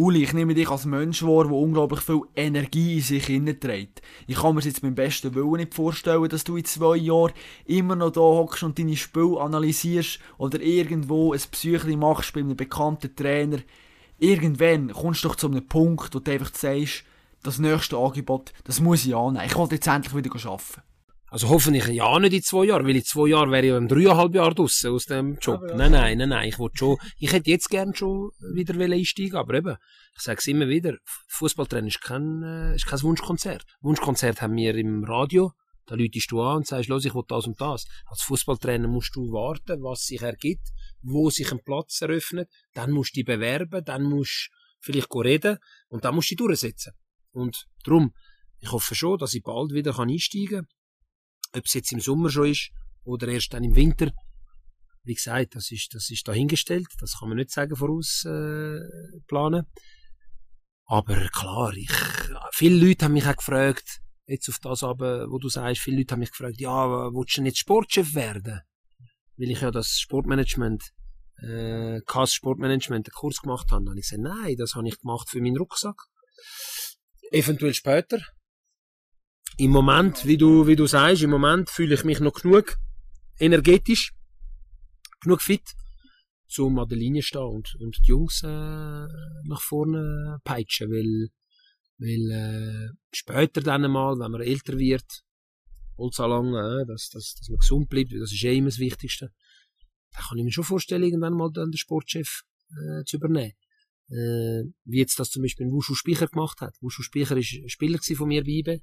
Uli, 0.00 0.22
ich 0.22 0.32
nehme 0.32 0.54
dich 0.54 0.68
als 0.68 0.84
Mensch 0.84 1.24
wahr, 1.24 1.42
der 1.42 1.54
unglaublich 1.54 2.00
viel 2.02 2.20
Energie 2.36 2.98
in 2.98 3.02
sich 3.02 3.26
hineinträgt. 3.26 4.00
Ich 4.28 4.36
kann 4.36 4.54
mir 4.54 4.60
jetzt 4.60 4.80
beim 4.80 4.94
besten 4.94 5.34
Willen 5.34 5.56
nicht 5.56 5.74
vorstellen, 5.74 6.28
dass 6.28 6.44
du 6.44 6.56
in 6.56 6.64
zwei 6.64 6.96
Jahren 6.96 7.32
immer 7.64 7.96
noch 7.96 8.12
da 8.12 8.20
hockst 8.20 8.62
und 8.62 8.78
deine 8.78 8.96
Spiele 8.96 9.40
analysierst 9.40 10.20
oder 10.38 10.60
irgendwo 10.60 11.32
ein 11.32 11.40
Psyche 11.50 11.96
machst 11.96 12.32
bei 12.32 12.40
einem 12.40 12.56
bekannten 12.56 13.16
Trainer. 13.16 13.58
Irgendwann 14.20 14.92
kommst 14.92 15.24
du 15.24 15.28
doch 15.28 15.34
zu 15.34 15.48
einem 15.48 15.66
Punkt, 15.66 16.14
wo 16.14 16.20
du 16.20 16.30
einfach 16.30 16.54
sagst, 16.54 17.02
das 17.42 17.58
nächste 17.58 17.96
Angebot, 17.96 18.52
das 18.62 18.80
muss 18.80 19.04
ich 19.04 19.16
annehmen. 19.16 19.46
Ich 19.46 19.56
will 19.56 19.66
jetzt 19.68 19.88
endlich 19.88 20.14
wieder 20.14 20.30
arbeiten. 20.48 20.82
Also 21.30 21.50
hoffentlich 21.50 21.86
ja 21.88 22.18
nicht 22.18 22.32
in 22.32 22.42
zwei 22.42 22.64
Jahren, 22.64 22.86
weil 22.86 22.96
in 22.96 23.04
zwei 23.04 23.28
Jahren 23.28 23.50
wäre 23.50 23.66
ich 23.66 23.70
ja 23.70 23.76
in 23.76 23.86
dreieinhalb 23.86 24.34
Jahren 24.34 24.54
draussen 24.54 24.90
aus 24.92 25.04
dem 25.04 25.36
Job. 25.38 25.60
Ja, 25.68 25.76
nein, 25.76 25.92
nein, 25.92 26.18
nein, 26.18 26.28
nein, 26.30 26.48
ich 26.48 26.58
wollte 26.58 26.78
schon, 26.78 26.96
ich 27.18 27.32
hätte 27.32 27.50
jetzt 27.50 27.68
gern 27.68 27.94
schon 27.94 28.30
wieder 28.54 28.74
einsteigen 28.74 29.36
aber 29.36 29.54
eben, 29.54 29.76
ich 30.16 30.22
sage 30.22 30.38
es 30.38 30.46
immer 30.46 30.68
wieder, 30.68 30.96
Fußballtraining 31.28 31.88
ist 31.88 32.00
kein, 32.00 32.42
äh, 32.42 32.76
ist 32.76 32.86
kein 32.86 33.02
Wunschkonzert. 33.02 33.64
Wunschkonzert 33.82 34.40
haben 34.40 34.56
wir 34.56 34.74
im 34.74 35.04
Radio, 35.04 35.52
da 35.84 35.96
läutest 35.96 36.30
du 36.30 36.40
an 36.40 36.58
und 36.58 36.66
sagst, 36.66 36.88
los, 36.88 37.04
ich 37.04 37.14
will 37.14 37.24
das 37.28 37.46
und 37.46 37.60
das. 37.60 37.84
Als 38.06 38.22
Fußballtrainer 38.22 38.88
musst 38.88 39.14
du 39.14 39.30
warten, 39.30 39.82
was 39.82 40.06
sich 40.06 40.22
ergibt, 40.22 40.68
wo 41.02 41.28
sich 41.28 41.52
ein 41.52 41.60
Platz 41.62 42.00
eröffnet, 42.00 42.48
dann 42.72 42.90
musst 42.90 43.14
du 43.14 43.20
dich 43.20 43.26
bewerben, 43.26 43.84
dann 43.84 44.02
musst 44.04 44.48
du 44.50 44.56
vielleicht 44.80 45.14
reden 45.14 45.58
und 45.88 46.06
dann 46.06 46.14
musst 46.14 46.30
du 46.30 46.36
dich 46.36 46.38
durchsetzen. 46.38 46.94
Und 47.32 47.66
darum, 47.84 48.14
ich 48.60 48.72
hoffe 48.72 48.94
schon, 48.94 49.18
dass 49.18 49.34
ich 49.34 49.42
bald 49.42 49.72
wieder 49.72 49.98
einsteigen 49.98 50.66
kann 50.66 50.77
ob 51.54 51.64
es 51.64 51.74
jetzt 51.74 51.92
im 51.92 52.00
Sommer 52.00 52.30
schon 52.30 52.50
ist 52.50 52.70
oder 53.04 53.28
erst 53.28 53.52
dann 53.52 53.64
im 53.64 53.74
Winter, 53.74 54.10
wie 55.04 55.14
gesagt, 55.14 55.54
das 55.54 55.70
ist, 55.70 55.94
das 55.94 56.10
ist 56.10 56.28
dahingestellt. 56.28 56.86
Das 57.00 57.18
kann 57.18 57.28
man 57.28 57.38
nicht 57.38 57.50
sagen 57.50 57.74
voraus 57.74 58.24
äh, 58.26 58.78
planen. 59.26 59.66
Aber 60.84 61.28
klar, 61.28 61.72
ich, 61.74 61.90
viele 62.52 62.86
Leute 62.86 63.06
haben 63.06 63.14
mich 63.14 63.26
auch 63.26 63.36
gefragt, 63.36 64.00
jetzt 64.26 64.48
auf 64.48 64.58
das 64.58 64.82
aber, 64.82 65.30
wo 65.30 65.38
du 65.38 65.48
sagst, 65.48 65.82
viele 65.82 65.98
Leute 65.98 66.12
haben 66.12 66.20
mich 66.20 66.30
gefragt, 66.30 66.60
ja, 66.60 67.10
willst 67.12 67.36
du 67.36 67.42
nicht 67.42 67.58
Sportchef 67.58 68.14
werden? 68.14 68.60
Weil 69.36 69.50
ich 69.50 69.60
ja 69.60 69.70
das 69.70 69.98
Sportmanagement, 69.98 70.82
äh, 71.42 72.00
Kass 72.06 72.34
Sportmanagement, 72.34 73.06
einen 73.06 73.14
Kurs 73.14 73.40
gemacht 73.40 73.70
habe. 73.70 73.84
Dann 73.84 73.90
habe 73.90 74.00
ich 74.00 74.08
gesagt, 74.08 74.22
nein, 74.22 74.56
das 74.58 74.74
habe 74.74 74.88
ich 74.88 74.98
gemacht 74.98 75.28
für 75.30 75.40
meinen 75.40 75.56
Rucksack. 75.56 75.96
Eventuell 77.30 77.74
später, 77.74 78.18
im 79.58 79.72
Moment, 79.72 80.24
wie 80.24 80.36
du, 80.36 80.68
wie 80.68 80.76
du 80.76 80.86
sagst, 80.86 81.22
im 81.22 81.30
Moment 81.30 81.68
fühle 81.68 81.94
ich 81.94 82.04
mich 82.04 82.20
noch 82.20 82.32
genug 82.32 82.76
energetisch, 83.40 84.12
genug 85.20 85.42
fit, 85.42 85.74
um 86.58 86.78
an 86.78 86.88
der 86.88 86.98
Linie 86.98 87.22
stehen 87.22 87.42
und, 87.42 87.74
und 87.80 87.98
die 87.98 88.08
Jungs 88.08 88.42
äh, 88.44 88.46
nach 88.46 89.60
vorne 89.60 90.38
peitschen, 90.44 90.90
weil, 90.90 91.28
weil 91.98 92.30
äh, 92.30 92.88
später 93.12 93.60
dann 93.60 93.84
einmal, 93.84 94.18
wenn 94.18 94.30
man 94.30 94.40
älter 94.42 94.78
wird, 94.78 95.24
allzu 95.98 96.22
lang, 96.22 96.54
äh, 96.54 96.86
dass, 96.86 97.10
dass, 97.10 97.34
dass 97.34 97.48
man 97.48 97.58
gesund 97.58 97.88
bleibt, 97.88 98.12
das 98.12 98.32
ist 98.32 98.44
eh 98.44 98.56
immer 98.56 98.68
das 98.68 98.78
Wichtigste, 98.78 99.32
da 100.12 100.20
kann 100.20 100.38
ich 100.38 100.44
mir 100.44 100.52
schon 100.52 100.64
vorstellen, 100.64 101.02
irgendwann 101.02 101.34
mal 101.34 101.50
dann 101.52 101.72
den 101.72 101.78
Sportchef 101.78 102.42
äh, 102.70 103.04
zu 103.04 103.16
übernehmen. 103.16 103.54
Äh, 104.08 104.70
wie 104.84 105.00
jetzt 105.00 105.18
das 105.18 105.30
zum 105.30 105.42
Beispiel 105.42 105.66
Wushu 105.66 105.94
Speicher 105.94 106.28
gemacht 106.28 106.60
hat. 106.60 106.76
Wushu 106.80 107.02
Speicher 107.02 107.36
war 107.36 107.42
Spieler 107.42 107.98
von 108.00 108.28
mir 108.28 108.42
bei 108.42 108.50
IBE 108.50 108.82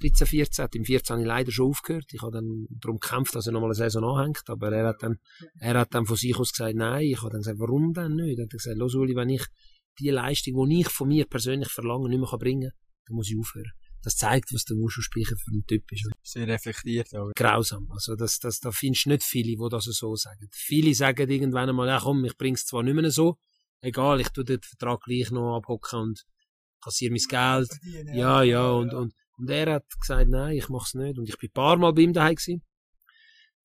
13, 0.00 0.26
14. 0.26 0.68
Im 0.74 0.84
14 0.84 1.14
habe 1.14 1.22
ich 1.22 1.28
leider 1.28 1.52
schon 1.52 1.70
aufgehört. 1.70 2.06
Ich 2.12 2.22
habe 2.22 2.32
dann 2.32 2.66
darum 2.70 2.98
gekämpft, 2.98 3.34
dass 3.34 3.46
er 3.46 3.52
nochmal 3.52 3.68
eine 3.68 3.74
Saison 3.74 4.04
anhängt. 4.04 4.42
Aber 4.46 4.72
er 4.72 4.88
hat 4.88 5.02
dann, 5.02 5.18
er 5.60 5.78
hat 5.78 5.94
dann 5.94 6.06
von 6.06 6.16
sich 6.16 6.36
aus 6.36 6.52
gesagt, 6.52 6.76
nein. 6.76 7.02
Ich 7.02 7.18
habe 7.18 7.30
dann 7.30 7.40
gesagt, 7.40 7.58
warum 7.58 7.92
denn 7.92 8.14
nicht? 8.14 8.38
Er 8.38 8.44
hat 8.44 8.50
gesagt, 8.50 8.76
los 8.76 8.94
Uli, 8.94 9.14
wenn 9.16 9.30
ich 9.30 9.44
die 9.98 10.10
Leistung, 10.10 10.68
die 10.68 10.80
ich 10.80 10.88
von 10.88 11.08
mir 11.08 11.26
persönlich 11.26 11.68
verlange, 11.68 12.08
nicht 12.08 12.20
mehr 12.20 12.38
bringen 12.38 12.70
kann, 12.70 12.78
dann 13.06 13.16
muss 13.16 13.30
ich 13.30 13.38
aufhören. 13.38 13.72
Das 14.02 14.16
zeigt, 14.16 14.54
was 14.54 14.64
der 14.64 14.76
Wuschelspeicher 14.76 15.36
für 15.36 15.50
ein 15.50 15.64
Typ 15.66 15.90
ist. 15.90 16.08
Sehr 16.22 16.46
reflektiert 16.46 17.14
auch. 17.16 17.32
Grausam. 17.34 17.88
Also, 17.90 18.14
das, 18.14 18.38
das, 18.38 18.60
da 18.60 18.70
findest 18.70 19.06
du 19.06 19.10
nicht 19.10 19.24
viele, 19.24 19.56
die 19.56 19.68
das 19.70 19.84
so 19.84 20.14
sagen. 20.14 20.48
Viele 20.52 20.94
sagen 20.94 21.28
irgendwann 21.28 21.68
einmal, 21.68 21.88
ja 21.88 22.00
komm, 22.00 22.24
ich 22.24 22.36
bring's 22.36 22.64
zwar 22.64 22.84
nicht 22.84 22.94
mehr 22.94 23.10
so, 23.10 23.38
egal, 23.80 24.20
ich 24.20 24.28
tu 24.28 24.44
den 24.44 24.60
Vertrag 24.62 25.00
gleich 25.02 25.30
noch 25.30 25.56
abhocken 25.56 25.98
und 26.00 26.24
kassiere 26.80 27.10
mein 27.10 27.22
Geld. 27.28 27.70
Ja, 28.14 28.42
ja, 28.42 28.70
und, 28.70 28.94
und, 28.94 29.12
und 29.38 29.48
er 29.50 29.74
hat 29.74 29.84
gesagt, 30.00 30.28
nein, 30.28 30.56
ich 30.56 30.68
mach's 30.68 30.94
nicht. 30.94 31.18
Und 31.18 31.28
ich 31.28 31.38
bin 31.38 31.48
ein 31.48 31.52
paar 31.52 31.76
Mal 31.76 31.92
bei 31.92 32.02
ihm 32.02 32.12
daheim 32.12 32.34
gewesen. 32.34 32.62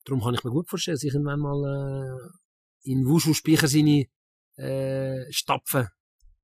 Darum 0.05 0.21
kann 0.21 0.35
ich 0.35 0.43
mir 0.43 0.51
gut 0.51 0.69
vorstellen, 0.69 0.95
dass 0.95 1.03
ich 1.03 1.13
irgendwann 1.13 1.39
mal 1.39 2.13
äh, 2.83 2.91
in 2.91 3.05
Wushu-Speicher 3.05 3.67
seine 3.67 4.05
äh, 4.57 5.31
Stapfen 5.31 5.87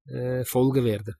äh, 0.05 0.43
folgen 0.45 0.83
werde. 0.83 1.13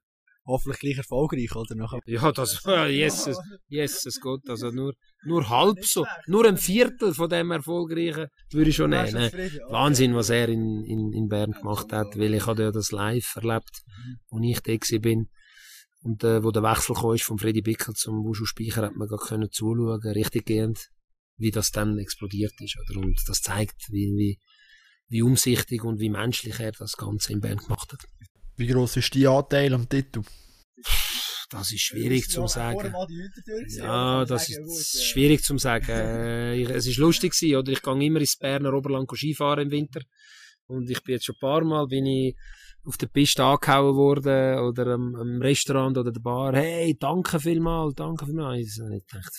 Hoffentlich 0.46 0.80
gleich 0.80 0.98
erfolgreich, 0.98 1.56
oder? 1.56 1.76
Nachher. 1.76 2.00
Ja, 2.06 2.32
das, 2.32 2.64
Jesus, 2.90 3.38
Jesus 3.68 4.20
Gott, 4.20 4.50
also 4.50 4.72
nur, 4.72 4.94
nur 5.24 5.48
halb 5.48 5.86
so, 5.86 6.08
nur 6.26 6.48
ein 6.48 6.58
Viertel 6.58 7.14
von 7.14 7.30
dem 7.30 7.52
Erfolgreichen 7.52 8.28
würde 8.52 8.70
ich 8.72 8.76
schon 8.76 8.90
nehmen. 8.90 9.14
Ne? 9.14 9.32
Wahnsinn, 9.70 10.16
was 10.16 10.32
er 10.32 10.50
in, 10.50 10.84
in, 10.86 11.14
in 11.14 11.28
Bern 11.28 11.52
gemacht 11.52 11.94
hat, 11.94 12.18
weil 12.18 12.34
ich 12.34 12.48
hatte 12.48 12.64
ja 12.64 12.72
das 12.72 12.92
live 12.92 13.36
erlebt, 13.36 13.84
wo 14.30 14.40
ich 14.40 14.60
da 14.62 14.98
bin. 14.98 15.30
Und 16.02 16.24
äh, 16.24 16.44
wo 16.44 16.52
der 16.52 16.64
Wechsel 16.64 16.96
kam 16.96 17.14
ist 17.14 17.24
von 17.24 17.38
Freddy 17.38 17.62
Bickel 17.62 17.94
zum 17.94 18.24
Wushu 18.24 18.46
Speicher, 18.46 18.84
hat 18.84 18.96
man 18.96 19.08
gar 19.08 19.20
können 19.20 19.52
zuschauen, 19.52 20.02
richtig 20.02 20.46
gehend, 20.46 20.90
wie 21.38 21.52
das 21.52 21.72
dann 21.72 21.98
explodiert 21.98 22.54
ist. 22.60 22.78
Oder? 22.90 23.02
Und 23.02 23.20
das 23.28 23.42
zeigt, 23.42 23.90
wie, 23.90 24.14
wie, 24.16 24.40
wie 25.10 25.22
umsichtig 25.22 25.84
und 25.84 26.00
wie 26.00 26.10
menschlich 26.10 26.60
er 26.60 26.72
das 26.72 26.96
Ganze 26.96 27.34
in 27.34 27.42
Band 27.42 27.64
gemacht 27.64 27.92
hat. 27.92 28.06
Wie 28.56 28.68
groß 28.68 28.98
ist 28.98 29.14
die 29.14 29.28
Anteil 29.28 29.74
am 29.74 29.88
Titel? 29.90 30.22
Das 31.50 31.72
ist 31.72 31.82
schwierig 31.82 32.30
zu 32.30 32.46
sagen. 32.48 32.94
Ja, 33.70 34.24
das 34.24 34.50
ist 34.50 35.04
schwierig 35.04 35.44
zu 35.44 35.58
sagen. 35.58 35.90
Äh, 35.90 36.62
es 36.64 36.86
ist 36.86 36.98
lustig 36.98 37.34
gewesen, 37.34 37.56
oder? 37.56 37.72
Ich 37.72 37.82
gehe 37.82 38.06
immer 38.06 38.20
ins 38.20 38.38
Berner 38.38 38.74
Oberland 38.74 39.10
Skifahren 39.10 39.64
im 39.64 39.72
Winter. 39.72 40.02
Und 40.68 40.90
ich 40.90 41.02
bin 41.04 41.14
jetzt 41.14 41.26
schon 41.26 41.36
ein 41.36 41.40
paar 41.40 41.64
Mal, 41.64 41.88
bin 41.88 42.06
ich 42.06 42.36
auf 42.90 42.98
der 42.98 43.06
Piste 43.06 43.44
angehauen 43.44 43.96
worden 43.96 44.60
oder 44.62 44.88
am, 44.96 45.16
am 45.16 45.42
Restaurant 45.44 45.96
oder 45.96 46.12
der 46.12 46.22
Bar, 46.22 46.56
hey, 46.56 46.98
danke 47.00 47.40
vielmal, 47.40 47.94
danke 47.94 48.26
vielmal. 48.26 48.60
Ich 48.60 48.76
dachte, 48.76 49.30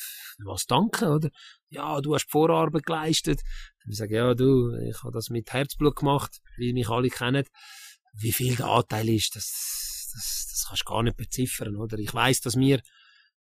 was 0.45 0.67
danke, 0.67 1.09
oder? 1.09 1.31
Ja, 1.69 2.01
du 2.01 2.15
hast 2.15 2.31
Vorarbeit 2.31 2.87
geleistet. 2.87 3.41
Ich 3.89 3.97
sage, 3.97 4.15
ja, 4.15 4.35
du, 4.35 4.73
ich 4.89 5.03
habe 5.03 5.13
das 5.13 5.31
mit 5.31 5.53
Herzblut 5.53 5.97
gemacht, 5.97 6.39
wie 6.59 6.73
mich 6.73 6.89
alle 6.89 7.09
kennen. 7.09 7.45
Wie 8.15 8.31
viel 8.31 8.55
der 8.55 8.67
Anteil 8.67 9.09
ist, 9.09 9.35
das, 9.35 10.11
das, 10.15 10.47
das 10.49 10.67
kannst 10.69 10.83
du 10.87 10.93
gar 10.93 11.03
nicht 11.03 11.17
beziffern, 11.17 11.75
oder? 11.75 11.99
Ich 11.99 12.15
weiß, 12.15 12.43
dass 12.43 12.55
mir, 12.55 12.81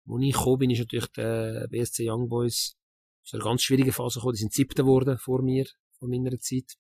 wo 0.03 0.19
ich 0.19 0.33
gekommen 0.33 0.59
bin, 0.59 0.69
ist 0.69 0.79
natürlich 0.79 1.07
der 1.13 1.67
BSC 1.71 2.07
Young 2.07 2.29
Boys 2.29 2.75
aus 3.23 3.33
einer 3.33 3.43
ganz 3.43 3.63
schwierigen 3.63 3.91
Phase 3.91 4.19
gekommen. 4.19 4.33
Die 4.33 4.41
sind 4.41 4.53
siebter 4.53 4.83
geworden 4.83 5.17
vor 5.17 5.41
mir, 5.41 5.65
vor 5.97 6.07
meiner 6.07 6.37
Zeit. 6.37 6.75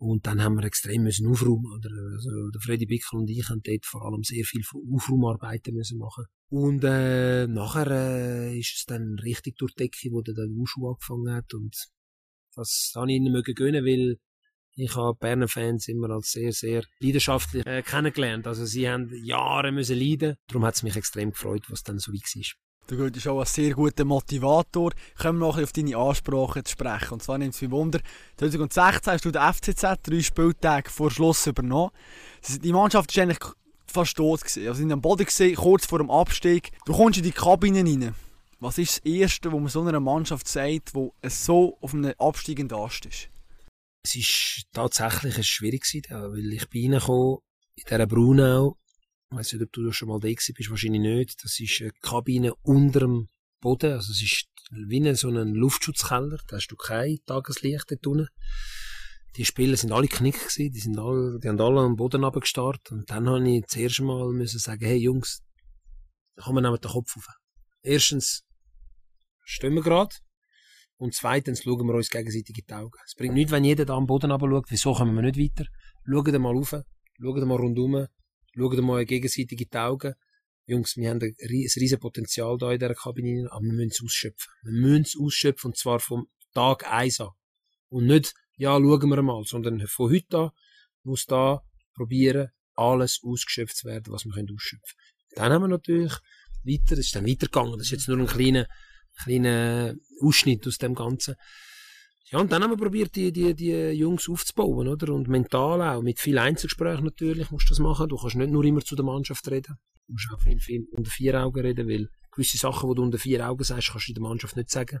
Und 0.00 0.26
dann 0.26 0.42
haben 0.42 0.54
wir 0.54 0.64
extrem 0.64 1.02
müssen 1.02 1.26
aufräumen. 1.26 1.66
Oder? 1.66 1.90
Also, 2.14 2.50
der 2.50 2.60
Freddy 2.60 2.86
Bickel 2.86 3.18
und 3.18 3.28
ich 3.28 3.48
haben 3.48 3.62
dort 3.64 3.84
vor 3.84 4.04
allem 4.04 4.22
sehr 4.22 4.44
viel 4.44 4.62
Aufraumarbeiten 4.94 5.74
müssen 5.74 5.98
machen. 5.98 6.26
Und 6.50 6.84
äh, 6.84 7.46
nachher 7.48 7.90
äh, 7.90 8.58
ist 8.58 8.76
es 8.76 8.84
dann 8.86 9.18
richtig 9.18 9.56
durch 9.58 9.74
die 9.74 9.84
Decke, 9.84 10.10
wo 10.12 10.22
der 10.22 10.34
Wushu 10.36 10.88
angefangen 10.88 11.34
hat. 11.34 11.52
Und 11.52 11.88
das 12.54 12.92
habe 12.94 13.10
ich 13.10 13.16
ihnen 13.16 13.32
mögen 13.32 13.54
gönnen, 13.54 13.84
weil 13.84 14.18
ich 14.76 14.94
habe 14.94 15.18
Berner 15.18 15.48
Fans 15.48 15.88
immer 15.88 16.10
als 16.10 16.30
sehr, 16.30 16.52
sehr 16.52 16.84
leidenschaftlich 17.00 17.66
äh, 17.66 17.82
kennengelernt. 17.82 18.46
Also 18.46 18.64
sie 18.64 18.88
haben 18.88 19.12
Jahre 19.24 19.72
müssen 19.72 19.98
leiden. 19.98 20.36
Darum 20.46 20.64
hat 20.64 20.76
es 20.76 20.84
mich 20.84 20.94
extrem 20.94 21.32
gefreut, 21.32 21.64
was 21.68 21.82
dann 21.82 21.98
so 21.98 22.12
weit 22.12 22.22
war. 22.22 22.67
Du 22.88 22.96
gehst 23.10 23.28
auch 23.28 23.40
als 23.40 23.52
sehr 23.52 23.74
guter 23.74 24.06
Motivator. 24.06 24.92
Kommen 25.20 25.40
wir 25.40 25.46
noch 25.46 25.58
auf 25.58 25.72
deine 25.72 25.94
Ansprache 25.94 26.64
zu 26.64 26.72
sprechen. 26.72 27.12
Und 27.12 27.22
zwar 27.22 27.36
nimmt 27.36 27.54
es 27.54 27.60
mich 27.60 27.70
Wunder, 27.70 28.00
2016 28.38 29.12
hast 29.12 29.24
du 29.26 29.30
den 29.30 29.42
FCZ 29.42 29.82
drei 30.02 30.22
Spieltage 30.22 30.88
vor 30.88 31.10
Schluss 31.10 31.46
übernommen. 31.46 31.90
Die 32.62 32.72
Mannschaft 32.72 33.14
war 33.14 33.22
eigentlich 33.22 33.44
fast 33.86 34.16
tot. 34.16 34.40
Gewesen. 34.40 34.68
Also 34.68 34.82
in 34.82 34.90
am 34.90 35.02
Boden 35.02 35.26
gesehen, 35.26 35.56
kurz 35.56 35.84
vor 35.84 35.98
dem 35.98 36.10
Abstieg. 36.10 36.70
Du 36.86 36.94
kommst 36.94 37.18
in 37.18 37.24
die 37.24 37.32
Kabine 37.32 37.80
rein. 37.80 38.14
Was 38.58 38.78
ist 38.78 38.96
das 38.96 39.04
Erste, 39.04 39.52
was 39.52 39.60
man 39.60 39.68
so 39.68 39.82
einer 39.82 40.00
Mannschaft 40.00 40.48
sagt, 40.48 40.92
es 41.20 41.44
so 41.44 41.76
auf 41.82 41.92
einem 41.92 42.14
absteigenden 42.16 42.78
Ast 42.78 43.04
ist? 43.04 43.28
Es 44.02 44.64
war 44.72 44.88
tatsächlich 44.88 45.46
schwierig, 45.46 45.84
weil 46.08 46.52
ich 46.54 46.70
bin 46.70 46.94
reingekommen 46.94 47.36
in 47.76 47.84
dieser 47.86 48.06
Brunau 48.06 48.78
weiß 49.30 49.52
nicht, 49.52 49.62
ob 49.62 49.72
du 49.72 49.92
schon 49.92 50.08
mal 50.08 50.20
da 50.20 50.28
bist, 50.28 50.70
wahrscheinlich 50.70 51.00
nicht. 51.00 51.44
Das 51.44 51.58
ist 51.60 51.80
eine 51.80 51.92
Kabine 52.02 52.54
unter 52.62 53.00
dem 53.00 53.28
Boden. 53.60 53.92
Also 53.92 54.12
es 54.12 54.22
ist 54.22 54.46
wie 54.70 55.14
so 55.14 55.28
ein 55.28 55.54
Luftschutzkeller. 55.54 56.38
Da 56.48 56.56
hast 56.56 56.68
du 56.68 56.76
kein 56.76 57.18
Tageslicht 57.26 57.84
dort 57.90 58.06
unten. 58.06 58.28
Die 59.36 59.44
Spieler 59.44 59.76
sind 59.76 59.92
alle 59.92 60.08
knick 60.08 60.34
gewesen. 60.34 60.72
Die 60.72 60.80
sind 60.80 60.98
alle, 60.98 61.38
die 61.38 61.48
haben 61.48 61.60
alle 61.60 61.80
am 61.80 61.96
Boden 61.96 62.24
runtergestarrt. 62.24 62.90
Und 62.90 63.10
dann 63.10 63.28
habe 63.28 63.48
ich 63.48 63.66
zuerst 63.66 64.00
mal 64.00 64.32
müssen 64.32 64.58
sagen, 64.58 64.84
hey 64.84 64.96
Jungs, 64.96 65.42
da 66.36 66.44
kommen 66.44 66.58
wir 66.58 66.62
nehmen 66.62 66.80
den 66.80 66.90
Kopf 66.90 67.16
auf. 67.16 67.26
Erstens, 67.82 68.44
stehen 69.44 69.74
wir 69.74 69.82
gerade. 69.82 70.14
Und 70.96 71.14
zweitens 71.14 71.62
schauen 71.62 71.86
wir 71.86 71.94
uns 71.94 72.10
gegenseitig 72.10 72.58
in 72.58 72.64
die 72.68 72.74
Augen. 72.74 72.98
Es 73.06 73.14
bringt 73.14 73.34
nichts, 73.34 73.52
wenn 73.52 73.64
jeder 73.64 73.84
da 73.84 73.94
am 73.94 74.06
Boden 74.06 74.30
schaut, 74.30 74.66
wieso 74.68 74.94
kommen 74.94 75.14
wir 75.14 75.22
nicht 75.22 75.38
weiter? 75.38 75.68
Schauen 76.04 76.42
mal 76.42 76.52
rauf, 76.52 76.74
schauen 77.20 77.48
mal 77.48 77.56
rundum, 77.56 78.06
schauen 78.58 78.84
mal 78.84 79.04
gegenseitig 79.04 79.60
in 79.60 79.68
die 79.70 79.78
Augen. 79.78 80.14
Jungs, 80.66 80.96
wir 80.96 81.08
haben 81.08 81.22
ein 81.22 81.34
riesiges 81.48 81.98
Potenzial 81.98 82.58
da 82.58 82.72
in 82.72 82.78
dieser 82.78 82.94
Kabine, 82.94 83.50
aber 83.50 83.64
wir 83.64 83.72
müssen 83.72 83.90
es 83.92 84.02
ausschöpfen. 84.04 84.52
Wir 84.62 84.72
müssen 84.72 85.02
es 85.02 85.16
ausschöpfen, 85.18 85.68
und 85.68 85.76
zwar 85.76 86.00
vom 86.00 86.28
Tag 86.52 86.90
eins 86.90 87.20
an. 87.20 87.30
Und 87.88 88.06
nicht, 88.06 88.34
ja, 88.56 88.72
schauen 88.76 89.08
wir 89.08 89.22
mal, 89.22 89.44
sondern 89.44 89.86
von 89.86 90.12
heute 90.12 90.38
an 90.38 90.50
muss 91.04 91.24
da 91.24 91.62
probieren, 91.94 92.48
alles 92.74 93.20
ausgeschöpft 93.24 93.76
zu 93.76 93.88
werden, 93.88 94.12
was 94.12 94.24
wir 94.24 94.32
können 94.32 94.54
ausschöpfen 94.54 94.96
Dann 95.34 95.52
haben 95.52 95.62
wir 95.62 95.68
natürlich 95.68 96.12
weiter, 96.64 96.96
das 96.96 97.06
ist 97.06 97.14
dann 97.14 97.26
weitergegangen, 97.26 97.72
das 97.72 97.86
ist 97.86 97.92
jetzt 97.92 98.08
nur 98.08 98.18
ein 98.18 98.26
kleiner, 98.26 98.66
kleiner 99.22 99.94
Ausschnitt 100.20 100.66
aus 100.66 100.78
dem 100.78 100.94
Ganzen. 100.94 101.34
Ja, 102.30 102.40
und 102.40 102.52
dann 102.52 102.62
haben 102.62 102.70
wir 102.70 102.76
probiert, 102.76 103.16
die, 103.16 103.32
die, 103.32 103.54
die 103.54 103.72
Jungs 103.72 104.28
aufzubauen, 104.28 104.86
oder? 104.86 105.14
Und 105.14 105.28
mental 105.28 105.80
auch, 105.80 106.02
mit 106.02 106.20
viel 106.20 106.38
Einzelgespräch 106.38 107.00
natürlich 107.00 107.50
musst 107.50 107.68
du 107.68 107.70
das 107.70 107.78
machen. 107.78 108.08
Du 108.08 108.16
kannst 108.16 108.36
nicht 108.36 108.50
nur 108.50 108.64
immer 108.64 108.82
zu 108.82 108.96
der 108.96 109.04
Mannschaft 109.04 109.48
reden. 109.50 109.78
Du 110.06 110.12
musst 110.12 110.28
auch 110.30 110.40
viel, 110.40 110.60
viel 110.60 110.86
unter 110.92 111.10
vier 111.10 111.42
Augen 111.42 111.60
reden, 111.60 111.88
weil 111.88 112.10
gewisse 112.30 112.58
Sachen, 112.58 112.90
die 112.90 112.96
du 112.96 113.02
unter 113.02 113.18
vier 113.18 113.48
Augen 113.48 113.64
sagst, 113.64 113.90
kannst 113.92 114.08
du 114.08 114.10
in 114.10 114.14
der 114.14 114.22
Mannschaft 114.22 114.56
nicht 114.56 114.70
sagen. 114.70 115.00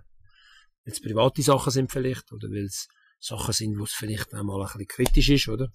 Weil 0.84 0.92
es 0.92 1.02
private 1.02 1.42
Sachen 1.42 1.70
sind 1.70 1.92
vielleicht, 1.92 2.32
oder 2.32 2.48
weil 2.48 2.64
es 2.64 2.88
Sachen 3.20 3.52
sind, 3.52 3.78
wo 3.78 3.84
es 3.84 3.92
vielleicht 3.92 4.34
auch 4.34 4.42
mal 4.42 4.60
ein 4.60 4.66
bisschen 4.66 4.86
kritisch 4.86 5.28
ist, 5.28 5.48
oder? 5.48 5.68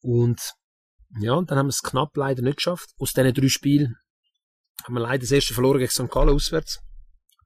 Und, 0.00 0.40
ja, 1.20 1.34
und 1.34 1.50
dann 1.50 1.58
haben 1.58 1.66
wir 1.66 1.70
es 1.70 1.82
knapp 1.82 2.16
leider 2.16 2.42
nicht 2.42 2.56
geschafft. 2.56 2.90
Aus 2.98 3.12
diesen 3.12 3.34
drei 3.34 3.48
Spielen 3.48 3.96
haben 4.82 4.94
wir 4.94 5.00
leider 5.00 5.20
das 5.20 5.30
erste 5.30 5.54
verloren 5.54 5.78
gegen 5.78 5.90
St. 5.90 6.10
Gallen 6.10 6.30
auswärts. 6.34 6.80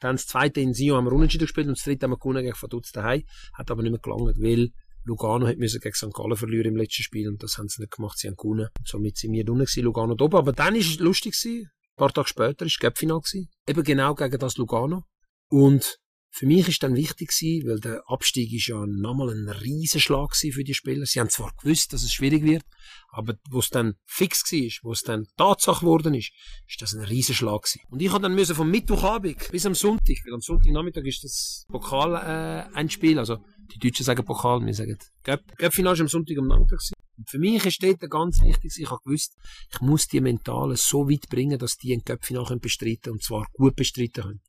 Dann 0.05 0.17
das 0.17 0.27
zweite 0.27 0.61
in 0.61 0.75
Sion 0.75 0.99
haben 0.99 1.07
wir 1.07 1.15
unentschieden 1.15 1.47
gespielt 1.47 1.67
und 1.67 1.79
das 1.79 1.85
dritte 1.85 2.05
haben 2.05 2.11
wir 2.11 2.19
gewonnen 2.19 2.43
gegen 2.43 2.55
Vaduz 2.61 2.93
daheim. 2.93 3.23
Hat 3.55 3.71
aber 3.71 3.83
nicht 3.83 3.91
mehr 3.93 4.01
gelangt, 4.01 4.37
weil 4.39 4.69
Lugano 5.05 5.47
hat 5.47 5.57
gegen 5.57 5.95
St. 5.95 6.13
Gallen 6.13 6.37
verlieren 6.37 6.73
im 6.73 6.77
letzten 6.77 7.03
Spiel 7.03 7.27
und 7.27 7.43
das 7.43 7.57
haben 7.57 7.69
sie 7.69 7.81
nicht 7.81 7.97
gemacht, 7.97 8.19
sie 8.19 8.29
haben 8.29 8.37
gewonnen. 8.37 8.69
Somit 8.85 9.17
sind 9.17 9.33
wir 9.33 9.49
unten 9.49 9.65
gewesen, 9.65 9.83
Lugano 9.83 10.13
oben. 10.13 10.37
Aber 10.37 10.53
dann 10.53 10.75
ist 10.75 10.91
es 10.91 10.99
lustig 10.99 11.33
gewesen. 11.33 11.71
Ein 11.71 11.97
paar 11.97 12.13
Tage 12.13 12.29
später 12.29 12.67
ist 12.67 12.75
das 12.75 12.81
Göppfinal 12.81 13.21
gewesen. 13.21 13.49
Eben 13.67 13.83
genau 13.83 14.15
gegen 14.15 14.39
das 14.39 14.59
Lugano. 14.59 15.05
Und 15.49 15.97
für 16.37 16.47
mich 16.47 16.67
ist 16.67 16.83
dann 16.83 16.97
wichtig 16.97 17.29
gewesen, 17.29 17.69
weil 17.69 17.79
der 17.79 18.03
Abstieg 18.11 18.53
ist 18.53 18.67
ja 18.67 18.85
nochmal 18.87 19.31
ein 19.31 19.49
Riesenschlag 19.49 20.35
für 20.35 20.65
die 20.65 20.75
Spieler. 20.75 21.07
Sie 21.07 21.21
haben 21.21 21.31
zwar 21.31 21.53
gewusst, 21.63 21.93
dass 21.93 22.03
es 22.03 22.13
schwierig 22.13 22.43
wird, 22.43 22.65
aber 23.11 23.35
wo 23.51 23.61
es 23.61 23.71
dann 23.71 23.95
fix 24.05 24.43
war, 24.51 24.71
wo 24.83 24.91
es 24.91 25.03
dann 25.03 25.29
Tatsache 25.37 25.83
geworden 25.83 26.13
ist, 26.13 26.33
ist 26.67 26.83
das 26.83 26.93
ein 26.93 27.05
Riesenschlag 27.05 27.63
gewesen. 27.63 27.83
Und 27.89 28.03
ich 28.03 28.11
habe 28.11 28.23
dann 28.23 28.35
müssen 28.35 28.57
vom 28.57 28.69
Mittwochabend 28.69 29.49
bis 29.53 29.65
am 29.65 29.77
Sonntag, 29.77 30.17
weil 30.25 30.35
am 30.35 30.41
Sonntagnachmittag 30.41 31.05
ist 31.05 31.23
das 31.23 31.67
Pokal 31.69 32.15
äh, 32.17 32.77
ein 32.77 32.91
Spiel, 32.91 33.21
also 33.21 33.39
die 33.73 33.79
Deutschen 33.79 34.05
sagen 34.05 34.25
Pokal, 34.25 34.67
wir 34.67 34.75
sagen 34.75 34.99
Göppfinal 35.23 35.95
ist 35.95 36.01
am 36.01 36.09
Sonntag 36.09 36.37
am 36.37 36.49
Nachmittag. 36.49 36.81
Und 37.17 37.31
für 37.31 37.39
mich 37.39 37.65
ist 37.65 37.81
dort 37.81 38.01
ganz 38.11 38.43
wichtig, 38.43 38.73
ich 38.77 38.91
habe 38.91 39.01
gewusst, 39.05 39.37
ich 39.73 39.81
muss 39.81 40.09
die 40.09 40.21
Mentalen 40.21 40.75
so 40.75 41.09
weit 41.09 41.29
bringen, 41.29 41.61
dass 41.61 41.77
die 41.77 41.95
ein 41.95 42.03
Göppfinal 42.05 42.59
bestreiten 42.59 43.03
können, 43.03 43.13
und 43.15 43.23
zwar 43.23 43.47
gut 43.53 43.77
bestreiten 43.77 44.25
können. 44.25 44.43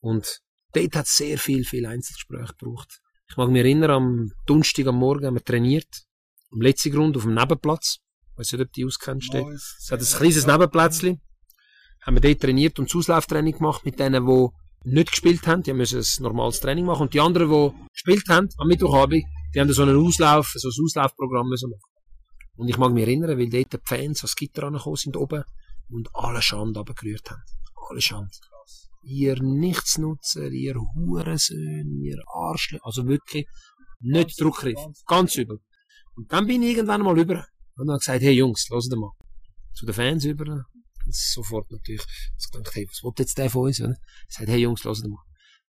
Und 0.00 0.40
dort 0.72 0.96
hat 0.96 1.06
es 1.06 1.16
sehr 1.16 1.38
viel, 1.38 1.64
viel 1.64 1.86
Einzelgespräche 1.86 2.54
gebraucht. 2.58 3.00
Ich 3.30 3.36
mag 3.36 3.50
mich 3.50 3.60
erinnern, 3.60 3.90
am 3.90 4.32
Donnerstag 4.46 4.86
am 4.86 4.96
Morgen 4.96 5.26
haben 5.26 5.34
wir 5.34 5.44
trainiert, 5.44 6.04
am 6.50 6.60
letzten 6.60 6.92
Grund 6.92 7.16
auf 7.16 7.24
dem 7.24 7.34
Nebenplatz. 7.34 7.98
Ich 8.32 8.38
weiß 8.38 8.52
nicht, 8.52 8.62
ob 8.62 8.68
du 8.68 8.72
die 8.72 8.84
auskennst. 8.86 9.34
Es 9.34 9.90
hat 9.90 10.00
ein 10.00 10.06
kleines 10.06 10.46
Nebenplätzchen. 10.46 11.20
Haben 12.06 12.16
wir 12.16 12.20
dort 12.20 12.40
trainiert 12.40 12.78
und 12.78 12.88
das 12.88 12.96
Auslauftraining 12.96 13.54
gemacht 13.54 13.84
mit 13.84 13.98
denen, 13.98 14.26
die 14.26 14.48
nicht 14.84 15.10
gespielt 15.10 15.46
haben. 15.46 15.62
Die 15.62 15.72
müssen 15.72 16.00
ein 16.00 16.22
normales 16.22 16.60
Training 16.60 16.86
machen. 16.86 17.02
Und 17.02 17.14
die 17.14 17.20
anderen, 17.20 17.50
die 17.50 17.86
gespielt 17.92 18.28
haben, 18.28 18.48
am 18.56 18.68
Mittwochabend, 18.68 19.24
die 19.54 19.60
haben 19.60 19.72
so 19.72 19.82
einen 19.82 19.96
Auslauf, 19.96 20.52
so 20.54 20.68
ein 20.68 20.84
Auslaufprogramm 20.84 21.48
müssen 21.48 21.70
machen. 21.70 21.82
Und 22.56 22.68
ich 22.68 22.78
mag 22.78 22.92
mich 22.92 23.06
erinnern, 23.06 23.38
weil 23.38 23.50
dort 23.50 23.72
die 23.72 23.78
Fans 23.84 24.20
ans 24.20 24.36
Gitter 24.36 24.64
angekommen 24.64 24.96
sind 24.96 25.16
oben 25.16 25.44
und 25.90 26.08
alle 26.14 26.40
Schande 26.42 26.78
runtergerührt 26.78 27.30
haben. 27.30 27.42
Alle 27.88 28.00
Schande 28.00 28.30
ihr 29.08 29.42
Nichtsnutzer, 29.42 30.50
ihr 30.50 30.74
Hurensöhn, 30.74 32.00
ihr 32.02 32.22
Arschle, 32.26 32.78
also 32.82 33.06
wirklich 33.06 33.46
nicht 34.00 34.40
Druckgriff, 34.40 34.78
ganz 35.06 35.34
übel. 35.36 35.58
Und 36.14 36.30
dann 36.32 36.46
bin 36.46 36.62
ich 36.62 36.76
irgendwann 36.76 37.02
mal 37.02 37.18
über 37.18 37.46
und 37.76 37.88
habe 37.88 37.98
gesagt, 37.98 38.22
hey 38.22 38.32
Jungs, 38.32 38.68
lasst 38.70 38.94
mal. 38.94 39.12
Zu 39.74 39.86
den 39.86 39.94
Fans 39.94 40.24
über. 40.24 40.64
Sofort 41.06 41.70
natürlich. 41.70 42.04
Ich 42.38 42.50
gedacht, 42.50 42.74
hey, 42.74 42.86
was 42.86 43.02
will 43.02 43.12
jetzt 43.18 43.38
der 43.38 43.48
von 43.48 43.66
uns? 43.66 43.80
Oder? 43.80 43.96
Ich 44.28 44.36
sagte, 44.36 44.52
hey 44.52 44.60
Jungs, 44.60 44.84
lasst 44.84 45.06
mal. 45.06 45.22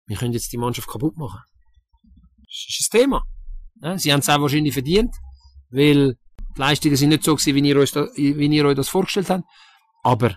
Wir 0.06 0.16
können 0.16 0.34
jetzt 0.34 0.52
die 0.52 0.58
Mannschaft 0.58 0.88
kaputt 0.88 1.16
machen. 1.16 1.40
Das 2.38 2.66
ist 2.68 2.80
das 2.80 2.88
Thema. 2.88 3.22
Sie 3.96 4.12
haben 4.12 4.20
es 4.20 4.28
auch 4.28 4.40
wahrscheinlich 4.40 4.74
verdient, 4.74 5.14
weil 5.70 6.18
die 6.56 6.60
Leistungen 6.60 6.96
sind 6.96 7.10
nicht 7.10 7.24
so 7.24 7.34
gewesen, 7.34 7.54
wie 7.54 7.68
ihr, 7.68 7.76
euch 7.76 7.92
da, 7.92 8.06
wie 8.16 8.56
ihr 8.56 8.66
euch 8.66 8.76
das 8.76 8.88
vorgestellt 8.88 9.30
habt. 9.30 9.44
Aber 10.02 10.36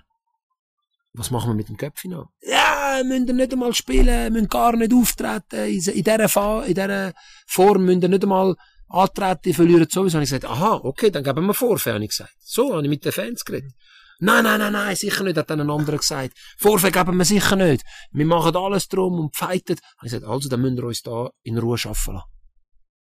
was 1.13 1.29
machen 1.29 1.51
wir 1.51 1.55
mit 1.55 1.69
dem 1.69 1.77
Köpfinal? 1.77 2.25
Ja, 2.41 3.01
müsst 3.05 3.27
ihr 3.27 3.33
nicht 3.33 3.53
einmal 3.53 3.73
spielen, 3.73 4.33
müsst 4.33 4.49
gar 4.49 4.75
nicht 4.75 4.93
auftreten, 4.93 5.67
in, 5.67 5.73
dieser, 5.73 5.93
in 5.93 6.73
dieser 6.73 7.13
Form 7.47 7.85
müsst 7.85 8.03
ihr 8.03 8.09
nicht 8.09 8.23
einmal 8.23 8.55
antreten, 8.87 9.53
verlieren 9.53 9.87
sowieso. 9.89 10.15
Habe 10.15 10.23
ich 10.23 10.31
gesagt, 10.31 10.45
aha, 10.45 10.81
okay, 10.83 11.11
dann 11.11 11.23
geben 11.23 11.45
wir 11.45 11.53
Vorfälle, 11.53 11.95
habe 11.95 12.03
ich 12.03 12.11
gesagt. 12.11 12.33
So 12.39 12.73
habe 12.73 12.83
ich 12.83 12.89
mit 12.89 13.05
den 13.05 13.11
Fans 13.11 13.45
geredet. 13.45 13.71
Nein, 14.19 14.43
nein, 14.43 14.59
nein, 14.59 14.73
nein, 14.73 14.95
sicher 14.95 15.23
nicht, 15.23 15.37
hat 15.37 15.49
dann 15.49 15.61
ein 15.61 15.69
anderer 15.69 15.97
gesagt. 15.97 16.33
Vorfälle 16.57 16.91
geben 16.91 17.17
wir 17.17 17.25
sicher 17.25 17.55
nicht. 17.55 17.83
Wir 18.11 18.25
machen 18.25 18.55
alles 18.55 18.87
drum 18.87 19.19
und 19.19 19.35
fighten. 19.35 19.77
Habe 19.97 20.07
ich 20.07 20.11
gesagt, 20.11 20.25
also, 20.25 20.49
dann 20.49 20.61
müsst 20.61 20.77
ihr 20.77 20.83
uns 20.83 21.01
da 21.01 21.29
in 21.43 21.57
Ruhe 21.57 21.77
arbeiten 21.83 22.13
lassen. 22.13 22.29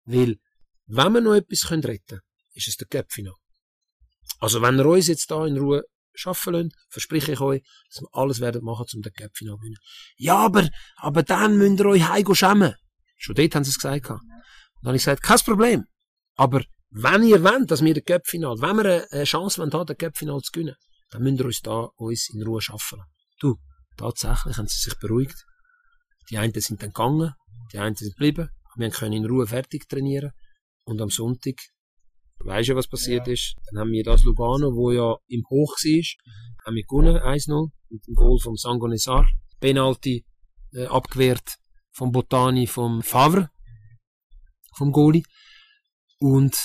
Weil, 0.04 0.36
wenn 0.86 1.12
wir 1.12 1.20
noch 1.20 1.34
etwas 1.34 1.70
retten 1.70 2.02
können, 2.06 2.20
ist 2.54 2.68
es 2.68 2.76
der 2.76 2.88
Köpfinal. 2.88 3.34
Also, 4.40 4.60
wenn 4.60 4.78
ihr 4.78 4.86
uns 4.86 5.06
jetzt 5.06 5.30
da 5.30 5.46
in 5.46 5.56
Ruhe 5.56 5.84
schaffen 6.14 6.52
lassen, 6.52 6.72
verspreche 6.88 7.32
ich 7.32 7.40
euch, 7.40 7.62
dass 7.88 8.02
wir 8.02 8.08
alles 8.12 8.40
werden 8.40 8.64
machen, 8.64 8.86
um 8.94 9.02
den 9.02 9.12
Cup 9.12 9.30
Final 9.34 9.54
zu 9.54 9.60
gewinnen. 9.60 9.78
Ja, 10.16 10.36
aber, 10.36 10.68
aber 10.96 11.22
dann 11.22 11.58
müsst 11.58 11.80
ihr 11.80 11.86
euch 11.86 12.08
heim 12.08 12.34
schämen. 12.34 12.74
Schon 13.16 13.34
dort 13.34 13.54
haben 13.54 13.64
sie 13.64 13.70
es 13.70 13.78
gesagt. 13.78 14.10
Und 14.10 14.20
dann 14.82 14.88
habe 14.88 14.96
ich 14.96 15.02
gesagt, 15.02 15.22
kein 15.22 15.38
Problem. 15.38 15.84
Aber 16.36 16.62
wenn 16.90 17.22
ihr 17.22 17.42
wollt, 17.42 17.70
dass 17.70 17.82
wir 17.82 17.94
den 17.94 18.04
Cup 18.04 18.26
Final, 18.26 18.60
wenn 18.60 18.76
wir 18.76 19.06
eine 19.10 19.24
Chance 19.24 19.58
wollen, 19.58 19.86
den 19.86 19.96
Cup 19.96 20.16
Final 20.16 20.40
zu 20.40 20.52
gewinnen, 20.52 20.76
dann 21.10 21.22
müsst 21.22 21.40
ihr 21.40 21.46
uns 21.46 21.60
da 21.60 21.88
uns 21.96 22.30
in 22.32 22.42
Ruhe 22.42 22.60
schaffen 22.60 22.98
lassen. 22.98 23.10
Du, 23.40 23.56
tatsächlich 23.96 24.56
haben 24.56 24.66
sie 24.66 24.78
sich 24.78 24.98
beruhigt. 24.98 25.44
Die 26.30 26.38
einen 26.38 26.52
sind 26.54 26.82
dann 26.82 26.90
gegangen, 26.90 27.32
die 27.72 27.78
einen 27.78 27.96
sind 27.96 28.12
geblieben. 28.12 28.48
Wir 28.76 28.90
können 28.90 29.12
in 29.12 29.26
Ruhe 29.26 29.46
fertig 29.46 29.88
trainieren. 29.88 30.32
Und 30.84 31.00
am 31.00 31.10
Sonntag 31.10 31.54
Weißt 32.45 32.70
du, 32.70 32.74
was 32.74 32.88
passiert 32.88 33.26
ja. 33.26 33.32
ist? 33.32 33.55
Dann 33.70 33.80
haben 33.80 33.93
wir 33.93 34.03
das 34.03 34.24
Lugano, 34.24 34.74
wo 34.74 34.90
ja 34.90 35.16
im 35.28 35.45
Hoch 35.49 35.76
war, 35.76 36.66
haben 36.66 36.76
wir 36.76 36.84
gewonnen, 36.84 37.16
1-0, 37.16 37.70
mit 37.90 38.07
dem 38.07 38.14
Goal 38.14 38.38
vom 38.38 38.57
Sangonesar. 38.57 39.26
Penalty 39.61 40.24
äh, 40.72 40.86
abgewehrt 40.86 41.57
vom 41.93 42.11
Botani, 42.11 42.66
vom 42.66 43.03
Favre, 43.03 43.51
vom 44.76 44.93
Goli. 44.93 45.22
Und 46.18 46.57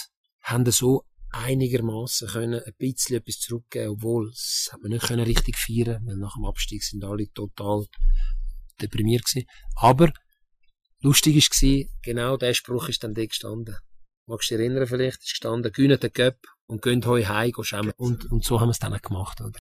haben 0.42 0.70
so 0.72 1.04
einigermaßen 1.32 2.30
können 2.30 2.62
ein 2.62 2.74
bisschen 2.78 3.18
etwas 3.18 3.40
zurückgeben, 3.40 3.90
obwohl 3.90 4.30
es 4.30 4.70
hat 4.72 4.82
man 4.82 4.92
nicht 4.92 5.06
können 5.06 5.24
richtig 5.24 5.58
feiern, 5.58 6.06
weil 6.06 6.18
nach 6.18 6.36
dem 6.36 6.46
Abstieg 6.46 6.84
sind 6.84 7.04
alle 7.04 7.32
total 7.34 7.86
deprimiert 8.82 9.26
gewesen. 9.26 9.48
Aber 9.76 10.12
lustig 11.02 11.36
war, 11.36 11.86
genau 12.02 12.38
der 12.38 12.54
Spruch 12.54 12.90
ist 12.90 13.04
dann 13.04 13.14
da 13.14 13.26
gestanden. 13.26 13.76
Magst 14.28 14.52
du 14.52 14.58
dich 14.58 14.66
erinnern 14.66 14.88
vielleicht? 14.88 15.24
Ist 15.24 15.30
gestanden, 15.30 15.72
gönnt 15.72 16.04
den 16.04 16.12
Göpp 16.12 16.38
und 16.68 16.82
gönnt 16.82 17.06
heu 17.06 17.24
heim, 17.24 17.54
schämen. 17.62 17.94
Und, 17.98 18.30
und 18.30 18.44
so 18.44 18.60
haben 18.60 18.68
wir 18.68 18.72
es 18.72 18.80
dann 18.80 18.94
auch 18.94 19.02
gemacht, 19.02 19.40
oder? 19.40 19.58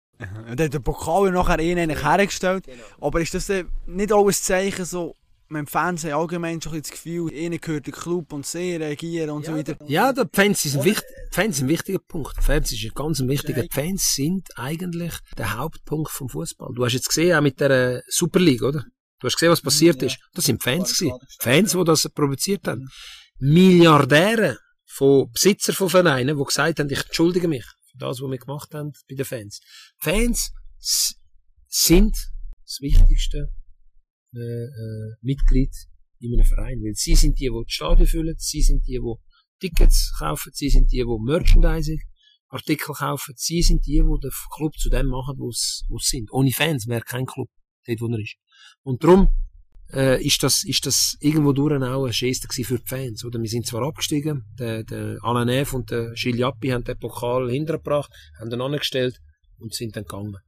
Und 0.49 0.61
dann 0.61 0.67
hat 0.67 0.75
der 0.75 0.79
Pokal 0.79 1.33
nachher 1.33 1.59
eh 1.59 1.75
eigentlich 1.75 2.05
hergestellt. 2.05 2.67
Genau. 2.67 2.85
Aber 3.01 3.21
ist 3.21 3.35
das 3.35 3.51
nicht 3.87 4.13
auch 4.13 4.27
ein 4.27 4.33
Zeichen, 4.33 4.85
so, 4.85 5.17
im 5.51 5.67
Fernsehen 5.67 6.15
allgemein 6.15 6.63
schon 6.63 6.81
das 6.81 6.91
Gefühl, 6.91 7.33
ihnen 7.33 7.61
gehört 7.61 7.87
der 7.87 7.93
Club 7.93 8.33
und 8.33 8.47
sie 8.47 8.77
reagieren 8.77 9.31
und 9.31 9.47
ja, 9.47 9.51
so 9.51 9.59
weiter. 9.59 9.77
Ja, 9.87 10.13
die 10.13 10.23
Fans 10.33 10.63
sind, 10.63 10.85
wichtig, 10.85 11.05
Fans 11.31 11.57
sind 11.57 11.67
ein 11.67 11.69
wichtiger 11.69 11.99
Punkt. 11.99 12.37
Die 12.39 12.43
Fans 12.43 12.73
ist 12.73 12.85
ein 12.85 12.93
ganz 12.95 13.21
wichtiger. 13.21 13.63
Die 13.63 13.69
Fans 13.69 14.15
sind 14.15 14.49
eigentlich 14.57 15.15
der 15.37 15.59
Hauptpunkt 15.59 16.11
vom 16.11 16.29
Fußball. 16.29 16.71
Du 16.75 16.85
hast 16.85 16.93
jetzt 16.93 17.09
gesehen, 17.09 17.37
auch 17.37 17.43
mit 17.43 17.61
der 17.61 18.03
Super 18.09 18.41
League, 18.41 18.63
oder? 18.63 18.85
Du 19.19 19.27
hast 19.27 19.35
gesehen, 19.35 19.51
was 19.51 19.61
passiert 19.61 20.01
ja. 20.03 20.07
ist. 20.07 20.19
Das 20.35 20.45
sind 20.45 20.63
Fans 20.63 20.97
gewesen. 20.97 21.19
Fans, 21.41 21.73
die 21.73 21.85
das 21.85 22.09
produziert 22.15 22.67
haben. 22.67 22.89
Milliardäre 23.45 24.59
von 24.87 25.29
Besitzer 25.33 25.73
von 25.73 25.89
Vereinen, 25.89 26.39
die 26.39 26.45
gesagt 26.45 26.79
haben, 26.79 26.89
ich 26.89 27.05
entschuldige 27.05 27.49
mich 27.49 27.65
für 27.91 27.99
das, 27.99 28.21
was 28.21 28.31
wir 28.31 28.39
gemacht 28.39 28.73
haben 28.73 28.93
bei 29.09 29.17
den 29.17 29.25
Fans. 29.25 29.61
Fans 29.99 30.53
sind 31.67 32.17
das 32.65 32.79
wichtigste 32.81 33.53
äh, 34.33 34.39
äh, 34.39 35.15
Mitglied 35.23 35.75
in 36.21 36.35
einem 36.35 36.47
Verein, 36.47 36.79
weil 36.85 36.95
sie 36.95 37.17
sind 37.17 37.41
die, 37.41 37.49
die 37.49 37.63
das 37.65 37.73
Stadion 37.73 38.07
füllen, 38.07 38.37
sie 38.39 38.63
sind 38.63 38.87
die, 38.87 39.01
die 39.01 39.69
Tickets 39.69 40.15
kaufen, 40.17 40.53
sie 40.55 40.71
sind 40.71 40.93
die, 40.93 40.99
die 40.99 41.25
Merchandising 41.25 42.01
Artikel 42.47 42.95
kaufen, 42.95 43.35
sie 43.37 43.63
sind 43.63 43.85
die, 43.87 44.03
die 44.05 44.21
den 44.23 44.31
Club 44.55 44.75
zu 44.77 44.89
dem 44.89 45.07
machen, 45.07 45.35
wo 45.37 45.51
sie 45.51 45.85
sind. 45.99 46.33
Ohne 46.33 46.53
Fans 46.53 46.87
wäre 46.87 47.01
kein 47.01 47.27
Club, 47.27 47.49
dort 47.89 48.01
wo 48.01 48.07
er 48.07 48.21
ist. 48.21 48.37
Und 48.83 49.03
darum 49.03 49.31
äh, 49.93 50.23
ist 50.23 50.43
das, 50.43 50.65
ist 50.65 50.87
das 50.87 51.17
irgendwo 51.21 51.53
durch 51.53 51.75
auch 51.83 52.05
eine 52.05 52.13
Geste 52.13 52.49
für 52.65 52.79
die 52.79 52.87
Fans, 52.87 53.25
oder? 53.25 53.41
Wir 53.41 53.49
sind 53.49 53.67
zwar 53.67 53.83
abgestiegen, 53.83 54.45
der, 54.59 54.85
der 54.85 55.19
Alain 55.23 55.47
Neff 55.47 55.73
und 55.73 55.91
der 55.91 56.13
Gilles 56.15 56.41
Jappi 56.41 56.69
haben 56.69 56.85
den 56.85 56.99
Pokal 56.99 57.51
hintergebracht, 57.51 58.11
haben 58.39 58.51
den 58.51 58.61
angestellt 58.61 59.19
und 59.59 59.75
sind 59.75 59.97
dann 59.97 60.05
gegangen. 60.05 60.39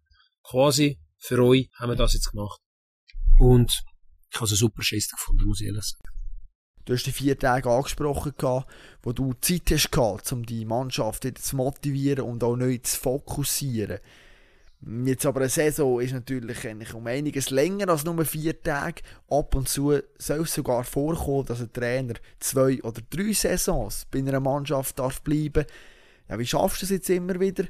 Quasi 0.42 0.99
für 1.18 1.42
euch 1.42 1.68
haben 1.78 1.90
wir 1.90 1.97
das 1.97 2.14
jetzt 2.14 2.30
gemacht. 2.30 2.61
Und 3.38 3.82
ich 4.30 4.36
habe 4.36 4.47
es 4.47 4.53
eine 4.53 4.59
super 4.59 4.82
Geste 4.82 5.16
gefunden, 5.16 5.47
muss 5.47 5.61
ich 5.61 5.66
ehrlich 5.66 5.84
sagen. 5.84 6.14
Du 6.84 6.92
hast 6.92 7.05
die 7.05 7.12
vier 7.12 7.38
Tage 7.38 7.70
angesprochen, 7.70 8.34
wo 9.03 9.12
du 9.12 9.32
Zeit 9.40 9.70
hast 9.70 10.32
um 10.32 10.45
die 10.45 10.66
Mannschaft 10.66 11.26
zu 11.38 11.57
motivieren 11.57 12.26
und 12.26 12.45
auch 12.45 12.57
neu 12.57 12.76
zu 12.78 13.01
fokussieren. 13.01 14.01
Jetzt 14.87 15.24
aber 15.24 15.41
eine 15.41 15.49
Saison 15.49 15.99
ist 16.01 16.12
natürlich 16.12 16.62
um 16.93 17.07
einiges 17.07 17.49
länger 17.49 17.89
als 17.89 18.05
nur 18.05 18.22
vier 18.26 18.61
Tage. 18.61 19.01
Ab 19.30 19.55
und 19.55 19.66
zu 19.66 19.99
soll 20.18 20.41
es 20.41 20.53
sogar 20.53 20.85
vorkommen, 20.85 21.47
dass 21.47 21.62
ein 21.62 21.72
Trainer 21.72 22.14
zwei 22.39 22.82
oder 22.82 23.01
drei 23.09 23.32
Saisons 23.32 24.07
bei 24.11 24.18
einer 24.18 24.41
Mannschaft 24.41 24.99
darf 24.99 25.22
bleiben 25.22 25.64
ja, 26.28 26.39
Wie 26.39 26.47
schaffst 26.47 26.82
du 26.82 26.87
es 26.87 26.91
jetzt 26.91 27.09
immer 27.09 27.41
wieder, 27.41 27.64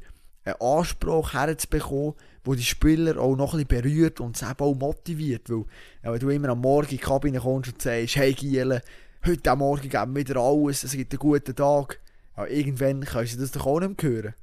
einen 0.45 0.61
Anspruch 0.61 1.35
herzubekommen, 1.35 2.15
wo 2.43 2.55
die 2.55 2.65
Spieler 2.65 3.17
auch 3.21 3.37
noch 3.37 3.55
ein 3.55 3.67
berührt 3.67 4.21
und 4.21 4.37
sie 4.37 4.47
auch 4.47 4.75
motiviert? 4.75 5.49
Weil 5.51 5.65
ja, 6.03 6.13
wenn 6.13 6.21
du 6.21 6.29
immer 6.31 6.49
am 6.49 6.61
Morgen 6.61 6.91
in 6.91 6.97
die 6.97 6.99
Kabine 6.99 7.39
kommst 7.39 7.73
und 7.73 7.81
sagst, 7.81 8.17
hey 8.17 8.33
Giele, 8.33 8.83
heute 9.25 9.51
am 9.53 9.61
Morgen 9.61 9.89
geben 9.89 10.15
wir 10.15 10.21
wieder 10.21 10.41
alles, 10.41 10.83
es 10.83 10.93
gibt 10.93 11.13
einen 11.13 11.21
guten 11.21 11.55
Tag. 11.55 12.01
Ja, 12.37 12.47
irgendwann 12.47 13.05
können 13.05 13.27
sie 13.27 13.39
das 13.39 13.53
doch 13.53 13.67
auch 13.67 13.79
nicht 13.79 14.03
mehr 14.03 14.13
hören 14.13 14.35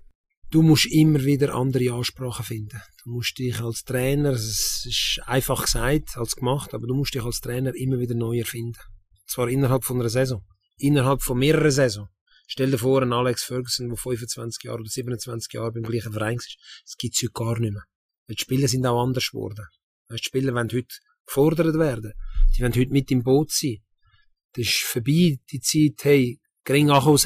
du 0.51 0.61
musst 0.61 0.85
immer 0.85 1.23
wieder 1.23 1.55
andere 1.55 1.93
Ansprachen 1.93 2.45
finden. 2.45 2.81
Du 3.03 3.09
musst 3.09 3.39
dich 3.39 3.59
als 3.59 3.83
Trainer, 3.83 4.31
es 4.31 4.85
ist 4.85 5.21
einfach 5.25 5.63
gesagt 5.63 6.17
als 6.17 6.35
gemacht, 6.35 6.73
aber 6.73 6.85
du 6.87 6.93
musst 6.93 7.15
dich 7.15 7.23
als 7.23 7.39
Trainer 7.39 7.73
immer 7.73 7.99
wieder 7.99 8.15
neu 8.15 8.37
erfinden. 8.37 8.79
Zwar 9.25 9.49
innerhalb 9.49 9.85
von 9.85 9.99
einer 9.99 10.09
Saison, 10.09 10.43
innerhalb 10.77 11.23
von 11.23 11.39
mehreren 11.39 11.71
Saison. 11.71 12.09
Stell 12.47 12.69
dir 12.69 12.77
vor, 12.77 13.01
ein 13.01 13.13
Alex 13.13 13.45
Ferguson, 13.45 13.87
der 13.87 13.97
25 13.97 14.63
Jahre 14.65 14.81
oder 14.81 14.89
27 14.89 15.53
Jahre 15.53 15.71
beim 15.71 15.83
gleichen 15.83 16.11
Verein 16.11 16.35
ist, 16.35 16.57
das 16.83 16.97
gibt's 16.97 17.21
heute 17.23 17.31
gar 17.31 17.57
nicht 17.59 17.71
mehr. 17.71 17.83
Die 18.29 18.37
Spieler 18.37 18.67
sind 18.67 18.85
auch 18.85 19.01
anders 19.01 19.29
geworden. 19.31 19.65
Die 20.11 20.17
Spieler 20.17 20.53
wollen 20.53 20.69
heute 20.71 20.95
gefordert 21.25 21.79
werden. 21.79 22.11
Die 22.55 22.61
wollen 22.61 22.75
heute 22.75 22.91
mit 22.91 23.09
im 23.09 23.23
Boot 23.23 23.51
sein. 23.51 23.77
Das 24.53 24.67
ist 24.67 24.83
vorbei, 24.83 25.39
die 25.49 25.61
Zeit, 25.61 26.03
hey, 26.03 26.39
gering 26.65 26.91
ankommen 26.91 27.17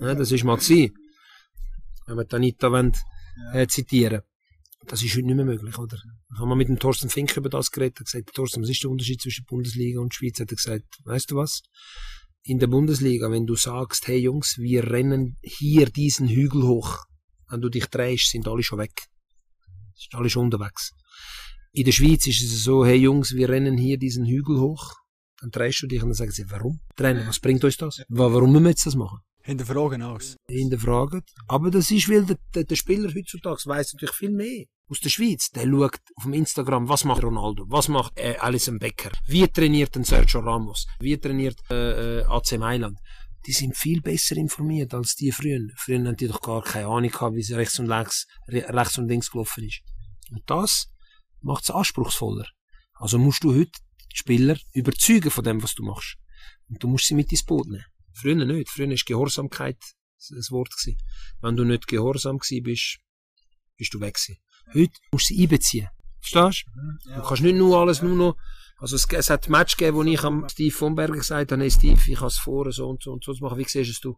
Das 0.00 0.30
ist 0.30 0.44
mal 0.44 0.56
gewesen 0.56 0.94
wenn 2.06 2.16
wir 2.16 2.32
Anita 2.32 2.70
wollen, 2.70 2.92
äh, 3.52 3.66
zitieren 3.66 4.22
Das 4.86 5.02
ist 5.02 5.14
heute 5.14 5.26
nicht 5.26 5.36
mehr 5.36 5.44
möglich, 5.44 5.76
oder? 5.78 5.96
Ich 5.96 6.38
habe 6.38 6.48
mal 6.48 6.54
mit 6.54 6.68
dem 6.68 6.78
Thorsten 6.78 7.10
Fink 7.10 7.36
über 7.36 7.48
das 7.48 7.70
geredet, 7.70 8.00
er 8.00 8.04
gesagt, 8.04 8.34
Thorsten, 8.34 8.62
was 8.62 8.70
ist 8.70 8.82
der 8.82 8.90
Unterschied 8.90 9.20
zwischen 9.20 9.44
Bundesliga 9.44 10.00
und 10.00 10.14
Schweiz? 10.14 10.38
Hat 10.38 10.50
er 10.50 10.56
gesagt, 10.56 10.86
weißt 11.04 11.30
du 11.30 11.36
was? 11.36 11.62
In 12.42 12.60
der 12.60 12.68
Bundesliga, 12.68 13.30
wenn 13.30 13.46
du 13.46 13.56
sagst, 13.56 14.06
hey 14.06 14.18
Jungs, 14.18 14.58
wir 14.58 14.88
rennen 14.90 15.36
hier 15.42 15.86
diesen 15.86 16.28
Hügel 16.28 16.62
hoch, 16.62 17.04
wenn 17.50 17.60
du 17.60 17.68
dich 17.68 17.86
drehst, 17.86 18.30
sind 18.30 18.46
alle 18.46 18.62
schon 18.62 18.78
weg. 18.78 19.08
Sind 19.96 20.14
alle 20.14 20.30
schon 20.30 20.44
unterwegs. 20.44 20.92
In 21.72 21.84
der 21.84 21.92
Schweiz 21.92 22.26
ist 22.26 22.42
es 22.42 22.62
so, 22.62 22.86
hey 22.86 22.96
Jungs, 22.96 23.34
wir 23.34 23.48
rennen 23.48 23.76
hier 23.76 23.98
diesen 23.98 24.24
Hügel 24.24 24.60
hoch, 24.60 24.94
dann 25.40 25.50
drehst 25.50 25.82
du 25.82 25.86
dich 25.88 26.02
und 26.02 26.10
dann 26.10 26.14
sagen 26.14 26.30
sie, 26.30 26.48
warum? 26.50 26.80
Trennen, 26.94 27.26
was 27.26 27.40
bringt 27.40 27.64
uns 27.64 27.76
das? 27.76 28.02
Warum 28.08 28.52
müssen 28.52 28.64
wir 28.64 28.70
jetzt 28.70 28.86
das 28.86 28.94
machen? 28.94 29.18
Hinterfragen 29.46 30.02
alles. 30.02 30.36
Hinterfragen. 30.48 31.22
Aber 31.46 31.70
das 31.70 31.92
ist, 31.92 32.08
weil 32.08 32.24
der, 32.24 32.36
der, 32.52 32.64
der 32.64 32.74
Spieler 32.74 33.14
heutzutage 33.14 33.62
weiß 33.64 33.92
natürlich 33.92 34.16
viel 34.16 34.30
mehr. 34.30 34.64
Aus 34.88 34.98
der 34.98 35.08
Schweiz, 35.08 35.50
der 35.50 35.66
schaut 35.66 36.00
auf 36.16 36.24
dem 36.24 36.32
Instagram, 36.32 36.88
was 36.88 37.04
macht 37.04 37.22
Ronaldo, 37.22 37.64
was 37.68 37.86
macht 37.86 38.18
äh, 38.18 38.36
Alison 38.38 38.78
Becker, 38.78 39.12
wie 39.28 39.46
trainiert 39.46 39.96
ein 39.96 40.02
Sergio 40.02 40.40
Ramos, 40.40 40.86
wie 40.98 41.16
trainiert 41.16 41.58
äh, 41.70 42.20
äh 42.20 42.24
AC 42.24 42.58
Mailand. 42.58 42.98
Die 43.46 43.52
sind 43.52 43.76
viel 43.76 44.00
besser 44.00 44.36
informiert 44.36 44.92
als 44.94 45.14
die 45.14 45.30
früher. 45.30 45.60
Früher 45.76 46.00
hatten 46.00 46.16
die 46.16 46.26
doch 46.26 46.40
gar 46.40 46.62
keine 46.62 46.88
Ahnung 46.88 47.10
gehabt, 47.10 47.36
wie 47.36 47.40
es 47.40 47.52
rechts 47.52 47.78
und 47.78 47.86
links, 47.86 48.26
rechts 48.48 48.98
und 48.98 49.08
links 49.08 49.30
gelaufen 49.30 49.64
ist. 49.64 49.80
Und 50.32 50.42
das 50.46 50.88
macht 51.40 51.62
es 51.62 51.70
anspruchsvoller. 51.70 52.46
Also 52.94 53.18
musst 53.18 53.44
du 53.44 53.54
heute 53.54 53.78
die 54.12 54.16
Spieler 54.16 54.56
überzeugen 54.72 55.30
von 55.30 55.44
dem, 55.44 55.62
was 55.62 55.76
du 55.76 55.84
machst. 55.84 56.16
Und 56.68 56.82
du 56.82 56.88
musst 56.88 57.06
sie 57.06 57.14
mit 57.14 57.30
ins 57.30 57.44
Boot 57.44 57.68
nehmen. 57.68 57.84
Früher 58.16 58.34
nicht. 58.34 58.70
Früher 58.70 58.88
war 58.88 58.96
Gehorsamkeit 58.96 59.78
das 60.30 60.50
Wort. 60.50 60.70
Gewesen. 60.70 60.98
Wenn 61.40 61.56
du 61.56 61.64
nicht 61.64 61.86
gehorsam 61.86 62.38
gewesen 62.38 62.62
bist, 62.62 62.98
bist 63.76 63.94
du 63.94 64.00
weg 64.00 64.14
gewesen. 64.14 64.38
Heute 64.72 64.98
musst 65.12 65.30
du 65.30 65.34
sie 65.34 65.42
einbeziehen. 65.42 65.88
Verstehst 66.20 66.66
du? 66.66 67.10
Ja. 67.10 67.16
Du 67.16 67.28
kannst 67.28 67.42
nicht 67.42 67.56
nur 67.56 67.78
alles 67.78 68.02
nur 68.02 68.16
noch, 68.16 68.36
also 68.78 68.96
es, 68.96 69.06
es 69.10 69.30
hat 69.30 69.46
ein 69.46 69.52
Match 69.52 69.76
gegeben, 69.76 69.96
wo 69.96 70.02
ich 70.02 70.22
am 70.24 70.48
Steve 70.48 70.74
von 70.74 70.94
Berger 70.94 71.14
gesagt 71.14 71.52
habe, 71.52 71.62
hey 71.62 71.70
Steve, 71.70 72.00
ich 72.06 72.18
kann 72.18 72.26
es 72.28 72.38
vor, 72.38 72.70
so 72.72 72.88
und 72.88 73.02
so 73.02 73.12
und 73.12 73.22
so 73.22 73.32
zu 73.32 73.42
machen, 73.42 73.58
wie 73.58 73.64
siehst 73.64 73.90
es 73.90 74.00
du? 74.00 74.16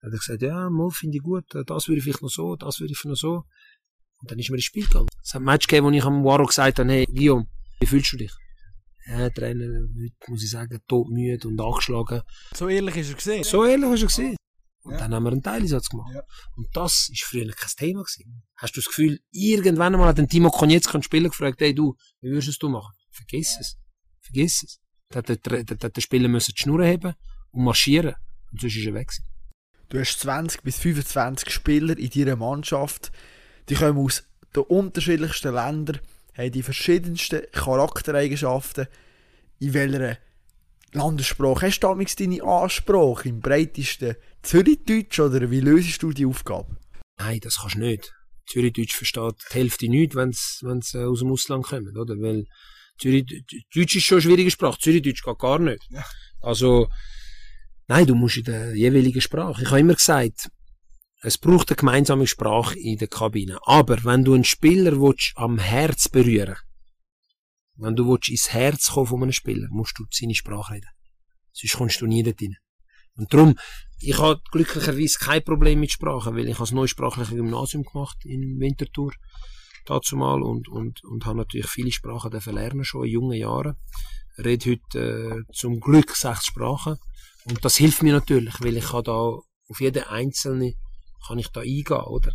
Dann 0.00 0.10
hat 0.10 0.14
er 0.14 0.18
gesagt, 0.18 0.42
ja, 0.42 0.68
mal 0.68 0.90
finde 0.90 1.18
ich 1.18 1.22
gut, 1.22 1.44
das 1.52 1.88
würde 1.88 1.98
ich 1.98 2.04
vielleicht 2.04 2.22
noch 2.22 2.28
so, 2.28 2.56
das 2.56 2.80
würde 2.80 2.92
ich 2.92 3.04
noch 3.04 3.14
so. 3.14 3.44
Und 4.20 4.30
dann 4.30 4.38
ist 4.38 4.50
mir 4.50 4.56
ins 4.56 4.64
Spiel 4.64 4.86
gegangen. 4.86 5.08
Es 5.22 5.34
hat 5.34 5.40
ein 5.40 5.44
Match 5.44 5.66
gegeben, 5.66 5.86
wo 5.86 5.90
ich 5.90 6.04
am 6.04 6.24
Waro 6.24 6.44
gesagt 6.44 6.78
habe, 6.78 6.92
hey 6.92 7.06
Guillaume, 7.06 7.46
wie 7.80 7.86
fühlst 7.86 8.12
du 8.12 8.18
dich? 8.18 8.32
Ja, 9.06 9.30
Trainer, 9.30 9.66
heute 9.66 10.30
muss 10.30 10.44
ich 10.44 10.50
sagen, 10.50 10.78
todmüde 10.86 11.48
und 11.48 11.60
angeschlagen. 11.60 12.22
So 12.54 12.68
ehrlich 12.68 12.96
ist 12.96 13.10
er 13.10 13.16
gesehen. 13.16 13.44
So 13.44 13.64
ehrlich 13.64 13.90
ist 13.90 14.02
er 14.02 14.06
gesehen. 14.06 14.36
Und 14.84 14.92
ja. 14.92 14.98
dann 14.98 15.14
haben 15.14 15.24
wir 15.24 15.32
einen 15.32 15.42
Teileinsatz 15.42 15.88
gemacht. 15.88 16.12
Ja. 16.14 16.22
Und 16.56 16.68
das 16.72 17.08
war 17.10 17.28
früher 17.28 17.52
kein 17.52 17.70
Thema 17.76 18.02
gewesen. 18.02 18.42
Hast 18.56 18.76
du 18.76 18.80
das 18.80 18.86
Gefühl, 18.86 19.20
irgendwann 19.30 19.94
einmal 19.94 20.08
hat 20.08 20.18
den 20.18 20.28
Timo 20.28 20.50
Konietzka 20.50 21.00
spielen 21.02 21.30
gefragt, 21.30 21.60
hey 21.60 21.74
du, 21.74 21.94
wie 22.20 22.30
würdest 22.30 22.62
du 22.62 22.68
machen? 22.68 22.92
Vergiss 23.10 23.58
es. 23.60 23.78
Vergiss 24.20 24.62
es. 24.62 24.80
Da 25.08 25.18
hat 25.18 25.28
der, 25.28 25.64
der, 25.64 25.90
der 25.90 26.00
Spieler 26.00 26.28
müssen 26.28 26.54
die 26.56 26.62
Schnur 26.62 26.84
haben 26.84 27.14
und 27.50 27.64
marschieren. 27.64 28.14
Und 28.50 28.60
sonst 28.60 28.76
ist 28.76 28.86
er 28.86 28.94
weg 28.94 29.08
gewesen. 29.08 29.24
Du 29.88 30.00
hast 30.00 30.20
20 30.20 30.62
bis 30.62 30.78
25 30.78 31.50
Spieler 31.50 31.98
in 31.98 32.10
deiner 32.10 32.36
Mannschaft. 32.36 33.12
Die 33.68 33.74
kommen 33.74 33.98
aus 33.98 34.24
den 34.56 34.62
unterschiedlichsten 34.64 35.54
Ländern 35.54 36.00
haben 36.36 36.52
die 36.52 36.62
verschiedensten 36.62 37.42
Charaktereigenschaften. 37.52 38.86
In 39.58 39.74
welcher 39.74 40.18
Landessprache 40.92 41.66
hast 41.66 41.80
du 41.80 41.88
damals 41.88 42.16
deine 42.16 42.42
Ansprache? 42.42 43.28
Im 43.28 43.40
breitesten 43.40 44.16
Zürichdeutsch 44.42 45.20
oder 45.20 45.50
wie 45.50 45.60
löst 45.60 46.02
du 46.02 46.12
die 46.12 46.26
Aufgabe? 46.26 46.76
Nein, 47.18 47.40
das 47.40 47.58
kannst 47.60 47.76
du 47.76 47.80
nicht. 47.80 48.12
Zürichdeutsch 48.46 48.96
versteht 48.96 49.34
die 49.50 49.54
Hälfte 49.54 49.88
nicht, 49.88 50.14
wenn 50.14 50.32
sie 50.32 50.98
äh, 50.98 51.04
aus 51.04 51.20
dem 51.20 51.30
Ausland 51.30 51.64
kommen, 51.64 51.96
oder? 51.96 52.14
Weil 52.14 52.44
Zürichdeutsch 52.98 53.96
ist 53.96 54.04
schon 54.04 54.16
eine 54.16 54.22
schwierige 54.22 54.50
Sprache. 54.50 54.78
Zürichdeutsch 54.78 55.22
geht 55.22 55.38
gar 55.38 55.58
nicht. 55.58 55.82
Ja. 55.90 56.04
Also, 56.40 56.88
nein, 57.86 58.06
du 58.06 58.14
musst 58.14 58.38
in 58.38 58.44
der 58.44 58.74
jeweiligen 58.74 59.20
Sprache. 59.20 59.62
Ich 59.62 59.68
habe 59.68 59.80
immer 59.80 59.94
gesagt, 59.94 60.50
es 61.22 61.38
braucht 61.38 61.70
eine 61.70 61.76
gemeinsame 61.76 62.26
Sprache 62.26 62.78
in 62.78 62.98
der 62.98 63.08
Kabine. 63.08 63.58
Aber 63.64 64.04
wenn 64.04 64.24
du 64.24 64.34
einen 64.34 64.44
Spieler 64.44 65.00
willst, 65.00 65.32
am 65.36 65.58
Herz 65.58 66.08
berühren 66.08 66.56
wenn 67.76 67.96
du 67.96 68.06
willst, 68.06 68.28
ins 68.28 68.52
Herz 68.52 68.90
kommen 68.92 69.06
von 69.06 69.22
einem 69.22 69.32
Spieler, 69.32 69.66
musst 69.70 69.98
du 69.98 70.04
seine 70.10 70.34
Sprache 70.34 70.74
reden. 70.74 70.88
Sonst 71.52 71.76
kommst 71.76 72.00
du 72.00 72.06
nie 72.06 72.22
dorthin. 72.22 72.56
Und 73.14 73.32
darum, 73.32 73.58
ich 73.98 74.18
habe 74.18 74.40
glücklicherweise 74.50 75.18
kein 75.18 75.44
Problem 75.44 75.80
mit 75.80 75.92
Sprachen, 75.92 76.34
weil 76.34 76.48
ich 76.48 76.54
habe 76.54 76.62
das 76.62 76.72
neusprachliche 76.72 77.34
Gymnasium 77.34 77.82
gemacht 77.82 78.16
in 78.24 78.58
Winterthur 78.58 79.12
dazu 79.84 80.16
mal 80.16 80.42
und, 80.42 80.68
und, 80.68 81.02
und 81.04 81.26
habe 81.26 81.38
natürlich 81.38 81.66
viele 81.66 81.90
Sprachen 81.90 82.30
dürfen 82.30 82.54
lernen 82.54 82.84
schon 82.84 83.04
in 83.04 83.12
jungen 83.12 83.38
Jahren. 83.38 83.76
Ich 84.38 84.44
rede 84.44 84.70
heute 84.70 84.98
äh, 84.98 85.52
zum 85.52 85.80
Glück 85.80 86.14
sechs 86.14 86.46
Sprachen 86.46 86.96
und 87.46 87.64
das 87.64 87.76
hilft 87.76 88.02
mir 88.02 88.12
natürlich, 88.12 88.60
weil 88.60 88.76
ich 88.76 88.86
kann 88.86 89.04
da 89.04 89.12
auf 89.12 89.80
jede 89.80 90.08
einzelne 90.08 90.74
kann 91.26 91.38
ich 91.38 91.48
da 91.48 91.60
eingehen, 91.60 92.04
oder? 92.06 92.32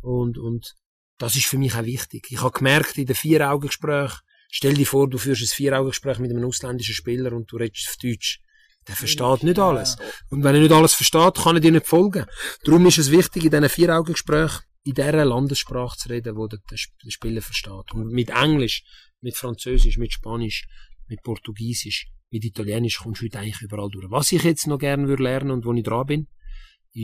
Und, 0.00 0.38
und 0.38 0.74
das 1.18 1.36
ist 1.36 1.46
für 1.46 1.58
mich 1.58 1.74
auch 1.74 1.84
wichtig. 1.84 2.28
Ich 2.30 2.40
habe 2.40 2.56
gemerkt, 2.56 2.96
in 2.98 3.06
den 3.06 3.16
Vier-Augen-Gespräch, 3.16 4.12
stell 4.50 4.74
dir 4.74 4.86
vor, 4.86 5.08
du 5.08 5.18
führst 5.18 5.42
ein 5.42 5.46
Vier-Augen-Gespräch 5.48 6.18
mit 6.18 6.30
einem 6.30 6.44
ausländischen 6.44 6.94
Spieler 6.94 7.32
und 7.32 7.50
du 7.50 7.56
redest 7.56 7.88
auf 7.88 7.96
Deutsch. 7.96 8.40
Der 8.86 8.96
versteht 8.96 9.42
nicht 9.42 9.58
alles. 9.58 9.96
Und 10.30 10.44
wenn 10.44 10.54
er 10.54 10.62
nicht 10.62 10.72
alles 10.72 10.94
versteht, 10.94 11.34
kann 11.34 11.56
er 11.56 11.60
dir 11.60 11.72
nicht 11.72 11.86
folgen. 11.86 12.24
Darum 12.64 12.86
ist 12.86 12.98
es 12.98 13.10
wichtig, 13.10 13.44
in 13.44 13.50
diesen 13.50 13.68
Vier-Augen-Gesprächen 13.68 14.62
in 14.84 14.94
dieser 14.94 15.24
Landessprache 15.24 15.98
zu 15.98 16.08
reden, 16.08 16.36
wo 16.36 16.46
der, 16.46 16.60
der 16.70 17.10
Spieler 17.10 17.42
versteht. 17.42 17.92
Und 17.92 18.10
mit 18.10 18.30
Englisch, 18.30 18.84
mit 19.20 19.36
Französisch, 19.36 19.98
mit 19.98 20.12
Spanisch, 20.12 20.66
mit 21.08 21.22
Portugiesisch, 21.22 22.08
mit 22.30 22.44
Italienisch 22.44 22.98
kommst 22.98 23.20
du 23.20 23.26
heute 23.26 23.40
eigentlich 23.40 23.60
überall 23.60 23.90
durch. 23.90 24.10
Was 24.10 24.32
ich 24.32 24.42
jetzt 24.44 24.66
noch 24.66 24.78
gerne 24.78 25.08
würde 25.08 25.22
lernen 25.22 25.50
und 25.50 25.64
wo 25.64 25.72
ich 25.74 25.82
dran 25.82 26.06
bin, 26.06 26.28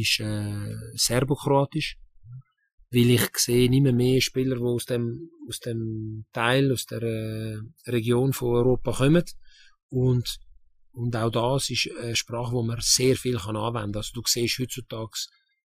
ist 0.01 0.20
äh, 0.20 0.76
Serbokroatisch. 0.95 1.97
Weil 2.90 3.11
ich 3.11 3.36
sehe 3.36 3.70
immer 3.72 3.92
mehr 3.92 4.20
Spieler, 4.20 4.57
die 4.57 4.62
aus 4.62 4.86
dem, 4.86 5.30
aus 5.49 5.59
dem 5.59 6.26
Teil, 6.32 6.72
aus 6.72 6.86
der 6.86 7.03
äh, 7.03 7.59
Region 7.86 8.32
von 8.32 8.55
Europa 8.55 8.92
kommen. 8.92 9.24
Und, 9.88 10.38
und 10.92 11.16
auch 11.16 11.30
das 11.30 11.70
ist 11.70 11.90
eine 12.01 12.14
Sprache, 12.14 12.53
wo 12.53 12.62
man 12.62 12.78
sehr 12.80 13.16
viel 13.16 13.38
kann 13.38 13.57
anwenden 13.57 13.92
kann. 13.92 13.97
Also 13.97 14.12
du 14.14 14.22
siehst 14.26 14.59
heutzutage 14.59 15.18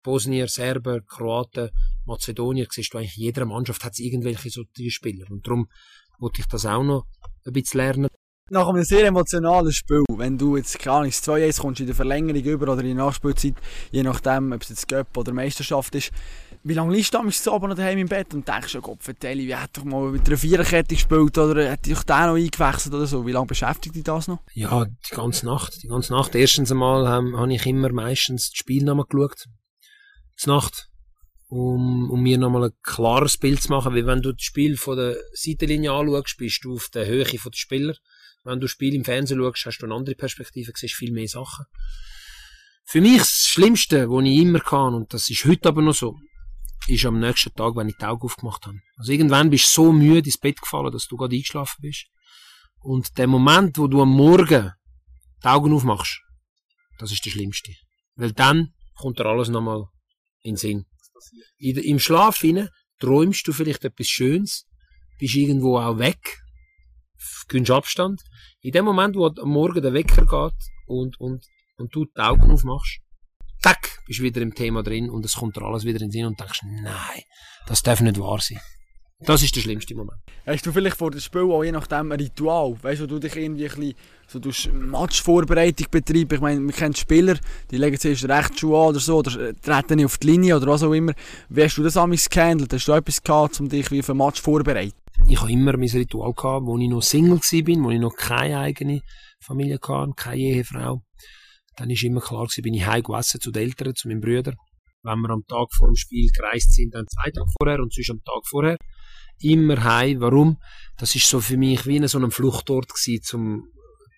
Bosnier, 0.03 0.47
Serber, 0.47 1.01
Kroaten, 1.01 1.69
Mazedonier, 2.05 2.67
siehst 2.71 2.93
du 2.93 2.97
eigentlich, 2.97 3.17
in 3.17 3.23
jeder 3.23 3.45
Mannschaft 3.45 3.83
hat 3.83 3.99
irgendwelche 3.99 4.49
solche 4.49 4.89
Spieler. 4.89 5.29
Und 5.29 5.45
darum 5.45 5.69
wollte 6.17 6.41
ich 6.41 6.47
das 6.47 6.65
auch 6.65 6.83
noch 6.83 7.05
ein 7.45 7.53
bisschen 7.53 7.79
lernen. 7.79 8.07
Nach 8.53 8.67
einem 8.67 8.83
sehr 8.83 9.07
emotionalen 9.07 9.71
Spiel, 9.71 10.03
wenn 10.09 10.37
du 10.37 10.57
jetzt, 10.57 10.77
keine 10.77 10.97
Ahnung, 10.97 11.09
2-1 11.11 11.61
kommst 11.61 11.79
in 11.79 11.85
der 11.85 11.95
Verlängerung 11.95 12.43
über 12.43 12.73
oder 12.73 12.81
in 12.81 12.97
der 12.97 13.05
Nachspielzeit, 13.05 13.53
je 13.91 14.03
nachdem, 14.03 14.51
ob 14.51 14.61
es 14.61 14.67
jetzt 14.67 14.89
Göpp 14.89 15.15
oder 15.15 15.31
Meisterschaft 15.31 15.95
ist, 15.95 16.11
wie 16.61 16.73
lange 16.73 16.93
liegst 16.93 17.13
du 17.13 17.31
so 17.31 17.53
oben 17.53 17.73
daheim 17.77 17.99
im 17.99 18.09
Bett 18.09 18.33
und 18.33 18.45
denkst, 18.45 18.75
oh 18.75 18.81
Gott, 18.81 19.01
vertelle, 19.01 19.43
wie 19.43 19.55
hätte 19.55 19.79
ich 19.79 19.85
mal 19.85 20.11
mit 20.11 20.27
einer 20.27 20.37
Viererkette 20.37 20.95
gespielt 20.95 21.37
oder 21.37 21.71
hätte 21.71 21.91
ich 21.93 22.03
den 22.03 22.25
noch 22.25 22.35
eingewechselt 22.35 22.93
oder 22.93 23.07
so? 23.07 23.25
Wie 23.25 23.31
lange 23.31 23.47
beschäftigt 23.47 23.95
dich 23.95 24.03
das 24.03 24.27
noch? 24.27 24.39
Ja, 24.53 24.83
die 24.83 25.15
ganze 25.15 25.45
Nacht. 25.45 25.81
Die 25.81 25.87
ganze 25.87 26.11
Nacht. 26.11 26.35
Erstens 26.35 26.71
einmal 26.71 27.05
ähm, 27.05 27.37
habe 27.37 27.53
ich 27.53 27.65
immer 27.65 27.93
meistens 27.93 28.49
das 28.49 28.57
Spiel 28.57 28.83
nochmal 28.83 29.05
geschaut. 29.09 29.45
Die 30.43 30.49
Nacht. 30.49 30.89
Um, 31.47 32.09
um 32.11 32.21
mir 32.21 32.37
nochmal 32.37 32.65
ein 32.65 32.75
klares 32.83 33.37
Bild 33.37 33.61
zu 33.61 33.69
machen, 33.69 33.93
weil 33.93 34.05
wenn 34.05 34.21
du 34.21 34.33
das 34.33 34.41
Spiel 34.41 34.75
von 34.75 34.97
der 34.97 35.15
Seitenlinie 35.33 35.91
anschaust, 35.91 36.35
bist 36.37 36.63
du 36.63 36.75
auf 36.75 36.89
der 36.93 37.05
Höhe 37.05 37.23
der 37.23 37.39
Spieler. 37.53 37.93
Wenn 38.43 38.59
du 38.59 38.67
Spiel 38.67 38.95
im 38.95 39.05
Fernsehen 39.05 39.39
schaust, 39.39 39.65
hast 39.65 39.79
du 39.79 39.85
eine 39.85 39.95
andere 39.95 40.15
Perspektive, 40.15 40.71
siehst 40.75 40.95
viel 40.95 41.11
mehr 41.11 41.27
Sachen. 41.27 41.65
Für 42.85 43.01
mich 43.01 43.19
das 43.19 43.47
Schlimmste, 43.47 44.09
was 44.09 44.25
ich 44.25 44.37
immer 44.37 44.59
kann, 44.59 44.95
und 44.95 45.13
das 45.13 45.29
ist 45.29 45.45
heute 45.45 45.69
aber 45.69 45.81
noch 45.81 45.93
so, 45.93 46.15
ist 46.87 47.05
am 47.05 47.19
nächsten 47.19 47.53
Tag, 47.53 47.75
wenn 47.75 47.89
ich 47.89 47.97
die 47.97 48.05
Augen 48.05 48.23
aufgemacht 48.23 48.65
habe. 48.65 48.79
Also 48.97 49.11
irgendwann 49.11 49.49
bist 49.49 49.67
du 49.67 49.83
so 49.83 49.93
müde 49.93 50.27
ins 50.27 50.39
Bett 50.39 50.59
gefallen, 50.59 50.91
dass 50.91 51.07
du 51.07 51.15
gerade 51.15 51.35
eingeschlafen 51.35 51.77
bist. 51.81 52.07
Und 52.79 53.17
der 53.17 53.27
Moment, 53.27 53.77
wo 53.77 53.87
du 53.87 54.01
am 54.01 54.09
Morgen 54.09 54.71
die 55.43 55.47
Augen 55.47 55.73
aufmachst, 55.73 56.21
das 56.97 57.11
ist 57.11 57.23
der 57.25 57.29
schlimmste. 57.29 57.73
Weil 58.15 58.33
dann 58.33 58.73
kommt 58.95 59.19
dir 59.19 59.25
alles 59.25 59.49
nochmal 59.49 59.85
in 60.41 60.53
den 60.53 60.57
Sinn. 60.57 60.85
In, 61.57 61.77
Im 61.77 61.99
Schlaf 61.99 62.39
hinein 62.39 62.69
träumst 62.99 63.47
du 63.47 63.53
vielleicht 63.53 63.85
etwas 63.85 64.07
Schönes, 64.07 64.67
bist 65.19 65.35
irgendwo 65.35 65.77
auch 65.77 65.99
weg, 65.99 66.41
gönnst 67.47 67.71
Abstand. 67.71 68.21
In 68.61 68.71
dem 68.71 68.85
Moment, 68.85 69.15
wo 69.15 69.27
am 69.27 69.49
Morgen 69.49 69.81
der 69.81 69.93
Wecker 69.93 70.25
geht 70.25 70.59
und, 70.87 71.19
und, 71.19 71.45
und 71.77 71.95
du 71.95 72.05
die 72.05 72.19
Augen 72.19 72.51
aufmachst, 72.51 72.99
tack, 73.61 73.99
bist 74.07 74.19
du 74.19 74.23
wieder 74.23 74.41
im 74.41 74.53
Thema 74.53 74.83
drin 74.83 75.09
und 75.09 75.25
es 75.25 75.35
kommt 75.35 75.55
dir 75.55 75.63
alles 75.63 75.83
wieder 75.83 76.01
in 76.01 76.07
den 76.07 76.11
Sinn 76.11 76.25
und 76.25 76.39
denkst, 76.39 76.61
nein, 76.63 77.21
das 77.67 77.83
darf 77.83 78.01
nicht 78.01 78.19
wahr 78.19 78.39
sein. 78.39 78.59
Das 79.23 79.43
ist 79.43 79.55
der 79.55 79.61
schlimmste 79.61 79.93
Moment. 79.93 80.17
Hast 80.47 80.65
du 80.65 80.71
vielleicht 80.71 80.97
vor 80.97 81.11
dem 81.11 81.19
Spiel 81.19 81.41
auch 81.43 81.63
je 81.63 81.71
nachdem 81.71 82.11
ein 82.11 82.19
Ritual? 82.19 82.75
Weißt 82.81 83.01
du, 83.01 83.07
du 83.07 83.19
dich 83.19 83.35
irgendwie 83.35 83.69
ein 83.69 83.93
bisschen 84.27 84.51
so 84.51 84.71
Matchvorbereitung 84.71 85.87
betreiben? 85.91 86.33
Ich 86.33 86.41
meine, 86.41 86.59
wir 86.59 86.73
kennen 86.73 86.95
Spieler, 86.95 87.37
die 87.69 87.77
legen 87.77 87.99
zuerst 87.99 88.27
Rechtsschuhe 88.27 88.79
an 88.79 88.87
oder 88.87 88.99
so, 88.99 89.17
oder 89.17 89.53
treten 89.61 89.97
nicht 89.97 90.05
auf 90.05 90.17
die 90.17 90.27
Linie 90.27 90.57
oder 90.57 90.67
was 90.67 90.81
auch 90.81 90.93
immer. 90.93 91.13
Wie 91.49 91.63
hast 91.63 91.77
du 91.77 91.83
das 91.83 91.97
amigs 91.97 92.27
gehandelt? 92.29 92.73
Hast 92.73 92.87
du 92.87 92.93
etwas 92.93 93.21
gehabt, 93.21 93.59
um 93.59 93.69
dich 93.69 93.91
wie 93.91 94.01
für 94.01 94.13
ein 94.13 94.17
Match 94.17 94.41
vorzubereiten? 94.41 95.00
Ich 95.27 95.39
habe 95.39 95.51
immer 95.51 95.77
mein 95.77 95.89
Ritual 95.89 96.33
gehabt, 96.33 96.65
wo 96.65 96.77
ich 96.77 96.89
noch 96.89 97.01
Single 97.01 97.39
war, 97.39 97.83
wo 97.83 97.91
ich 97.91 97.99
noch 97.99 98.15
keine 98.15 98.59
eigene 98.59 99.01
Familie 99.39 99.79
hatte, 99.81 100.13
keine 100.15 100.41
Ehefrau. 100.41 101.01
Dann 101.77 101.89
ist 101.89 102.03
immer 102.03 102.21
klar 102.21 102.45
gewesen, 102.45 102.63
bin 102.63 102.73
ich 102.73 102.85
heim 102.85 103.03
gegessen 103.03 103.39
zu 103.39 103.51
den 103.51 103.63
Eltern, 103.63 103.95
zu 103.95 104.07
meinen 104.07 104.21
Brüdern. 104.21 104.55
Wenn 105.03 105.19
wir 105.19 105.29
am 105.29 105.43
Tag 105.47 105.67
vor 105.73 105.87
dem 105.87 105.95
Spiel 105.95 106.29
gereist 106.29 106.73
sind, 106.73 106.93
dann 106.93 107.05
zwei 107.07 107.31
Tage 107.31 107.49
vorher 107.57 107.79
und 107.79 107.93
sonst 107.93 108.11
am 108.11 108.23
Tag 108.23 108.47
vorher. 108.47 108.77
Immer 109.39 109.83
heim. 109.83 110.19
Warum? 110.21 110.57
Das 110.97 111.15
ist 111.15 111.27
so 111.27 111.39
für 111.39 111.57
mich 111.57 111.87
wie 111.87 112.05
so 112.07 112.19
ein 112.19 112.29
Fluchtort 112.29 112.89
gewesen, 112.89 113.23
zum 113.23 113.63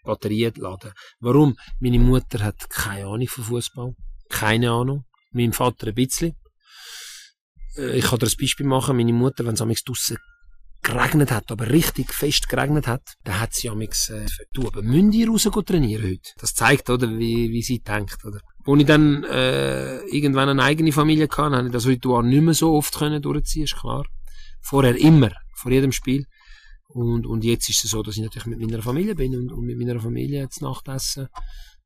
Batterien 0.03 0.53
laden. 0.55 0.91
Warum? 1.19 1.55
Meine 1.79 1.99
Mutter 1.99 2.43
hat 2.43 2.69
keine 2.69 3.07
Ahnung 3.07 3.27
von 3.27 3.43
Fußball. 3.45 3.93
Keine 4.29 4.71
Ahnung. 4.71 5.05
Mein 5.31 5.53
Vater 5.53 5.87
ein 5.87 5.95
bisschen. 5.95 6.35
Äh, 7.77 7.97
ich 7.99 8.05
kann 8.05 8.19
dir 8.19 8.27
ein 8.27 8.37
Beispiel 8.37 8.65
machen. 8.65 8.97
Meine 8.97 9.13
Mutter, 9.13 9.45
wenn 9.45 9.53
es 9.53 9.83
draussen 9.83 10.17
geregnet 10.84 11.31
hat, 11.31 11.51
aber 11.51 11.69
richtig 11.69 12.13
fest 12.13 12.49
geregnet 12.49 12.88
hat, 12.88 13.01
dann 13.23 13.39
hat 13.39 13.53
sie 13.53 13.69
amix 13.69 14.09
äh, 14.09 14.25
du 14.53 14.67
aber 14.67 14.81
Mündi 14.81 15.23
raus 15.25 15.49
trainieren 15.65 16.03
heute. 16.03 16.31
Das 16.38 16.53
zeigt, 16.53 16.89
oder, 16.89 17.09
wie, 17.17 17.49
wie 17.51 17.61
sie 17.61 17.79
denkt, 17.79 18.23
oder. 18.25 18.39
Als 18.65 18.79
ich 18.79 18.86
dann 18.86 19.23
äh, 19.23 19.99
irgendwann 20.05 20.49
eine 20.49 20.63
eigene 20.63 20.91
Familie 20.91 21.27
hatte, 21.29 21.55
habe 21.55 21.67
ich 21.67 21.73
das 21.73 21.88
Ritual 21.88 22.23
nicht 22.23 22.41
mehr 22.41 22.53
so 22.53 22.73
oft 22.73 22.95
können 22.95 23.21
durchziehen, 23.21 23.63
ist 23.63 23.75
klar. 23.75 24.05
Vorher 24.61 24.95
immer, 24.95 25.31
vor 25.55 25.71
jedem 25.71 25.91
Spiel. 25.91 26.25
Und, 26.88 27.25
und 27.25 27.43
jetzt 27.43 27.69
ist 27.69 27.84
es 27.84 27.91
so, 27.91 28.03
dass 28.03 28.17
ich 28.17 28.23
natürlich 28.23 28.45
mit 28.45 28.59
meiner 28.59 28.84
Familie 28.84 29.15
bin 29.15 29.36
und, 29.36 29.51
und 29.51 29.65
mit 29.65 29.77
meiner 29.77 29.99
Familie 29.99 30.41
jetzt 30.41 30.61
Nachtessen. 30.61 31.27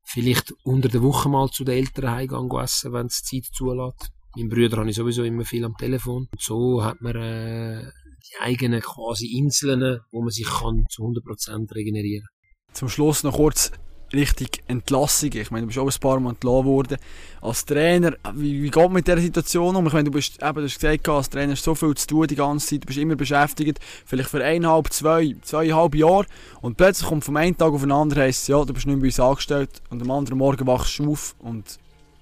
Vielleicht 0.04 0.52
unter 0.64 0.88
der 0.88 1.02
Woche 1.02 1.28
mal 1.28 1.48
zu 1.48 1.64
den 1.64 1.76
Eltern 1.76 2.10
heimgehen 2.10 2.50
essen, 2.60 2.92
wenn 2.92 3.06
es 3.06 3.22
Zeit 3.22 3.46
zulässt. 3.52 4.10
Mein 4.36 4.48
Brüder 4.48 4.78
habe 4.78 4.90
ich 4.90 4.96
sowieso 4.96 5.24
immer 5.24 5.44
viel 5.44 5.64
am 5.64 5.76
Telefon. 5.76 6.28
Und 6.30 6.40
so 6.40 6.84
hat 6.84 7.00
man 7.00 7.16
äh, 7.16 7.90
die 8.30 8.40
eigenen 8.40 8.80
quasi 8.80 9.26
Inseln, 9.38 10.00
wo 10.10 10.20
man 10.20 10.30
sich 10.30 10.46
kann 10.46 10.86
zu 10.90 11.02
100% 11.02 11.74
regenerieren 11.74 12.26
Zum 12.72 12.88
Schluss 12.88 13.22
noch 13.22 13.36
kurz 13.36 13.72
richtig 14.12 14.62
Entlassung. 14.66 15.30
Ich 15.32 15.50
meine, 15.50 15.62
du 15.62 15.66
bist 15.68 15.78
auch 15.78 15.90
ein 15.90 16.00
paar 16.00 16.20
Mal 16.20 16.30
entlassen 16.30 16.64
worden. 16.64 16.98
Als 17.40 17.64
Trainer, 17.64 18.14
wie, 18.34 18.62
wie 18.62 18.70
geht 18.70 18.82
man 18.82 18.92
mit 18.92 19.06
dieser 19.06 19.20
Situation 19.20 19.76
um? 19.76 19.86
Ich 19.86 19.92
meine, 19.92 20.04
du 20.04 20.10
bist, 20.10 20.42
eben, 20.42 20.54
du 20.54 20.64
hast 20.64 20.80
gesagt, 20.80 21.08
als 21.08 21.30
Trainer 21.30 21.52
hast 21.52 21.64
so 21.64 21.74
viel 21.74 21.94
zu 21.94 22.06
tun 22.06 22.26
die 22.26 22.36
ganze 22.36 22.66
Zeit, 22.66 22.82
du 22.82 22.86
bist 22.86 22.98
immer 22.98 23.16
beschäftigt, 23.16 23.78
vielleicht 24.06 24.30
für 24.30 24.42
eineinhalb, 24.42 24.92
zwei, 24.92 25.36
zweieinhalb 25.42 25.94
Jahre 25.94 26.26
und 26.60 26.76
plötzlich 26.76 27.08
kommt 27.08 27.24
vom 27.24 27.36
einen 27.36 27.56
Tag 27.56 27.72
auf 27.72 27.82
den 27.82 27.92
anderen, 27.92 28.22
heisst 28.22 28.48
ja, 28.48 28.64
du 28.64 28.72
bist 28.72 28.86
nicht 28.86 28.96
mehr 28.96 29.02
bei 29.02 29.08
uns 29.08 29.20
angestellt 29.20 29.82
und 29.90 30.02
am 30.02 30.10
anderen 30.10 30.38
Morgen 30.38 30.66
wachst 30.66 30.98
du 30.98 31.12
auf 31.12 31.34
und 31.38 31.78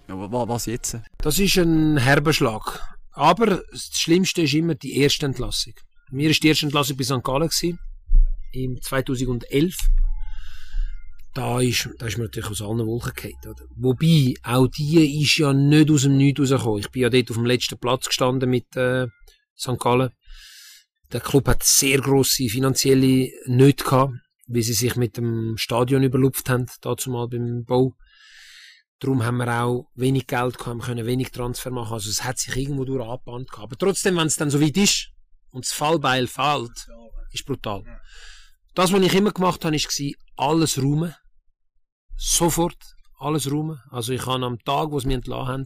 ja, 0.09 0.15
was 0.49 0.67
jetzt? 0.67 0.99
Das 1.19 1.39
ist 1.39 1.57
ein 1.57 1.97
herber 1.97 2.33
Schlag. 2.33 2.81
Aber 3.13 3.63
das 3.73 3.91
Schlimmste 3.93 4.43
ist 4.43 4.55
immer 4.55 4.75
die 4.75 5.01
erste 5.01 5.27
Entlassung. 5.27 5.73
Mir 6.11 6.29
war 6.29 6.37
die 6.37 6.49
erste 6.49 6.67
Entlassung 6.67 6.97
bei 6.97 7.05
St. 7.05 7.23
Gallen 7.23 7.49
gewesen, 7.49 7.79
im 8.53 8.81
2011. 8.81 9.77
Da 11.35 11.61
ist, 11.61 11.91
da 11.99 12.07
ist 12.07 12.17
man 12.17 12.29
natürlich 12.29 12.51
aus 12.51 12.63
allen 12.63 12.87
Wolken 12.87 13.13
gefallen. 13.13 13.57
Wobei, 13.77 14.35
auch 14.43 14.69
die 14.69 15.23
ist 15.23 15.37
ja 15.37 15.53
nicht 15.53 15.91
aus 15.91 16.03
dem 16.03 16.17
Nichts 16.17 16.41
rausgekommen. 16.41 16.79
Ich 16.79 16.91
bin 16.91 17.03
ja 17.03 17.11
dort 17.11 17.31
auf 17.31 17.37
dem 17.37 17.45
letzten 17.45 17.79
Platz 17.79 18.07
gestanden 18.07 18.49
mit 18.49 18.75
äh, 18.77 19.09
St. 19.59 19.79
Gallen. 19.79 20.11
Der 21.13 21.21
Club 21.21 21.47
hat 21.49 21.63
sehr 21.63 22.01
grosse 22.01 22.49
finanzielle 22.49 23.31
Nöte 23.47 23.85
gehabt, 23.85 24.15
wie 24.47 24.63
sie 24.63 24.73
sich 24.73 24.97
mit 24.97 25.17
dem 25.17 25.57
Stadion 25.57 26.03
überlupft 26.03 26.49
haben, 26.49 26.67
dazu 26.81 27.11
mal 27.11 27.29
beim 27.29 27.65
Bau. 27.65 27.93
Darum 28.99 29.23
haben 29.23 29.37
wir 29.37 29.63
auch 29.63 29.91
wenig 29.95 30.27
Geld 30.27 30.57
gehabt, 30.57 30.79
wir 30.79 30.87
können 30.87 31.07
wenig 31.07 31.31
Transfer 31.31 31.71
machen. 31.71 31.93
Also 31.93 32.09
es 32.09 32.25
hat 32.25 32.39
sich 32.39 32.57
irgendwo 32.57 32.85
durch 32.85 33.07
angebahnt 33.07 33.51
gehabt. 33.51 33.65
Aber 33.65 33.77
trotzdem, 33.77 34.17
wenn 34.17 34.27
es 34.27 34.37
dann 34.37 34.51
so 34.51 34.61
weit 34.61 34.77
ist, 34.79 35.11
und 35.57 35.65
das 35.65 35.73
Fallbeil 35.73 36.27
fällt, 36.27 36.87
ist 37.33 37.47
brutal. 37.47 37.83
Das, 38.75 38.93
was 38.93 39.01
ich 39.01 39.15
immer 39.15 39.33
gemacht 39.33 39.65
habe, 39.65 39.75
war 39.75 40.13
alles 40.37 40.77
räumen. 40.77 41.15
Sofort 42.15 42.77
alles 43.19 43.51
räumen. 43.51 43.81
Also 43.89 44.13
ich 44.13 44.27
habe 44.27 44.45
am 44.45 44.59
Tag, 44.59 44.91
wo 44.91 45.01
sie 45.01 45.07
mich 45.07 45.17
entlassen 45.17 45.49
haben, 45.49 45.65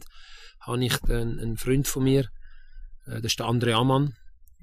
habe 0.61 0.85
ich 0.85 1.03
einen, 1.03 1.41
einen 1.41 1.57
Freund 1.57 1.89
von 1.89 2.05
mir, 2.05 2.29
äh, 3.05 3.19
das 3.19 3.33
ist 3.33 3.39
der 3.39 3.47
André 3.47 3.73
Amann, 3.73 4.15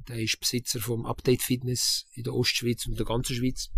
der 0.08 0.16
ist 0.16 0.40
Besitzer 0.40 0.80
vom 0.80 1.04
Update 1.04 1.42
Fitness 1.42 2.06
in 2.14 2.22
der 2.22 2.34
Ostschweiz 2.34 2.86
und 2.86 2.98
der 2.98 3.04
ganzen 3.04 3.36
Schweiz. 3.36 3.68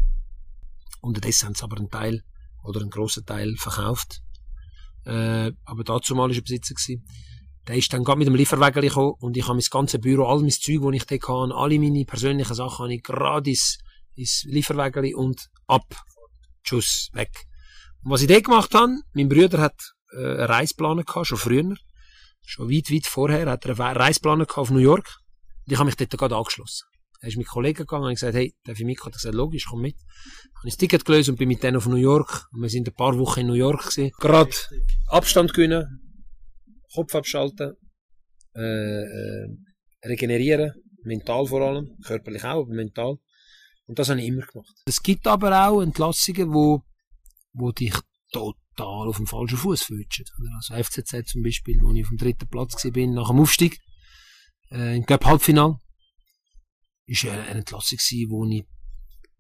Unterdessen 1.00 1.46
haben 1.46 1.54
sie 1.56 1.64
aber 1.64 1.78
einen 1.78 1.90
Teil 1.90 2.22
oder 2.62 2.80
einen 2.80 2.90
grossen 2.90 3.26
Teil 3.26 3.56
verkauft. 3.56 4.22
Äh, 5.04 5.50
aber 5.64 5.82
dazu 5.82 6.14
mal 6.14 6.28
war 6.28 6.36
er 6.36 6.42
Besitzer. 6.42 6.74
Gewesen. 6.74 7.04
Der 7.70 7.78
ist 7.78 7.92
dann 7.92 8.02
gerade 8.02 8.18
mit 8.18 8.26
dem 8.26 8.34
Lieferwagen 8.34 8.82
gekommen 8.82 9.14
und 9.20 9.36
ich 9.36 9.44
habe 9.44 9.54
mein 9.54 9.64
ganzes 9.70 10.00
Büro, 10.00 10.24
all 10.24 10.40
mein 10.40 10.50
Zeug, 10.50 10.80
das 10.82 10.92
ich 10.92 11.04
da 11.06 11.14
hatte, 11.14 11.54
alle 11.54 11.78
meine 11.78 12.04
persönlichen 12.04 12.54
Sachen 12.54 12.82
habe 12.82 12.94
ich 12.94 13.02
gerade 13.04 13.48
ins, 13.48 13.78
ins 14.16 14.42
Lieferwagen 14.48 15.14
und 15.14 15.48
ab. 15.68 15.84
Tschüss, 16.64 17.10
weg. 17.12 17.30
Und 18.02 18.10
was 18.10 18.22
ich 18.22 18.26
da 18.26 18.40
gemacht 18.40 18.74
habe, 18.74 18.94
mein 19.12 19.28
Bruder 19.28 19.58
hat 19.60 19.80
äh, 20.12 20.16
einen 20.16 20.40
Reisplan 20.40 21.04
gehabt, 21.04 21.28
schon 21.28 21.38
früher. 21.38 21.76
Schon 22.44 22.68
weit, 22.68 22.90
weit 22.90 23.06
vorher 23.06 23.48
hat 23.48 23.64
er 23.64 23.78
einen 23.78 23.96
Reisplan 23.96 24.44
auf 24.44 24.70
New 24.72 24.78
York. 24.78 25.20
Und 25.64 25.72
ich 25.72 25.78
habe 25.78 25.86
mich 25.86 25.94
dort 25.94 26.10
gerade 26.10 26.34
angeschlossen. 26.34 26.88
Er 27.20 27.28
ist 27.28 27.36
mit 27.36 27.46
Kollegen 27.46 27.78
gegangen 27.78 28.06
und 28.06 28.14
gesagt, 28.14 28.34
hey, 28.34 28.52
darf 28.64 28.80
ich 28.80 28.84
mit? 28.84 28.98
Hat 28.98 29.12
er 29.12 29.12
gesagt, 29.12 29.34
logisch, 29.36 29.66
komm 29.70 29.82
mit. 29.82 29.94
Habe 30.56 30.66
ich 30.66 30.72
das 30.72 30.78
Ticket 30.78 31.04
gelöst 31.04 31.28
und 31.28 31.38
bin 31.38 31.46
mit 31.46 31.62
denen 31.62 31.76
auf 31.76 31.86
New 31.86 31.94
York. 31.94 32.48
Und 32.52 32.62
wir 32.62 32.68
sind 32.68 32.88
ein 32.88 32.94
paar 32.94 33.16
Wochen 33.16 33.40
in 33.40 33.46
New 33.46 33.52
York 33.52 33.94
gewesen. 33.94 34.10
Gerade 34.18 34.50
Abstand 35.06 35.54
gewinnen, 35.54 36.09
Kopf 36.94 37.14
abschalten, 37.14 37.76
äh, 38.54 38.60
äh, 38.60 39.48
regenerieren, 40.04 40.72
mental 41.04 41.46
vor 41.46 41.62
allem, 41.62 41.96
körperlich 42.04 42.44
auch, 42.44 42.62
aber 42.62 42.74
mental. 42.74 43.18
Und 43.86 43.98
das 43.98 44.08
habe 44.08 44.20
ich 44.20 44.28
immer 44.28 44.46
gemacht. 44.46 44.74
Es 44.86 45.02
gibt 45.02 45.26
aber 45.26 45.68
auch 45.68 45.82
Entlassungen, 45.82 46.52
wo, 46.52 46.82
wo 47.52 47.72
dich 47.72 47.94
total 48.32 49.08
auf 49.08 49.16
dem 49.16 49.26
falschen 49.26 49.58
Fuß 49.58 49.82
fühlst. 49.82 50.32
Also 50.56 50.74
FCZ 50.74 51.26
zum 51.26 51.42
Beispiel, 51.42 51.78
wo 51.82 51.92
ich 51.92 52.04
auf 52.04 52.08
dem 52.08 52.18
dritten 52.18 52.48
Platz 52.48 52.84
war, 52.84 53.06
nach 53.06 53.28
dem 53.28 53.40
Aufstieg, 53.40 53.78
äh, 54.70 54.96
im 54.96 55.06
Cup 55.06 55.24
Halbfinal, 55.24 55.78
ist 57.06 57.24
eine 57.24 57.46
Entlassung 57.48 57.98
gewesen, 57.98 58.30
wo 58.30 58.46
ich 58.46 58.64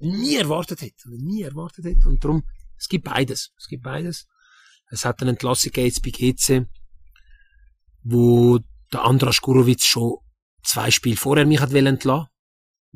nie 0.00 0.36
erwartet 0.36 0.82
hätte, 0.82 1.08
nie 1.10 1.42
erwartet 1.42 1.84
hätte. 1.84 2.08
Und 2.08 2.24
darum, 2.24 2.42
es 2.76 2.88
gibt 2.88 3.04
beides, 3.04 3.52
es 3.56 3.68
gibt 3.68 3.84
beides. 3.84 4.26
Es 4.90 5.04
hat 5.04 5.20
eine 5.20 5.30
Entlassung 5.30 5.72
jetzt 5.76 6.02
bei 6.02 6.10
GC, 6.10 6.66
wo 8.02 8.58
der 8.92 9.04
Andras 9.04 9.40
Gurowitz 9.40 9.84
schon 9.84 10.18
zwei 10.62 10.90
Spiele 10.90 11.16
vorher 11.16 11.46
mich 11.46 11.60
hat 11.60 11.72
entlassen 11.72 12.28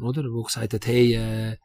oder? 0.00 0.24
Wo 0.32 0.42
gesagt 0.42 0.74
hat, 0.74 0.86
hey, 0.86 1.14
äh, 1.14 1.56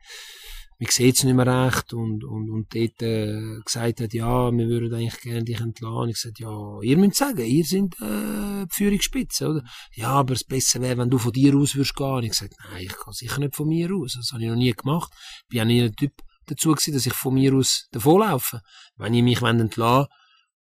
man 0.80 0.90
sieht 0.90 1.18
es 1.18 1.24
nicht 1.26 1.36
mehr 1.36 1.66
recht 1.66 1.94
und, 1.94 2.24
und, 2.24 2.50
und 2.50 2.74
dort 2.74 3.02
äh, 3.02 3.60
gesagt 3.66 4.00
hat, 4.00 4.14
ja, 4.14 4.50
wir 4.52 4.68
würden 4.68 4.94
eigentlich 4.94 5.20
gerne 5.22 5.44
dich 5.44 5.60
entlassen. 5.60 6.10
Ich 6.10 6.16
gesagt, 6.16 6.40
ja, 6.40 6.80
ihr 6.82 6.98
müsst 6.98 7.18
sagen, 7.18 7.46
ihr 7.46 7.66
seid 7.66 7.96
äh, 8.02 8.66
die 8.66 8.74
Führungsspitze, 8.74 9.50
oder? 9.50 9.64
Ja, 9.94 10.12
aber 10.12 10.36
es 10.36 10.46
besser 10.46 10.80
wäre, 10.80 10.98
wenn 10.98 11.10
du 11.10 11.18
von 11.18 11.34
dir 11.34 11.56
aus 11.56 11.76
würdest 11.76 11.96
gehen. 11.96 12.24
Ich 12.24 12.32
gesagt, 12.32 12.54
nein, 12.64 12.84
ich 12.84 12.96
kann 12.96 13.14
sicher 13.14 13.40
nicht 13.40 13.56
von 13.56 13.68
mir 13.68 13.94
aus. 13.94 14.14
Das 14.14 14.32
habe 14.32 14.44
ich 14.44 14.50
noch 14.50 14.56
nie 14.56 14.72
gemacht. 14.72 15.12
Ich 15.44 15.48
bin 15.50 15.62
auch 15.62 15.66
nie 15.66 15.82
ein 15.82 15.96
Typ 15.96 16.14
dazu 16.46 16.72
gewesen, 16.72 16.94
dass 16.94 17.06
ich 17.06 17.14
von 17.14 17.34
mir 17.34 17.54
aus 17.56 17.88
davonlaufe. 17.92 18.62
Wenn 18.96 19.14
ihr 19.14 19.24
mich 19.24 19.42
entlassen 19.42 20.08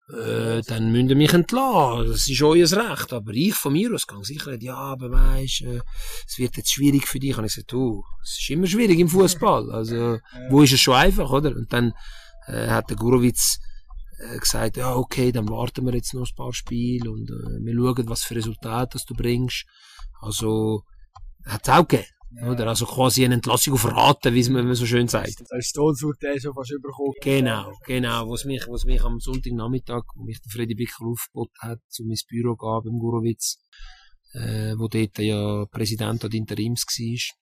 äh, 0.09 0.61
dann 0.61 0.91
müsst 0.91 1.09
ihr 1.09 1.15
mich 1.15 1.33
entlassen. 1.33 2.09
Das 2.09 2.29
ist 2.29 2.41
euer 2.41 2.71
Recht. 2.71 3.13
Aber 3.13 3.33
ich 3.33 3.53
von 3.53 3.73
mir 3.73 3.93
aus 3.93 4.07
kann 4.07 4.23
sicher 4.23 4.55
ja, 4.61 4.75
aber 4.75 5.11
weisst, 5.11 5.61
äh, 5.61 5.81
es 6.25 6.37
wird 6.37 6.57
jetzt 6.57 6.71
schwierig 6.71 7.07
für 7.07 7.19
dich. 7.19 7.37
Und 7.37 7.45
ich 7.45 7.53
gesagt, 7.53 7.71
du, 7.71 8.03
es 8.23 8.39
ist 8.39 8.49
immer 8.49 8.67
schwierig 8.67 8.99
im 8.99 9.09
Fußball. 9.09 9.71
Also, 9.71 10.19
wo 10.49 10.61
ist 10.61 10.73
es 10.73 10.79
schon 10.79 10.95
einfach, 10.95 11.29
oder? 11.29 11.55
Und 11.55 11.71
dann 11.73 11.93
äh, 12.47 12.67
hat 12.67 12.89
der 12.89 12.97
Gurowitz 12.97 13.59
äh, 14.19 14.39
gesagt, 14.39 14.77
ja, 14.77 14.95
okay, 14.95 15.31
dann 15.31 15.49
warten 15.49 15.85
wir 15.85 15.93
jetzt 15.93 16.13
noch 16.13 16.27
ein 16.27 16.35
paar 16.35 16.53
Spiele 16.53 17.11
und 17.11 17.29
äh, 17.29 17.65
wir 17.65 17.73
schauen, 17.73 18.09
was 18.09 18.23
für 18.23 18.35
Resultate 18.35 18.99
du 19.05 19.13
bringst. 19.13 19.65
Also, 20.21 20.83
hat 21.45 21.67
es 21.67 21.69
auch 21.73 21.87
gegeben. 21.87 22.16
Ja. 22.31 22.51
Oder? 22.51 22.67
Also 22.67 22.85
quasi 22.85 23.23
eine 23.23 23.35
Entlassung 23.35 23.73
auf 23.73 23.85
Raten, 23.85 24.33
wie 24.33 24.49
man 24.49 24.75
so 24.75 24.85
schön 24.85 25.07
sagt. 25.07 25.35
Das 25.49 25.59
ist 25.59 25.73
Todesurteil 25.73 26.39
schon 26.39 26.53
fast 26.53 26.71
überkommen. 26.71 27.13
Genau, 27.21 27.71
genau. 27.85 28.29
Was 28.29 28.43
mich, 28.45 28.67
was 28.67 28.83
mich 28.83 29.01
am 29.03 29.19
Sonntagnachmittag, 29.19 30.03
wo 30.15 30.23
mich 30.23 30.39
der 30.41 30.51
Freddy 30.51 30.75
Bickel 30.75 31.07
aufgeboten 31.07 31.55
hat, 31.61 31.79
zu 31.87 32.03
meinem 32.03 32.17
Büro 32.27 32.55
gab, 32.55 32.83
beim 32.83 32.99
Gurowitz, 32.99 33.59
äh, 34.33 34.73
wo 34.77 34.87
dort 34.87 35.17
ja 35.19 35.65
Präsident 35.71 36.25
oder 36.25 36.33
Interims 36.33 36.83
war, 36.85 37.37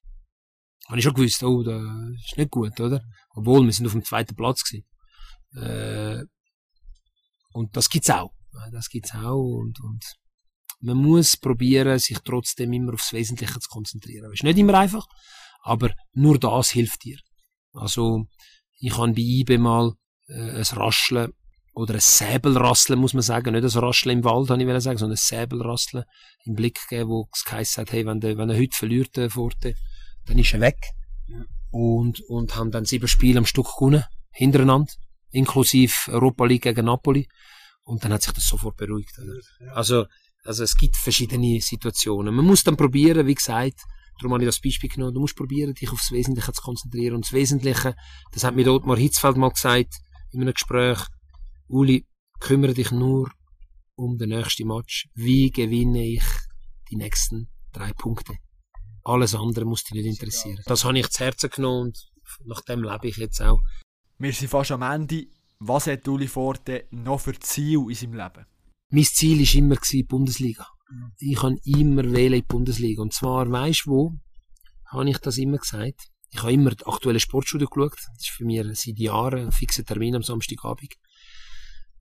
habe 0.87 0.99
ich 0.99 1.03
schon 1.03 1.13
gewusst, 1.13 1.43
oh, 1.43 1.63
das 1.63 1.81
ist 2.23 2.37
nicht 2.37 2.51
gut, 2.51 2.79
oder? 2.79 3.01
Obwohl, 3.33 3.65
wir 3.65 3.73
sind 3.73 3.87
auf 3.87 3.93
dem 3.93 4.03
zweiten 4.03 4.35
Platz 4.35 4.63
gewesen. 4.63 4.85
Äh, 5.55 6.23
und 7.53 7.75
das 7.75 7.89
gibt's 7.89 8.09
auch. 8.09 8.31
Das 8.71 8.87
gibt's 8.89 9.13
auch 9.15 9.41
und, 9.41 9.79
und 9.81 10.05
man 10.85 10.97
muss 10.97 11.35
probieren, 11.35 11.97
sich 11.99 12.19
trotzdem 12.23 12.71
immer 12.73 12.93
aufs 12.93 13.11
Wesentliche 13.11 13.59
zu 13.59 13.69
konzentrieren. 13.69 14.25
Das 14.25 14.33
ist 14.33 14.43
nicht 14.43 14.57
immer 14.59 14.75
einfach, 14.75 15.07
aber 15.63 15.91
nur 16.13 16.39
das 16.39 16.69
hilft 16.69 17.03
dir. 17.03 17.17
Also, 17.73 18.25
ich 18.79 18.95
habe 18.97 19.13
bei 19.13 19.21
IBE 19.21 19.57
mal 19.57 19.93
äh, 20.27 20.51
ein 20.51 20.61
Rascheln 20.61 21.33
oder 21.73 21.95
ein 21.95 21.99
Säbelrasseln, 21.99 22.99
muss 22.99 23.13
man 23.13 23.23
sagen, 23.23 23.53
nicht 23.53 23.63
ein 23.63 23.83
Rascheln 23.83 24.19
im 24.19 24.23
Wald, 24.23 24.49
habe 24.49 24.63
ich 24.63 24.83
sagen, 24.83 24.97
sondern 24.97 25.15
ein 25.15 25.17
Säbelrasseln 25.17 26.05
im 26.45 26.55
Blick 26.55 26.79
gegeben, 26.87 27.09
wo 27.09 27.27
es 27.33 27.43
geheißen 27.43 27.81
hat, 27.81 27.91
hey, 27.91 28.05
wenn, 28.05 28.19
der, 28.19 28.37
wenn 28.37 28.49
er 28.49 28.57
heute 28.57 28.75
verliert, 28.75 29.17
der 29.17 29.29
Forte, 29.29 29.75
dann 30.25 30.37
ist 30.37 30.53
er 30.53 30.61
weg. 30.61 30.77
Und, 31.71 32.21
und 32.29 32.55
haben 32.55 32.71
dann 32.71 32.85
sieben 32.85 33.07
Spiele 33.07 33.39
am 33.39 33.45
Stück 33.45 33.67
gewonnen, 33.77 34.05
hintereinander, 34.31 34.93
inklusive 35.31 36.11
Europa 36.11 36.45
League 36.45 36.63
gegen 36.63 36.85
Napoli. 36.85 37.27
Und 37.83 38.03
dann 38.03 38.13
hat 38.13 38.21
sich 38.21 38.31
das 38.31 38.47
sofort 38.47 38.77
beruhigt. 38.77 39.19
Also, 39.73 40.05
also 40.45 40.63
es 40.63 40.75
gibt 40.77 40.95
verschiedene 40.95 41.59
Situationen. 41.59 42.33
Man 42.33 42.45
muss 42.45 42.63
dann 42.63 42.77
probieren, 42.77 43.25
wie 43.27 43.35
gesagt, 43.35 43.81
darum 44.19 44.33
habe 44.33 44.43
ich 44.43 44.47
das 44.47 44.61
Beispiel 44.61 44.89
genommen, 44.89 45.13
du 45.13 45.19
musst 45.19 45.35
probieren, 45.35 45.73
dich 45.73 45.91
aufs 45.91 46.11
Wesentliche 46.11 46.53
zu 46.53 46.61
konzentrieren. 46.61 47.15
Und 47.15 47.25
das 47.25 47.33
Wesentliche, 47.33 47.95
das 48.31 48.43
hat 48.43 48.55
mir 48.55 48.71
Ottmar 48.71 48.97
Hitzfeld 48.97 49.37
mal 49.37 49.49
gesagt, 49.49 49.95
in 50.31 50.41
einem 50.41 50.53
Gespräch, 50.53 50.99
Uli, 51.67 52.05
kümmere 52.39 52.73
dich 52.73 52.91
nur 52.91 53.31
um 53.95 54.17
den 54.17 54.29
nächsten 54.29 54.67
Match. 54.67 55.07
Wie 55.15 55.49
gewinne 55.49 56.05
ich 56.05 56.23
die 56.91 56.97
nächsten 56.97 57.49
drei 57.73 57.91
Punkte? 57.93 58.35
Alles 59.03 59.35
andere 59.35 59.65
muss 59.65 59.83
dich 59.83 59.93
nicht 59.93 60.05
interessieren. 60.05 60.61
Das 60.65 60.85
habe 60.85 60.99
ich 60.99 61.09
zu 61.09 61.23
Herzen 61.23 61.49
genommen 61.49 61.87
und 61.87 61.97
nach 62.45 62.61
dem 62.61 62.83
lebe 62.83 63.07
ich 63.07 63.17
jetzt 63.17 63.41
auch. 63.41 63.59
Wir 64.17 64.33
sind 64.33 64.49
fast 64.49 64.71
am 64.71 64.81
Ende. 64.81 65.27
Was 65.59 65.87
hat 65.87 66.07
Uli 66.07 66.27
Forte 66.27 66.87
noch 66.91 67.21
für 67.21 67.37
Ziel 67.39 67.85
in 67.89 67.95
seinem 67.95 68.13
Leben? 68.15 68.45
Mein 68.89 69.03
Ziel 69.03 69.39
war 69.39 69.55
immer 69.55 69.75
die 69.75 70.03
Bundesliga. 70.03 70.67
Mhm. 70.89 71.11
Ich 71.19 71.37
kann 71.37 71.57
immer 71.63 72.03
wählen 72.03 72.33
in 72.33 72.41
die 72.41 72.47
Bundesliga. 72.47 73.01
Und 73.01 73.13
zwar, 73.13 73.49
weisst 73.51 73.85
du 73.85 73.91
wo, 73.91 74.13
habe 74.85 75.09
ich 75.09 75.17
das 75.17 75.37
immer 75.37 75.57
gesagt. 75.57 76.09
Ich 76.29 76.41
habe 76.41 76.53
immer 76.53 76.71
die 76.71 76.85
aktuelle 76.85 77.19
Sportstudio 77.19 77.67
geschaut. 77.67 77.93
Das 77.93 78.19
ist 78.19 78.29
für 78.29 78.45
mich 78.45 78.61
seit 78.77 78.97
Jahren 78.97 79.47
ein 79.47 79.51
fixer 79.51 79.85
Termin 79.85 80.15
am 80.15 80.23
Samstagabend. 80.23 80.93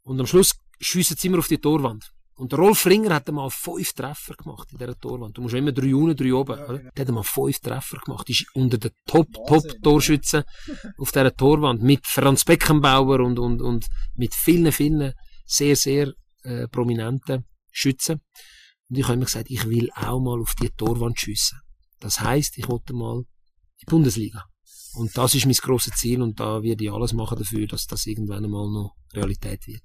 Und 0.02 0.20
am 0.20 0.26
Schluss 0.26 0.54
schiessen 0.80 1.16
sie 1.16 1.28
immer 1.28 1.38
auf 1.38 1.48
die 1.48 1.58
Torwand. 1.58 2.10
Und 2.36 2.50
der 2.50 2.58
Rolf 2.58 2.84
Ringer 2.86 3.14
hat 3.14 3.28
einmal 3.28 3.48
fünf 3.48 3.92
Treffer 3.92 4.34
gemacht 4.34 4.68
in 4.72 4.78
dieser 4.78 4.98
Torwand. 4.98 5.38
Du 5.38 5.42
musst 5.42 5.54
immer 5.54 5.70
drei 5.70 5.94
unten, 5.94 6.16
drei 6.16 6.34
oben. 6.34 6.58
Ja, 6.58 6.66
genau. 6.66 6.90
Der 6.96 7.02
hat 7.02 7.08
einmal 7.08 7.22
fünf 7.22 7.60
Treffer 7.60 7.98
gemacht. 7.98 8.28
Ist 8.28 8.46
unter 8.54 8.76
den 8.76 8.90
Top, 9.06 9.28
Top 9.46 9.62
Torschützen 9.82 10.42
auf 10.98 11.12
dieser 11.12 11.34
Torwand. 11.34 11.80
Mit 11.82 12.04
Franz 12.04 12.44
Beckenbauer 12.44 13.20
und, 13.20 13.38
und, 13.38 13.62
und 13.62 13.86
mit 14.16 14.34
vielen, 14.34 14.72
vielen 14.72 15.12
sehr, 15.46 15.76
sehr 15.76 16.12
äh, 16.44 16.68
prominenten 16.68 17.44
Schützen. 17.70 18.20
Und 18.88 18.98
ich 18.98 19.04
habe 19.04 19.14
immer 19.14 19.24
gesagt, 19.24 19.50
ich 19.50 19.68
will 19.68 19.90
auch 19.94 20.20
mal 20.20 20.40
auf 20.40 20.54
die 20.54 20.70
Torwand 20.70 21.18
schiessen. 21.18 21.58
Das 22.00 22.20
heißt, 22.20 22.58
ich 22.58 22.68
wollte 22.68 22.92
mal 22.92 23.18
in 23.18 23.26
die 23.80 23.86
Bundesliga. 23.86 24.44
Und 24.94 25.16
das 25.16 25.34
ist 25.34 25.46
mein 25.46 25.54
grosses 25.54 25.94
Ziel 25.94 26.22
und 26.22 26.38
da 26.38 26.62
werde 26.62 26.84
ich 26.84 26.92
alles 26.92 27.12
machen 27.12 27.38
dafür, 27.38 27.66
dass 27.66 27.86
das 27.86 28.06
irgendwann 28.06 28.44
einmal 28.44 28.70
noch 28.70 28.94
Realität 29.12 29.66
wird. 29.66 29.82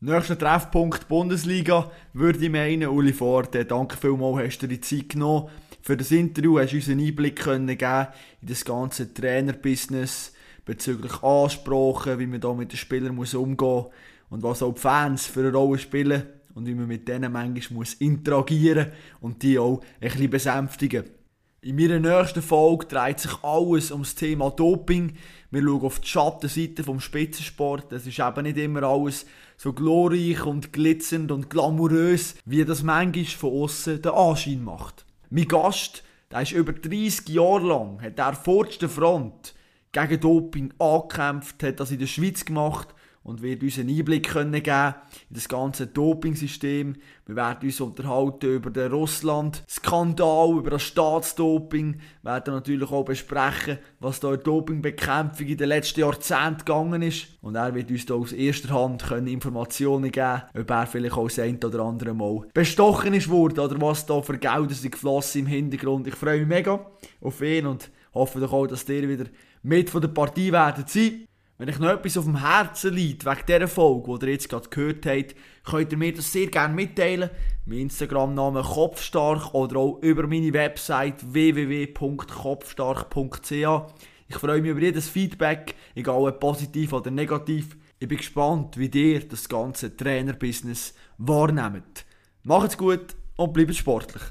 Nächster 0.00 0.38
Treffpunkt 0.38 1.08
Bundesliga 1.08 1.90
würde 2.12 2.38
ich 2.38 2.50
meinen, 2.50 2.88
Uli 2.88 3.12
Forte, 3.12 3.64
danke 3.64 3.96
vielmals, 3.96 4.46
hast 4.46 4.62
du 4.62 4.68
dir 4.68 4.76
die 4.76 4.80
Zeit 4.80 5.10
genommen. 5.10 5.48
Für 5.82 5.96
das 5.96 6.10
Interview 6.10 6.58
hast 6.58 6.72
du 6.72 6.76
uns 6.76 6.88
einen 6.88 7.06
Einblick 7.06 7.36
können 7.36 7.66
geben 7.66 8.06
in 8.40 8.48
das 8.48 8.64
ganze 8.64 9.12
Trainerbusiness 9.12 10.32
bezüglich 10.64 11.22
Ansprachen, 11.22 12.18
wie 12.18 12.26
man 12.26 12.40
da 12.40 12.52
mit 12.52 12.72
den 12.72 12.76
Spielern 12.76 13.18
umgehen 13.18 13.44
muss 13.44 13.90
und 14.30 14.42
was 14.42 14.62
auch 14.62 14.74
die 14.74 14.80
Fans 14.80 15.26
für 15.26 15.40
eine 15.40 15.52
Rolle 15.52 15.78
spielen 15.78 16.22
und 16.54 16.66
wie 16.66 16.74
man 16.74 16.88
mit 16.88 17.08
denen 17.08 17.32
manchmal 17.32 17.78
muss 17.78 17.94
interagieren 17.94 18.88
und 19.20 19.42
die 19.42 19.58
auch 19.58 19.80
ein 20.00 20.10
bisschen 20.10 20.30
besänftigen. 20.30 21.04
In 21.60 21.76
meiner 21.76 21.98
nächsten 21.98 22.40
Folge 22.40 22.86
dreht 22.86 23.18
sich 23.18 23.42
alles 23.42 23.90
ums 23.90 24.14
Thema 24.14 24.50
Doping. 24.50 25.14
Wir 25.50 25.62
schauen 25.62 25.82
auf 25.82 25.98
die 25.98 26.06
Schattenseite 26.06 26.84
vom 26.84 27.00
Spitzensport. 27.00 27.92
Es 27.92 28.06
ist 28.06 28.20
eben 28.20 28.42
nicht 28.42 28.58
immer 28.58 28.84
alles 28.84 29.26
so 29.56 29.72
glorreich 29.72 30.46
und 30.46 30.72
glitzernd 30.72 31.32
und 31.32 31.50
glamourös, 31.50 32.36
wie 32.44 32.64
das 32.64 32.84
manchmal 32.84 33.24
von 33.24 33.52
außen 33.52 34.00
den 34.00 34.12
Anschein 34.12 34.62
macht. 34.62 35.04
Mein 35.30 35.48
Gast, 35.48 36.04
der 36.30 36.42
ist 36.42 36.52
über 36.52 36.72
30 36.72 37.28
Jahre 37.28 37.66
lang, 37.66 38.00
hat 38.02 38.18
er 38.18 38.34
vor 38.34 38.66
der 38.66 38.88
Front 38.88 39.54
gegen 39.90 40.20
Doping 40.20 40.72
angekämpft, 40.78 41.62
hat 41.64 41.80
das 41.80 41.90
in 41.90 41.98
der 41.98 42.06
Schweiz 42.06 42.44
gemacht 42.44 42.94
und 43.28 43.42
wird 43.42 43.62
uns 43.62 43.78
einen 43.78 43.90
Einblick 43.90 44.30
können 44.30 44.62
geben 44.62 44.94
in 45.28 45.34
das 45.34 45.50
ganze 45.50 45.86
Dopingsystem. 45.86 46.96
Wir 47.26 47.36
werden 47.36 47.68
uns 47.68 47.78
unterhalten 47.78 48.54
über 48.54 48.70
den 48.70 48.90
Russland-Skandal, 48.90 50.56
über 50.56 50.70
das 50.70 50.84
Staatsdoping, 50.84 52.00
wir 52.22 52.30
werden 52.30 52.54
natürlich 52.54 52.90
auch 52.90 53.04
besprechen, 53.04 53.80
was 54.00 54.20
da 54.20 54.32
in 54.32 54.42
Dopingbekämpfung 54.42 55.46
in 55.46 55.58
den 55.58 55.68
letzten 55.68 56.00
Jahrzehnten 56.00 56.64
gegangen 56.64 57.02
ist. 57.02 57.26
Und 57.42 57.56
er 57.56 57.74
wird 57.74 57.90
uns 57.90 58.06
da 58.06 58.14
aus 58.14 58.32
erster 58.32 58.70
Hand 58.70 59.04
können 59.04 59.26
Informationen 59.26 60.10
geben, 60.10 60.42
ob 60.58 60.70
er 60.70 60.86
vielleicht 60.86 61.16
auch 61.18 61.28
das 61.28 61.38
ein 61.38 61.62
oder 61.62 61.80
andere 61.80 62.14
Mal 62.14 62.48
bestochen 62.54 63.12
ist 63.12 63.28
worden 63.28 63.60
oder 63.60 63.78
was 63.78 64.06
da 64.06 64.22
für 64.22 64.38
Gelder 64.38 64.72
sind 64.72 64.92
geflossen 64.92 65.42
im 65.42 65.46
Hintergrund. 65.48 66.06
Ich 66.06 66.14
freue 66.14 66.38
mich 66.38 66.48
mega 66.48 66.80
auf 67.20 67.42
ihn 67.42 67.66
und 67.66 67.90
hoffe 68.14 68.40
doch 68.40 68.54
auch, 68.54 68.66
dass 68.66 68.88
ihr 68.88 69.06
wieder 69.06 69.26
mit 69.62 69.90
von 69.90 70.00
der 70.00 70.08
Partie 70.08 70.50
werdet 70.50 70.88
sein. 70.88 71.27
Wenn 71.60 71.70
euch 71.70 71.80
noch 71.80 71.90
etwas 71.90 72.16
auf 72.16 72.24
dem 72.24 72.38
Herzen 72.38 72.94
liegt, 72.94 73.24
wegen 73.24 73.46
dieser 73.48 73.66
Folge, 73.66 74.16
die 74.20 74.26
ihr 74.26 74.32
jetzt 74.34 74.48
gerade 74.48 74.68
gehört 74.68 75.04
habt, 75.06 75.34
könnt 75.64 75.90
ihr 75.90 75.98
mir 75.98 76.14
das 76.14 76.30
sehr 76.30 76.46
gerne 76.46 76.72
mitteilen. 76.72 77.30
Mein 77.66 77.80
Instagram-Name 77.80 78.62
Kopfstark 78.62 79.52
oder 79.54 79.80
auch 79.80 79.98
über 80.00 80.28
meine 80.28 80.52
Website 80.52 81.16
www.kopfstark.ch. 81.32 83.92
Ich 84.28 84.36
freue 84.36 84.62
mich 84.62 84.70
über 84.70 84.80
jedes 84.80 85.08
Feedback, 85.08 85.74
egal 85.96 86.28
ob 86.28 86.38
positiv 86.38 86.92
oder 86.92 87.10
negativ. 87.10 87.76
Ich 87.98 88.06
bin 88.06 88.18
gespannt, 88.18 88.78
wie 88.78 88.86
ihr 88.86 89.26
das 89.26 89.48
ganze 89.48 89.96
Trainerbusiness 89.96 90.94
wahrnehmt. 91.16 92.04
Macht's 92.44 92.78
gut 92.78 93.16
und 93.34 93.52
bleibt 93.52 93.74
sportlich. 93.74 94.22